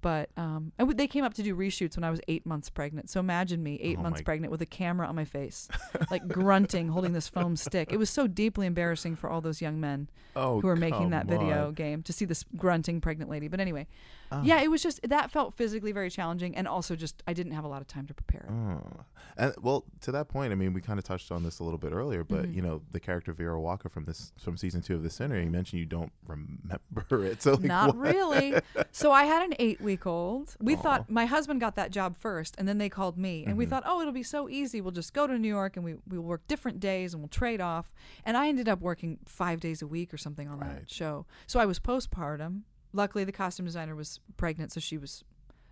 But 0.03 0.31
um, 0.35 0.73
and 0.79 0.91
they 0.97 1.07
came 1.07 1.25
up 1.25 1.35
to 1.35 1.43
do 1.43 1.55
reshoots 1.55 1.95
when 1.99 2.05
I 2.05 2.11
was 2.11 2.23
eight 2.27 2.47
months 2.47 2.71
pregnant. 2.71 3.11
So 3.11 3.21
imagine 3.21 3.63
me 3.63 3.79
eight 3.83 3.99
Oh 3.99 4.03
months 4.03 4.21
my- 4.21 4.25
pregnant 4.25 4.51
with 4.51 4.63
a 4.63 4.67
camera 4.67 5.07
on 5.07 5.15
my 5.15 5.27
face, 5.27 5.69
like 6.11 6.27
grunting, 6.27 6.89
holding 6.89 7.13
this 7.13 7.29
foam 7.29 7.55
stick. 7.55 7.93
It 7.93 7.99
was 7.99 8.09
so 8.09 8.27
deeply 8.27 8.67
embarrassing 8.67 9.17
for 9.17 9.29
all 9.29 9.43
those 9.43 9.61
young 9.61 9.79
men 9.79 10.09
Oh, 10.35 10.59
who 10.63 10.69
were 10.69 10.77
making 10.77 11.11
that 11.11 11.29
come 11.29 11.39
video 11.39 11.67
on. 11.67 11.75
game 11.75 12.03
to 12.05 12.15
see 12.15 12.25
this 12.25 12.47
grunting 12.57 13.03
pregnant 13.03 13.31
lady. 13.31 13.47
But 13.49 13.61
anyway, 13.61 13.87
Oh. 14.33 14.43
yeah, 14.45 14.61
it 14.63 14.71
was 14.71 14.83
just 14.83 15.01
that 15.09 15.31
felt 15.31 15.55
physically 15.55 15.93
very 15.93 16.11
challenging, 16.11 16.55
and 16.57 16.69
also 16.69 16.95
just 16.97 17.23
I 17.27 17.33
didn't 17.33 17.53
have 17.53 17.65
a 17.65 17.69
lot 17.69 17.81
of 17.83 17.89
time 17.89 18.07
to 18.07 18.15
prepare. 18.15 18.47
Oh. 18.51 19.05
And 19.37 19.55
well, 19.61 19.85
to 20.03 20.13
that 20.13 20.29
point, 20.29 20.53
I 20.53 20.55
mean, 20.57 20.73
we 20.73 20.81
kind 20.81 20.99
of 20.99 21.05
touched 21.05 21.33
on 21.33 21.43
this 21.43 21.59
a 21.59 21.65
little 21.65 21.79
bit 21.79 21.93
earlier, 21.93 22.23
but 22.25 22.45
Mhm. 22.47 22.55
you 22.55 22.63
know, 22.63 22.83
the 22.91 23.01
character 23.01 23.33
Vera 23.33 23.61
Walker 23.61 23.89
from 23.89 24.05
this 24.05 24.33
from 24.39 24.57
season 24.57 24.83
two 24.83 24.95
of 24.95 25.03
The 25.03 25.11
Sinner, 25.11 25.41
you 25.41 25.51
mentioned 25.51 25.81
you 25.81 25.87
don't 25.87 26.13
remember 26.27 27.25
it. 27.25 27.43
So 27.43 27.53
like, 27.53 27.63
Not 27.63 27.97
what? 27.97 28.15
really. 28.15 28.55
So 28.93 29.13
I 29.13 29.25
had 29.25 29.43
an 29.45 29.55
eight 29.59 29.81
week 29.81 30.07
old. 30.07 30.57
We 30.61 30.75
Aw. 30.77 30.81
thought 30.83 31.11
my 31.11 31.27
husband 31.27 31.61
got 31.61 31.75
that 31.77 31.91
job 31.91 32.17
first, 32.17 32.55
and 32.59 32.69
then 32.69 32.79
they 32.79 32.89
called 32.89 33.17
me, 33.19 33.45
and 33.47 33.57
we 33.57 33.67
Mhm. 33.67 33.71
thought, 33.71 33.83
oh, 33.87 34.01
it'll 34.01 34.13
be 34.13 34.23
so 34.23 34.49
easy. 34.49 34.81
We'll 34.81 34.91
just 34.93 35.13
go 35.13 35.27
to 35.27 35.39
New 35.39 35.49
York, 35.49 35.77
and 35.77 35.85
we 35.85 35.97
we'll 36.09 36.23
work 36.23 36.47
different 36.47 36.81
days, 36.81 37.15
and 37.15 37.23
we'll 37.23 37.29
trade 37.29 37.61
off. 37.61 37.93
And 38.25 38.37
I 38.37 38.49
ended 38.49 38.69
up 38.69 38.81
working 38.81 39.19
five 39.27 39.61
days 39.61 39.83
a 39.83 39.87
week 39.87 40.13
or 40.15 40.17
something 40.19 40.49
on 40.49 40.59
Right. 40.61 40.81
that 40.81 40.91
show. 40.91 41.27
So 41.47 41.59
I 41.61 41.67
was 41.67 41.79
postpartum. 41.81 42.63
Luckily, 42.93 43.25
the 43.25 43.33
costume 43.33 43.67
designer 43.67 43.95
was 43.95 44.21
pregnant, 44.37 44.73
so 44.73 44.81
she 44.81 44.99
was 44.99 45.25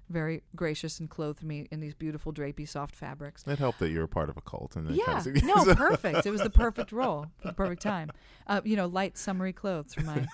very 0.08 0.42
gracious 0.56 1.00
and 1.00 1.10
clothed 1.10 1.42
me 1.42 1.66
in 1.70 1.80
these 1.80 1.94
beautiful 1.94 2.32
drapey 2.32 2.66
soft 2.66 2.94
fabrics. 2.94 3.44
It 3.46 3.58
helped 3.58 3.78
that 3.80 3.90
you 3.90 3.98
were 3.98 4.06
part 4.06 4.30
of 4.30 4.36
a 4.36 4.40
cult, 4.40 4.76
and 4.76 4.90
Yeah, 4.90 5.22
no, 5.42 5.64
perfect. 5.74 6.24
It 6.24 6.30
was 6.30 6.40
the 6.40 6.50
perfect 6.50 6.92
role, 6.92 7.26
for 7.38 7.48
the 7.48 7.54
perfect 7.54 7.82
time. 7.82 8.10
Uh, 8.46 8.60
you 8.64 8.76
know, 8.76 8.86
light 8.86 9.18
summery 9.18 9.52
clothes 9.52 9.94
for 9.94 10.02
my 10.02 10.26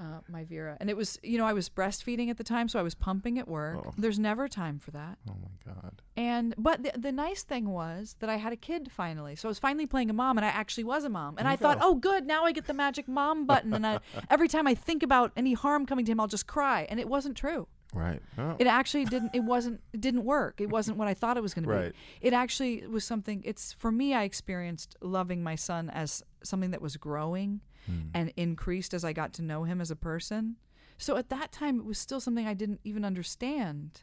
uh, 0.00 0.20
my 0.28 0.44
Vera, 0.44 0.76
and 0.80 0.88
it 0.88 0.96
was 0.96 1.18
you 1.22 1.36
know 1.38 1.44
I 1.44 1.52
was 1.52 1.68
breastfeeding 1.68 2.30
at 2.30 2.38
the 2.38 2.44
time, 2.44 2.68
so 2.68 2.78
I 2.78 2.82
was 2.82 2.94
pumping 2.94 3.38
at 3.38 3.46
work. 3.46 3.82
Oh. 3.86 3.92
There's 3.98 4.18
never 4.18 4.48
time 4.48 4.78
for 4.78 4.90
that. 4.92 5.18
Oh 5.28 5.36
my 5.40 5.72
god. 5.72 6.02
And 6.16 6.54
but 6.56 6.82
the, 6.82 6.92
the 6.98 7.12
nice 7.12 7.42
thing 7.42 7.68
was 7.68 8.16
that 8.20 8.30
I 8.30 8.36
had 8.36 8.52
a 8.52 8.56
kid 8.56 8.90
finally, 8.90 9.36
so 9.36 9.48
I 9.48 9.50
was 9.50 9.58
finally 9.58 9.86
playing 9.86 10.10
a 10.10 10.14
mom, 10.14 10.38
and 10.38 10.44
I 10.44 10.48
actually 10.48 10.84
was 10.84 11.04
a 11.04 11.08
mom. 11.08 11.36
And 11.38 11.46
I 11.46 11.52
you 11.52 11.56
thought, 11.58 11.78
oh, 11.80 11.94
good, 11.94 12.26
now 12.26 12.44
I 12.44 12.52
get 12.52 12.66
the 12.66 12.74
magic 12.74 13.08
mom 13.08 13.46
button, 13.52 13.74
and 13.74 13.86
I, 13.86 14.00
every 14.30 14.48
time 14.48 14.66
I 14.66 14.74
think 14.74 15.02
about 15.02 15.32
any 15.36 15.52
harm 15.52 15.86
coming 15.86 16.04
to 16.06 16.12
him, 16.12 16.20
I'll 16.20 16.26
just 16.28 16.46
cry. 16.46 16.86
And 16.88 16.98
it 16.98 17.08
wasn't 17.08 17.36
true. 17.36 17.68
Right. 17.92 18.22
Oh. 18.38 18.56
It 18.58 18.66
actually 18.66 19.04
didn't. 19.04 19.32
It 19.34 19.40
wasn't. 19.40 19.80
It 19.92 20.00
didn't 20.00 20.24
work. 20.24 20.60
It 20.60 20.70
wasn't 20.70 20.96
what 20.96 21.08
I 21.08 21.14
thought 21.14 21.36
it 21.36 21.42
was 21.42 21.54
going 21.54 21.66
to 21.66 21.90
be. 21.90 21.96
It 22.20 22.32
actually 22.32 22.86
was 22.86 23.04
something. 23.04 23.42
It's 23.44 23.72
for 23.72 23.90
me. 23.90 24.14
I 24.14 24.22
experienced 24.22 24.96
loving 25.00 25.42
my 25.42 25.56
son 25.56 25.90
as 25.90 26.22
something 26.42 26.70
that 26.70 26.80
was 26.80 26.96
growing 26.96 27.60
Hmm. 27.86 28.08
and 28.14 28.32
increased 28.36 28.92
as 28.94 29.04
I 29.04 29.12
got 29.12 29.32
to 29.34 29.42
know 29.42 29.64
him 29.64 29.80
as 29.80 29.90
a 29.90 29.96
person. 29.96 30.56
So 30.98 31.16
at 31.16 31.30
that 31.30 31.50
time, 31.52 31.78
it 31.78 31.84
was 31.86 31.98
still 31.98 32.20
something 32.20 32.46
I 32.46 32.54
didn't 32.54 32.80
even 32.84 33.04
understand. 33.04 34.02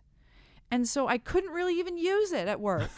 And 0.70 0.86
so 0.88 1.08
I 1.08 1.18
couldn't 1.18 1.52
really 1.52 1.80
even 1.80 1.98
use 1.98 2.32
it 2.34 2.48
at 2.48 2.60
work. 2.60 2.90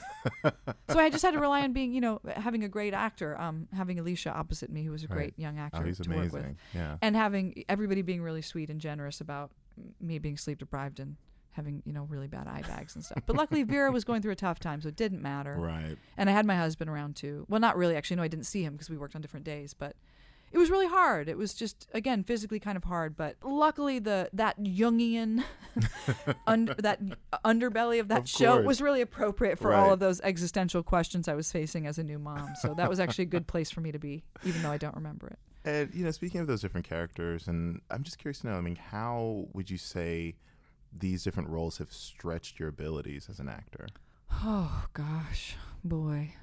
so 0.90 0.98
I 1.00 1.10
just 1.10 1.22
had 1.24 1.34
to 1.34 1.40
rely 1.40 1.62
on 1.62 1.72
being, 1.74 1.94
you 1.94 2.02
know, 2.02 2.20
having 2.36 2.64
a 2.64 2.68
great 2.70 2.94
actor, 2.96 3.40
um, 3.40 3.68
having 3.76 4.00
Elisha 4.00 4.32
opposite 4.34 4.72
me, 4.72 4.84
who 4.84 4.92
was 4.92 5.04
a 5.04 5.08
Right. 5.08 5.16
great 5.16 5.34
young 5.38 5.60
actor 5.60 5.82
Oh, 5.84 5.86
he's 5.86 6.00
to 6.00 6.10
work 6.10 6.18
with, 6.32 6.34
amazing. 6.34 6.58
Yeah. 6.74 6.98
and 7.02 7.16
having 7.16 7.64
everybody 7.70 8.02
being 8.02 8.22
really 8.24 8.42
sweet 8.42 8.70
and 8.72 8.82
generous 8.82 9.22
about 9.22 9.52
me 10.02 10.18
being 10.18 10.36
sleep 10.38 10.58
deprived 10.58 11.00
and 11.00 11.16
having, 11.52 11.84
you 11.86 11.94
know, 11.94 12.04
really 12.06 12.28
bad 12.28 12.48
eye 12.48 12.62
bags 12.68 12.96
and 12.96 13.04
stuff. 13.06 13.22
But 13.28 13.36
luckily 13.36 13.64
Vera 13.64 13.92
was 13.92 14.04
going 14.04 14.22
through 14.24 14.32
a 14.32 14.36
tough 14.36 14.60
time, 14.60 14.82
so 14.82 14.88
it 14.88 14.96
didn't 14.96 15.22
matter. 15.22 15.56
Right. 15.60 15.98
And 16.18 16.30
I 16.30 16.34
had 16.34 16.46
my 16.46 16.56
husband 16.56 16.90
around 16.90 17.18
too. 17.18 17.46
Well, 17.50 17.60
not 17.60 17.78
really. 17.78 17.96
Actually, 17.96 18.18
no, 18.18 18.24
I 18.24 18.28
didn't 18.30 18.46
see 18.48 18.64
him 18.64 18.74
because 18.74 18.90
we 18.90 18.98
worked 18.98 19.16
on 19.16 19.22
different 19.22 19.46
days. 19.46 19.74
But 19.76 19.96
it 20.52 20.58
was 20.58 20.70
really 20.70 20.88
hard. 20.88 21.30
It 21.30 21.38
was 21.38 21.54
just 21.54 21.88
again 21.94 22.24
physically 22.24 22.60
kind 22.60 22.78
of 22.78 22.84
hard. 22.84 23.16
But 23.16 23.38
luckily, 23.44 24.00
the 24.00 24.30
that 24.34 24.60
Jungian, 24.60 25.44
under, 26.48 26.74
that 26.76 27.00
underbelly 27.46 28.00
of 28.00 28.08
that 28.10 28.22
Of 28.22 28.30
show 28.30 28.62
was 28.62 28.82
really 28.82 29.02
appropriate 29.02 29.60
for 29.60 29.74
all 29.74 29.94
of 29.94 30.00
those 30.00 30.22
existential 30.22 30.84
questions 30.84 31.28
I 31.28 31.36
was 31.36 31.52
facing 31.52 31.88
as 31.88 31.98
a 31.98 32.04
new 32.04 32.20
mom. 32.20 32.54
So 32.62 32.74
that 32.76 32.90
was 32.90 33.00
actually 33.00 33.24
a 33.24 33.28
good 33.28 33.48
place 33.48 33.70
for 33.72 33.82
me 33.82 33.92
to 33.92 34.00
be, 34.00 34.24
even 34.44 34.62
though 34.62 34.72
I 34.72 34.78
don't 34.78 34.96
remember 34.96 35.28
it. 35.28 35.40
And 35.66 35.94
you 35.94 36.06
know, 36.06 36.12
speaking 36.12 36.42
of 36.42 36.48
those 36.48 36.62
different 36.62 36.88
characters, 36.88 37.48
and 37.48 37.82
I'm 37.92 38.04
just 38.04 38.18
curious 38.18 38.40
to 38.40 38.48
know. 38.48 38.54
I 38.54 38.62
mean, 38.62 38.78
how 38.78 39.48
would 39.54 39.70
you 39.70 39.78
say 39.78 40.36
these 40.98 41.24
different 41.24 41.50
roles 41.50 41.78
have 41.78 41.92
stretched 41.92 42.60
your 42.60 42.70
abilities 42.70 43.28
as 43.30 43.40
an 43.40 43.50
actor? 43.50 43.88
Oh 44.42 44.86
gosh, 44.94 45.56
boy. 45.84 46.36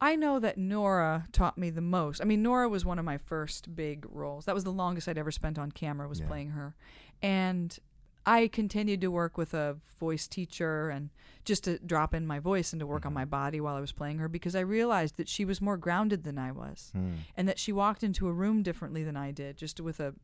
I 0.00 0.16
know 0.16 0.38
that 0.38 0.56
Nora 0.56 1.26
taught 1.32 1.58
me 1.58 1.68
the 1.70 1.80
most. 1.82 2.20
I 2.20 2.24
mean, 2.24 2.42
Nora 2.42 2.68
was 2.68 2.84
one 2.84 2.98
of 2.98 3.04
my 3.04 3.18
first 3.18 3.74
big 3.76 4.06
roles. 4.08 4.46
That 4.46 4.54
was 4.54 4.64
the 4.64 4.72
longest 4.72 5.08
I'd 5.08 5.18
ever 5.18 5.30
spent 5.30 5.58
on 5.58 5.70
camera 5.72 6.08
was 6.08 6.20
Yeah. 6.20 6.26
playing 6.26 6.50
her. 6.50 6.74
And 7.22 7.78
I 8.26 8.48
continued 8.48 9.00
to 9.02 9.10
work 9.10 9.36
with 9.36 9.52
a 9.54 9.78
voice 9.98 10.26
teacher 10.28 10.88
and 10.90 11.10
just 11.44 11.64
to 11.64 11.78
drop 11.80 12.14
in 12.14 12.26
my 12.26 12.38
voice 12.38 12.72
and 12.72 12.80
to 12.80 12.86
work 12.86 13.04
on 13.04 13.12
Mhm. 13.12 13.14
my 13.16 13.24
body 13.24 13.60
while 13.60 13.74
I 13.76 13.80
was 13.80 13.92
playing 13.92 14.18
her 14.18 14.28
because 14.28 14.54
I 14.54 14.60
realized 14.60 15.16
that 15.16 15.28
she 15.28 15.44
was 15.44 15.60
more 15.60 15.76
grounded 15.76 16.24
than 16.24 16.38
I 16.38 16.52
was 16.52 16.90
Hmm. 16.94 17.12
and 17.36 17.48
that 17.48 17.58
she 17.58 17.72
walked 17.72 18.02
into 18.04 18.28
a 18.28 18.32
room 18.32 18.62
differently 18.62 19.02
than 19.04 19.16
I 19.16 19.30
did, 19.32 19.56
just 19.56 19.80
with 19.80 20.00
a 20.00 20.14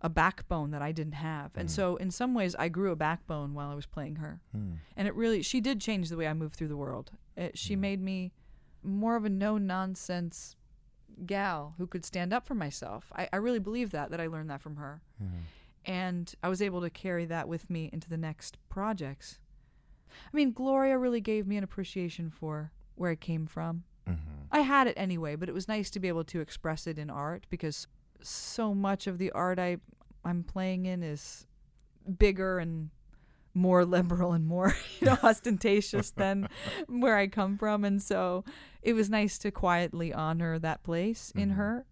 a 0.00 0.08
backbone 0.08 0.70
that 0.70 0.80
I 0.80 0.92
didn't 0.92 1.14
have. 1.14 1.50
And 1.56 1.68
Mm. 1.68 1.72
so 1.72 1.96
in 1.96 2.12
some 2.12 2.32
ways 2.32 2.54
I 2.54 2.68
grew 2.68 2.92
a 2.92 2.96
backbone 2.96 3.52
while 3.52 3.68
I 3.68 3.74
was 3.74 3.84
playing 3.86 4.16
her 4.16 4.40
Hmm. 4.52 4.74
and 4.96 5.08
it 5.08 5.14
really 5.16 5.42
she 5.42 5.60
did 5.60 5.80
change 5.80 6.08
the 6.08 6.16
way 6.16 6.28
I 6.28 6.34
moved 6.34 6.54
through 6.54 6.68
the 6.68 6.76
world. 6.76 7.10
It, 7.36 7.58
she 7.58 7.74
made 7.74 8.00
me 8.00 8.30
more 8.82 9.16
of 9.16 9.24
a 9.24 9.28
no 9.30 9.58
nonsense 9.58 10.56
gal 11.26 11.74
who 11.78 11.86
could 11.86 12.04
stand 12.04 12.32
up 12.32 12.46
for 12.46 12.54
myself. 12.54 13.12
I, 13.14 13.28
I 13.32 13.36
really 13.36 13.58
believe 13.58 13.90
that 13.90 14.10
that 14.10 14.20
I 14.20 14.26
learned 14.26 14.50
that 14.50 14.60
from 14.60 14.76
her, 14.76 15.02
Hmm. 15.18 15.38
and 15.84 16.32
I 16.42 16.48
was 16.48 16.62
able 16.62 16.80
to 16.82 16.90
carry 16.90 17.24
that 17.26 17.48
with 17.48 17.68
me 17.70 17.90
into 17.92 18.08
the 18.08 18.16
next 18.16 18.56
projects. 18.68 19.38
I 20.10 20.36
mean, 20.36 20.52
Gloria 20.52 20.96
really 20.98 21.20
gave 21.20 21.46
me 21.46 21.56
an 21.56 21.64
appreciation 21.64 22.30
for 22.30 22.72
where 22.94 23.10
I 23.10 23.14
came 23.16 23.46
from. 23.46 23.84
Mhm. 24.06 24.18
I 24.50 24.60
had 24.60 24.86
it 24.86 24.94
anyway, 24.96 25.36
but 25.36 25.48
it 25.48 25.52
was 25.52 25.68
nice 25.68 25.90
to 25.90 26.00
be 26.00 26.08
able 26.08 26.24
to 26.24 26.40
express 26.40 26.86
it 26.86 26.98
in 26.98 27.10
art 27.10 27.46
because 27.50 27.86
so 28.22 28.74
much 28.74 29.06
of 29.06 29.18
the 29.18 29.30
art 29.32 29.58
I 29.58 29.78
I'm 30.24 30.42
playing 30.42 30.86
in 30.86 31.02
is 31.02 31.46
bigger 32.18 32.58
and 32.58 32.90
more 33.58 33.84
liberal 33.84 34.32
and 34.32 34.46
more 34.46 34.74
you 35.00 35.06
know 35.06 35.18
ostentatious 35.22 36.10
than 36.22 36.48
where 36.86 37.16
I 37.16 37.26
come 37.26 37.58
from 37.58 37.84
and 37.84 38.00
so 38.02 38.44
it 38.82 38.92
was 38.94 39.10
nice 39.10 39.38
to 39.38 39.50
quietly 39.50 40.12
honor 40.12 40.58
that 40.58 40.82
place 40.82 41.32
in 41.36 41.50
Mhm. 41.50 41.54
her 41.56 41.86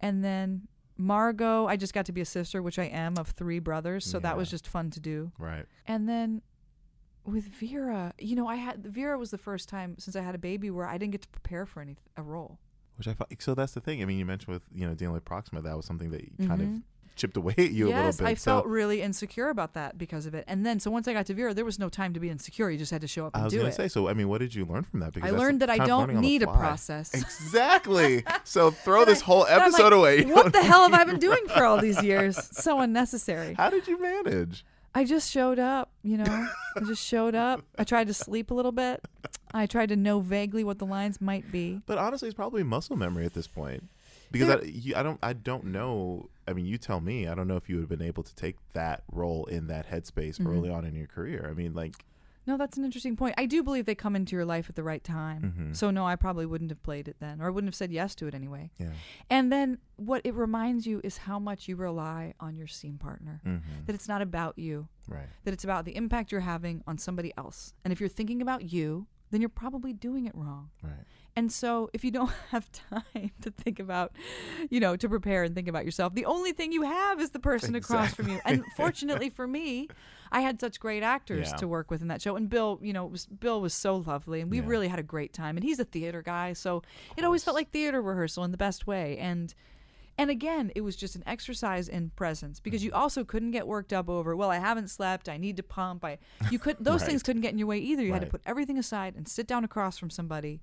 and 0.00 0.22
then 0.24 0.68
Margot 0.98 1.66
I 1.66 1.76
just 1.76 1.92
got 1.94 2.06
to 2.06 2.12
be 2.12 2.20
a 2.20 2.24
sister 2.26 2.62
which 2.62 2.78
I 2.78 2.84
am 2.84 3.16
of 3.18 3.28
three 3.28 3.58
brothers 3.58 4.04
so 4.04 4.18
that 4.20 4.36
was 4.36 4.50
just 4.50 4.66
fun 4.68 4.90
to 4.90 5.00
do 5.00 5.32
Right. 5.38 5.66
and 5.86 6.08
then 6.08 6.42
with 7.24 7.46
Vera, 7.48 8.12
you 8.20 8.36
know, 8.36 8.46
I 8.46 8.54
had 8.54 8.86
Vera 8.86 9.18
was 9.18 9.32
the 9.32 9.38
first 9.38 9.68
time 9.68 9.96
since 9.98 10.14
I 10.14 10.20
had 10.20 10.36
a 10.36 10.38
baby 10.38 10.70
where 10.70 10.86
I 10.86 10.96
didn't 10.96 11.10
get 11.10 11.22
to 11.22 11.28
prepare 11.28 11.66
for 11.66 11.80
any 11.80 11.96
a 12.16 12.22
role. 12.22 12.60
Which 12.96 13.08
I 13.08 13.14
thought, 13.14 13.32
so 13.40 13.52
that's 13.52 13.72
the 13.74 13.80
thing. 13.80 14.00
I 14.00 14.04
mean, 14.04 14.16
you 14.16 14.24
mentioned 14.24 14.54
with 14.54 14.62
you 14.72 14.86
know 14.86 14.94
dealing 14.94 15.12
with 15.14 15.24
Proxima, 15.24 15.60
that 15.62 15.76
was 15.76 15.84
something 15.86 16.10
that 16.10 16.22
kind 16.46 16.60
Mhm. 16.62 16.76
of 16.76 16.82
chipped 17.16 17.36
away 17.36 17.54
at 17.58 17.70
you 17.70 17.86
a 17.86 17.88
little 17.88 18.04
yes, 18.04 18.18
bit. 18.18 18.26
I 18.26 18.34
so 18.34 18.50
felt 18.50 18.66
really 18.66 19.02
insecure 19.02 19.48
about 19.48 19.74
that 19.74 19.98
because 19.98 20.26
of 20.26 20.34
it. 20.34 20.44
And 20.46 20.64
then, 20.64 20.78
so 20.78 20.90
once 20.90 21.08
I 21.08 21.12
got 21.12 21.26
to 21.26 21.34
Vera, 21.34 21.54
there 21.54 21.64
was 21.64 21.78
no 21.78 21.88
time 21.88 22.12
to 22.14 22.20
be 22.20 22.30
insecure. 22.30 22.70
You 22.70 22.78
just 22.78 22.92
had 22.92 23.00
to 23.00 23.08
show 23.08 23.26
up 23.26 23.34
I 23.34 23.38
and 23.38 23.44
was 23.44 23.52
do 23.52 23.58
going 23.58 23.68
it. 23.68 23.72
to 23.72 23.76
say. 23.76 23.88
So 23.88 24.08
I 24.08 24.12
mean, 24.12 24.28
what 24.28 24.38
did 24.38 24.54
you 24.54 24.64
learn 24.64 24.84
from 24.84 25.00
that? 25.00 25.14
I 25.22 25.30
learned 25.30 25.60
that 25.62 25.70
I 25.70 25.78
don't 25.78 26.00
learning 26.00 26.16
on 26.18 26.22
the 26.22 26.28
need 26.28 26.42
a 26.42 26.46
process. 26.46 27.12
Exactly. 27.46 28.24
so 28.44 28.70
throw 28.70 29.04
this 29.04 29.20
whole 29.20 29.44
I'm 29.44 29.58
like, 29.58 29.68
episode 29.68 29.92
away. 29.92 30.24
You 30.26 30.34
what 30.34 30.52
the 30.52 30.62
hell 30.62 30.82
have 30.82 30.94
I 30.94 31.04
been 31.04 31.18
doing 31.18 31.46
for 31.48 31.64
all 31.64 31.78
these 31.78 32.02
years? 32.02 32.36
So 32.66 32.80
unnecessary. 32.80 33.54
How 33.54 33.70
did 33.70 33.86
you 33.86 34.00
manage? 34.00 34.64
I 34.94 35.04
just 35.04 35.30
showed 35.30 35.58
up, 35.58 35.90
you 36.02 36.16
know. 36.16 36.24
I 36.76 36.80
just 36.86 37.04
showed 37.04 37.34
up. 37.34 37.60
I 37.78 37.84
tried 37.84 38.06
to 38.06 38.14
sleep 38.14 38.50
a 38.50 38.54
little 38.54 38.72
bit. 38.72 39.04
I 39.52 39.66
tried 39.66 39.90
to 39.90 39.96
know 39.96 40.20
vaguely 40.20 40.64
what 40.64 40.78
the 40.78 40.86
lines 40.86 41.20
might 41.20 41.52
be. 41.52 41.82
But 41.86 41.98
honestly, 41.98 42.28
it's 42.28 42.34
probably 42.34 42.62
muscle 42.62 42.96
memory 42.96 43.26
at 43.26 43.34
this 43.34 43.46
point, 43.46 43.84
because 44.32 44.48
I, 44.50 44.62
you, 44.64 44.94
I 44.96 45.02
don't, 45.02 45.18
I 45.22 45.32
don't 45.32 45.66
know. 45.66 46.28
I 46.48 46.52
mean, 46.52 46.66
you 46.66 46.78
tell 46.78 47.00
me. 47.00 47.26
I 47.28 47.34
don't 47.34 47.48
know 47.48 47.56
if 47.56 47.68
you 47.68 47.76
would 47.76 47.82
have 47.82 47.88
been 47.98 48.06
able 48.06 48.22
to 48.22 48.34
take 48.34 48.56
that 48.72 49.02
role 49.10 49.46
in 49.46 49.66
that 49.68 49.90
headspace 49.90 50.38
Mhm. 50.38 50.46
early 50.46 50.70
on 50.70 50.84
in 50.84 50.94
your 50.94 51.06
career. 51.08 51.46
I 51.50 51.54
mean, 51.54 51.72
like, 51.74 51.94
No, 52.48 52.56
that's 52.56 52.78
an 52.78 52.84
interesting 52.84 53.16
point. 53.16 53.34
I 53.36 53.46
do 53.46 53.64
believe 53.64 53.86
they 53.86 53.96
come 53.96 54.14
into 54.14 54.36
your 54.36 54.44
life 54.44 54.68
at 54.68 54.76
the 54.76 54.84
right 54.84 55.02
time. 55.02 55.42
Mhm. 55.58 55.74
So 55.74 55.90
no, 55.90 56.06
I 56.06 56.14
probably 56.14 56.46
wouldn't 56.46 56.70
have 56.70 56.80
played 56.84 57.08
it 57.08 57.16
then, 57.18 57.40
or 57.40 57.46
I 57.46 57.50
wouldn't 57.50 57.66
have 57.66 57.74
said 57.74 57.90
yes 57.90 58.14
to 58.14 58.28
it 58.28 58.34
anyway. 58.36 58.70
yeah, 58.78 58.92
And 59.28 59.50
then 59.50 59.78
what 59.96 60.22
it 60.24 60.32
reminds 60.32 60.86
you 60.86 61.00
is 61.02 61.16
how 61.16 61.40
much 61.40 61.66
you 61.66 61.74
rely 61.74 62.34
on 62.38 62.56
your 62.56 62.68
scene 62.68 62.98
partner. 62.98 63.40
hmm 63.42 63.56
That 63.86 63.94
it's 63.96 64.06
not 64.06 64.22
about 64.22 64.56
you. 64.60 64.86
right, 65.08 65.26
That 65.42 65.54
it's 65.54 65.64
about 65.64 65.86
the 65.86 65.96
impact 65.96 66.30
you're 66.30 66.42
having 66.42 66.84
on 66.86 66.98
somebody 66.98 67.32
else. 67.36 67.74
And 67.84 67.92
if 67.92 67.98
you're 67.98 68.08
thinking 68.08 68.40
about 68.40 68.72
you, 68.72 69.08
then 69.32 69.40
you're 69.40 69.48
probably 69.48 69.92
doing 69.92 70.24
it 70.26 70.34
wrong. 70.36 70.70
right. 70.84 71.04
And 71.36 71.52
so 71.52 71.90
if 71.92 72.02
you 72.02 72.10
don't 72.10 72.30
have 72.50 72.70
time 72.72 73.30
to 73.42 73.50
think 73.50 73.78
about, 73.78 74.12
you 74.70 74.80
know, 74.80 74.96
to 74.96 75.08
prepare 75.08 75.44
and 75.44 75.54
think 75.54 75.68
about 75.68 75.84
yourself, 75.84 76.14
the 76.14 76.24
only 76.24 76.52
thing 76.52 76.72
you 76.72 76.82
have 76.82 77.20
is 77.20 77.30
the 77.30 77.38
person 77.38 77.74
across 77.74 78.14
from 78.14 78.26
you. 78.28 78.40
And 78.44 78.64
fortunately 78.76 79.28
for 79.28 79.46
me, 79.46 79.90
I 80.32 80.40
had 80.40 80.58
such 80.60 80.80
great 80.80 81.02
actors 81.02 81.50
Yeah. 81.50 81.56
to 81.58 81.68
work 81.68 81.90
with 81.90 82.00
in 82.00 82.08
that 82.08 82.22
show. 82.22 82.36
And 82.36 82.48
Bill, 82.48 82.78
you 82.82 82.92
know, 82.94 83.04
was 83.06 83.26
Bill 83.26 83.60
was 83.60 83.74
so 83.74 83.96
lovely 83.96 84.40
and 84.40 84.50
we 84.50 84.60
Yeah. 84.60 84.66
really 84.66 84.88
had 84.88 84.98
a 84.98 85.02
great 85.04 85.32
time. 85.34 85.56
And 85.58 85.62
he's 85.64 85.78
a 85.78 85.84
theater 85.84 86.22
guy, 86.22 86.54
so 86.54 86.82
it 87.16 87.24
always 87.24 87.44
felt 87.44 87.54
like 87.54 87.70
theater 87.70 88.00
rehearsal 88.00 88.42
in 88.42 88.50
the 88.50 88.56
best 88.56 88.86
way. 88.86 89.18
And 89.18 89.54
and 90.18 90.30
again, 90.30 90.72
it 90.74 90.80
was 90.80 90.96
just 90.96 91.14
an 91.14 91.22
exercise 91.26 91.86
in 91.90 92.08
presence 92.16 92.58
because 92.60 92.80
Mm-hmm. 92.80 92.86
you 92.86 92.92
also 92.94 93.22
couldn't 93.22 93.50
get 93.50 93.66
worked 93.66 93.92
up 93.92 94.08
over, 94.08 94.34
well, 94.34 94.50
I 94.50 94.56
haven't 94.58 94.88
slept, 94.88 95.28
I 95.28 95.36
need 95.36 95.58
to 95.58 95.62
pump. 95.62 96.02
I 96.06 96.16
you 96.50 96.58
could 96.58 96.78
those 96.80 97.02
Right. 97.02 97.10
things 97.10 97.22
couldn't 97.22 97.42
get 97.42 97.52
in 97.52 97.58
your 97.58 97.68
way 97.68 97.78
either. 97.78 98.02
You 98.02 98.14
had 98.14 98.22
to 98.22 98.26
put 98.26 98.40
everything 98.46 98.78
aside 98.78 99.14
and 99.14 99.28
sit 99.28 99.46
down 99.46 99.62
across 99.64 99.98
from 99.98 100.08
somebody 100.08 100.62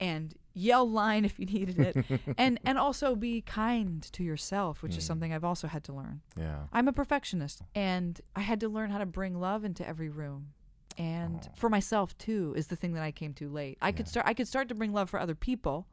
and 0.00 0.34
yell 0.54 0.88
line 0.88 1.24
if 1.24 1.38
you 1.38 1.46
needed 1.46 1.78
it. 1.78 2.20
And 2.38 2.58
and 2.64 2.78
also 2.78 3.14
be 3.14 3.40
kind 3.42 4.02
to 4.12 4.22
yourself 4.24 4.82
which 4.82 4.96
is 4.96 5.04
Mm. 5.04 5.06
something 5.06 5.32
i've 5.34 5.44
also 5.44 5.66
had 5.68 5.84
to 5.84 5.92
learn. 5.92 6.20
Yeah, 6.36 6.64
i'm 6.72 6.88
a 6.88 6.92
perfectionist 6.92 7.62
and 7.74 8.20
i 8.34 8.40
had 8.40 8.58
to 8.60 8.68
learn 8.68 8.90
how 8.90 8.98
to 8.98 9.06
bring 9.06 9.38
love 9.38 9.64
into 9.64 9.86
every 9.86 10.08
room. 10.08 10.48
And 10.96 11.48
for 11.54 11.68
myself 11.70 12.16
too 12.18 12.54
is 12.56 12.66
the 12.68 12.76
thing 12.76 12.92
that 12.94 13.02
i 13.04 13.12
came 13.12 13.32
to 13.34 13.48
late. 13.48 13.78
I 13.80 13.92
could 13.92 14.08
start 14.08 14.26
i 14.26 14.34
could 14.34 14.48
start 14.48 14.68
to 14.68 14.74
bring 14.74 14.92
love 14.92 15.08
for 15.10 15.20
other 15.20 15.34
people 15.36 15.86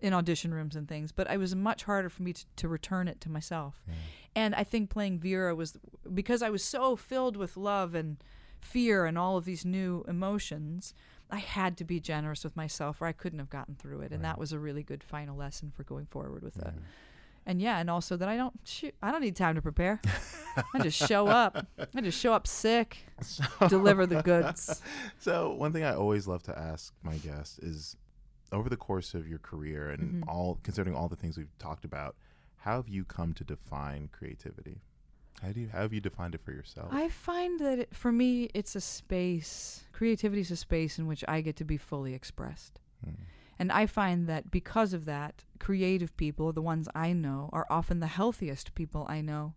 in 0.00 0.12
audition 0.12 0.52
rooms 0.54 0.76
and 0.76 0.86
things 0.86 1.10
but 1.10 1.28
it 1.30 1.38
was 1.38 1.54
much 1.56 1.84
harder 1.84 2.08
for 2.10 2.22
me 2.22 2.32
to, 2.32 2.44
to 2.56 2.68
return 2.68 3.08
it 3.08 3.20
to 3.22 3.30
myself. 3.30 3.82
Yeah. 3.88 3.94
and 4.36 4.54
I 4.54 4.62
think 4.62 4.90
playing 4.90 5.18
Vera 5.18 5.54
was 5.54 5.76
because 6.14 6.42
I 6.42 6.50
was 6.50 6.62
so 6.62 6.94
filled 6.96 7.36
with 7.36 7.56
love 7.56 7.94
and 7.94 8.18
fear 8.60 9.04
and 9.06 9.16
all 9.18 9.36
of 9.36 9.44
these 9.46 9.64
new 9.64 10.04
emotions. 10.08 10.92
I 11.30 11.38
had 11.38 11.76
to 11.78 11.84
be 11.84 11.98
generous 12.00 12.44
with 12.44 12.56
myself, 12.56 13.00
or 13.02 13.06
I 13.06 13.12
couldn't 13.12 13.38
have 13.40 13.50
gotten 13.50 13.74
through 13.74 14.00
it. 14.02 14.12
And 14.12 14.24
that 14.24 14.38
was 14.38 14.52
a 14.52 14.58
really 14.58 14.82
good 14.82 15.02
final 15.02 15.36
lesson 15.36 15.72
for 15.74 15.82
going 15.82 16.06
forward 16.06 16.42
with 16.42 16.56
yeah. 16.56 16.68
it. 16.68 16.74
And 17.48 17.60
yeah, 17.62 17.78
and 17.78 17.88
also 17.88 18.16
that 18.16 18.28
I 18.28 18.36
don't 18.36 18.54
shoot, 18.64 18.94
I 19.02 19.12
don't 19.12 19.20
need 19.20 19.36
time 19.36 19.54
to 19.54 19.62
prepare. 19.62 20.00
I 20.74 20.78
just 20.80 20.98
show 21.06 21.26
up. 21.42 21.66
I 21.94 22.00
just 22.00 22.18
show 22.18 22.32
up 22.32 22.46
sick, 22.46 22.98
deliver 23.68 24.04
the 24.06 24.22
goods. 24.22 24.82
So 25.20 25.52
one 25.54 25.72
thing 25.72 25.84
I 25.84 25.94
always 25.94 26.26
love 26.26 26.42
to 26.44 26.58
ask 26.58 26.92
my 27.02 27.16
guests 27.18 27.58
is, 27.60 27.96
over 28.52 28.68
the 28.68 28.76
course 28.76 29.14
of 29.14 29.26
your 29.28 29.38
career 29.40 29.90
and 29.90 30.22
Mhm. 30.24 30.28
all 30.28 30.58
considering 30.62 30.94
all 30.96 31.08
the 31.08 31.16
things 31.16 31.36
we've 31.36 31.56
talked 31.58 31.84
about, 31.84 32.14
how 32.58 32.76
have 32.76 32.88
you 32.88 33.04
come 33.04 33.32
to 33.34 33.44
define 33.44 34.08
creativity? 34.12 34.80
How 35.42 35.52
do 35.52 35.60
you 35.60 35.68
how 35.70 35.82
have 35.82 35.92
you 35.92 36.00
defined 36.00 36.34
it 36.34 36.42
for 36.42 36.52
yourself? 36.52 36.88
I 36.90 37.08
find 37.08 37.60
that 37.60 37.78
it, 37.80 37.94
for 37.94 38.10
me, 38.10 38.48
it's 38.54 38.74
a 38.74 38.80
space. 38.80 39.84
Creativity 39.92 40.40
is 40.40 40.50
a 40.50 40.56
space 40.56 40.98
in 40.98 41.06
which 41.06 41.24
I 41.28 41.40
get 41.40 41.56
to 41.56 41.64
be 41.64 41.76
fully 41.76 42.14
expressed. 42.14 42.80
Hmm. 43.04 43.22
And 43.58 43.72
I 43.72 43.86
find 43.86 44.28
that 44.28 44.50
because 44.50 44.92
of 44.92 45.06
that, 45.06 45.44
creative 45.58 46.16
people, 46.16 46.52
the 46.52 46.62
ones 46.62 46.88
I 46.94 47.12
know, 47.12 47.48
are 47.52 47.66
often 47.70 48.00
the 48.00 48.06
healthiest 48.06 48.74
people 48.74 49.06
I 49.08 49.20
know. 49.22 49.54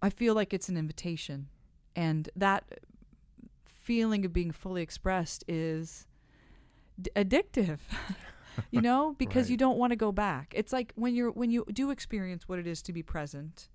I 0.00 0.10
feel 0.10 0.34
like 0.34 0.54
it's 0.54 0.68
an 0.68 0.76
invitation. 0.76 1.48
And 1.94 2.30
that 2.34 2.64
feeling 3.66 4.24
of 4.24 4.32
being 4.32 4.52
fully 4.52 4.82
expressed 4.82 5.44
is 5.46 6.06
d- 7.00 7.10
addictive. 7.14 7.80
you 8.70 8.80
know, 8.80 9.14
because 9.18 9.50
you 9.50 9.56
don't 9.56 9.78
want 9.78 9.90
to 9.90 9.96
go 9.96 10.12
back. 10.12 10.52
It's 10.56 10.72
like 10.72 10.92
when 10.94 11.14
you're 11.14 11.30
when 11.30 11.50
you 11.50 11.64
do 11.72 11.90
experience 11.90 12.48
what 12.48 12.58
it 12.58 12.66
is 12.66 12.82
to 12.82 12.92
be 12.92 13.02
present, 13.02 13.68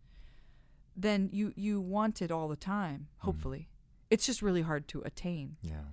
then 1.01 1.29
you 1.31 1.53
you 1.55 1.79
want 1.81 2.21
it 2.21 2.31
all 2.31 2.47
the 2.49 2.55
time, 2.75 3.07
Mm. 3.19 3.25
hopefully. 3.25 3.69
it's 4.09 4.25
just 4.25 4.41
really 4.41 4.63
hard 4.63 4.87
to 4.87 5.01
attain. 5.03 5.57
Yeah. 5.61 5.85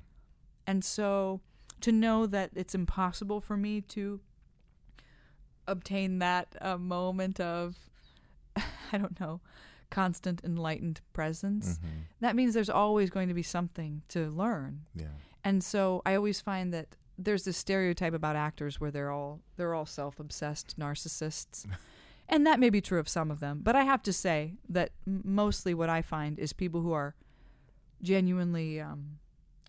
And 0.67 0.83
so 0.85 1.41
to 1.83 1.93
know 1.93 2.27
that 2.27 2.51
it's 2.55 2.75
impossible 2.75 3.41
for 3.43 3.57
me 3.57 3.81
to 3.83 4.21
obtain 5.69 6.19
that 6.21 6.57
uh, 6.61 6.79
moment 6.79 7.41
of, 7.41 7.77
I 8.93 8.99
don't 8.99 9.19
know, 9.21 9.41
constant 9.91 10.43
enlightened 10.45 11.01
presence, 11.13 11.79
Mhm. 11.79 12.05
that 12.21 12.35
means 12.37 12.55
there's 12.55 12.71
always 12.71 13.11
going 13.11 13.29
to 13.29 13.35
be 13.35 13.43
something 13.43 14.03
to 14.09 14.31
learn. 14.31 14.87
Yeah. 14.95 15.09
And 15.45 15.63
so 15.63 16.03
I 16.07 16.15
always 16.15 16.41
find 16.41 16.73
that 16.73 16.97
there's 17.19 17.45
this 17.45 17.57
stereotype 17.57 18.13
about 18.15 18.37
actors 18.37 18.81
where 18.81 18.91
they're 18.91 19.11
all 19.11 19.41
they're 19.57 19.75
all 19.75 19.87
self-obsessed 19.87 20.79
narcissists. 20.79 21.67
and 22.29 22.47
that 22.47 22.61
may 22.61 22.71
be 22.71 22.81
true 22.81 22.99
of 22.99 23.09
some 23.09 23.31
of 23.31 23.41
them, 23.41 23.61
but 23.63 23.77
I 23.77 23.85
have 23.85 24.03
to 24.05 24.13
say 24.13 24.55
that 24.69 24.91
mostly 25.07 25.75
what 25.75 25.89
I 25.89 26.03
find 26.03 26.39
is 26.39 26.53
people 26.53 26.81
who 26.83 26.93
are 26.93 27.15
genuinely 28.03 28.81
um, 28.81 29.19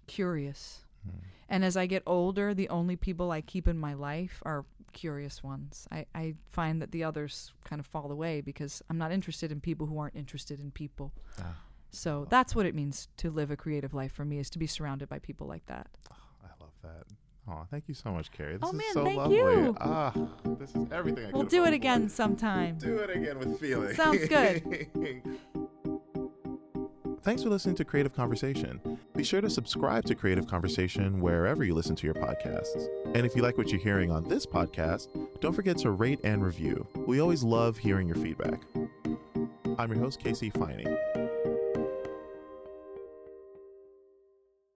curious. 0.08 0.86
Hmm. 1.03 1.18
And 1.49 1.64
as 1.64 1.78
I 1.78 1.86
get 1.86 2.03
older, 2.05 2.53
the 2.53 2.70
only 2.70 2.95
people 2.95 3.32
I 3.32 3.41
keep 3.41 3.68
in 3.68 3.78
my 3.78 3.93
life 3.93 4.41
are 4.45 4.66
curious 4.93 5.43
ones. 5.43 5.88
I, 5.91 6.05
I 6.14 6.36
find 6.49 6.82
that 6.82 6.91
the 6.91 7.03
others 7.03 7.53
kind 7.64 7.80
of 7.80 7.86
fall 7.86 8.12
away 8.12 8.41
because 8.41 8.82
I'm 8.89 8.97
not 8.97 9.12
interested 9.12 9.51
in 9.51 9.62
people 9.62 9.88
who 9.88 9.97
aren't 9.99 10.16
interested 10.16 10.60
in 10.60 10.72
people. 10.72 11.14
Ah, 11.39 11.55
So 11.91 12.26
that's 12.30 12.55
what 12.55 12.66
it 12.66 12.76
means 12.76 13.08
to 13.18 13.30
live 13.30 13.51
a 13.51 13.55
creative 13.55 13.93
life 13.93 14.12
for 14.12 14.26
me 14.26 14.39
is 14.39 14.49
to 14.51 14.60
be 14.60 14.68
surrounded 14.68 15.08
by 15.08 15.20
people 15.20 15.47
like 15.47 15.66
that. 15.68 15.88
Oh, 16.12 16.16
I 16.43 16.49
love 16.60 16.74
that. 16.82 17.05
Oh, 17.50 17.66
thank 17.72 17.86
you 17.88 17.93
so 17.93 18.12
much, 18.12 18.32
Carrie. 18.32 18.54
This 18.58 18.62
Oh, 18.64 18.70
is 18.70 18.74
man, 18.74 18.93
so 18.93 19.04
thank 19.06 19.18
lovely. 19.18 19.38
you. 19.38 19.78
Ah, 19.80 20.14
this 20.60 20.76
is 20.76 20.91
everything 20.91 21.28
I 21.28 21.32
We'll 21.32 21.43
do 21.43 21.64
it 21.66 21.74
again 21.74 22.10
for. 22.10 22.14
sometime. 22.16 22.78
Do 22.78 22.98
it 22.98 23.10
again 23.16 23.39
with 23.39 23.60
feeling. 23.60 23.93
Sounds 23.95 24.28
good. 24.28 24.88
Thanks 27.24 27.43
for 27.43 27.50
listening 27.50 27.76
to 27.76 27.84
Creative 27.86 28.14
Conversation. 28.14 28.80
Be 29.16 29.24
sure 29.24 29.41
to 29.41 29.50
subscribe 29.50 30.06
to 30.06 30.16
Creative 30.16 30.48
Conversation 30.48 31.20
wherever 31.20 31.64
you 31.64 31.74
listen 31.74 31.93
to 31.98 32.06
your 32.08 32.14
podcasts. 32.16 32.88
And 33.16 33.26
if 33.26 33.36
you 33.36 33.41
like 33.41 33.58
what 33.58 33.70
you're 33.70 33.82
hearing 33.82 34.12
on 34.12 34.24
this 34.30 34.45
podcast, 34.45 35.08
don't 35.41 35.54
forget 35.54 35.78
to 35.80 35.91
rate 35.91 36.20
and 36.24 36.43
review. 36.43 36.88
We 37.06 37.20
always 37.20 37.43
love 37.43 37.78
hearing 37.78 38.08
your 38.08 38.16
feedback. 38.18 38.62
I'm 39.78 39.91
your 39.91 40.00
host, 40.00 40.22
KC 40.22 40.54
Ifeanyi. 40.54 40.98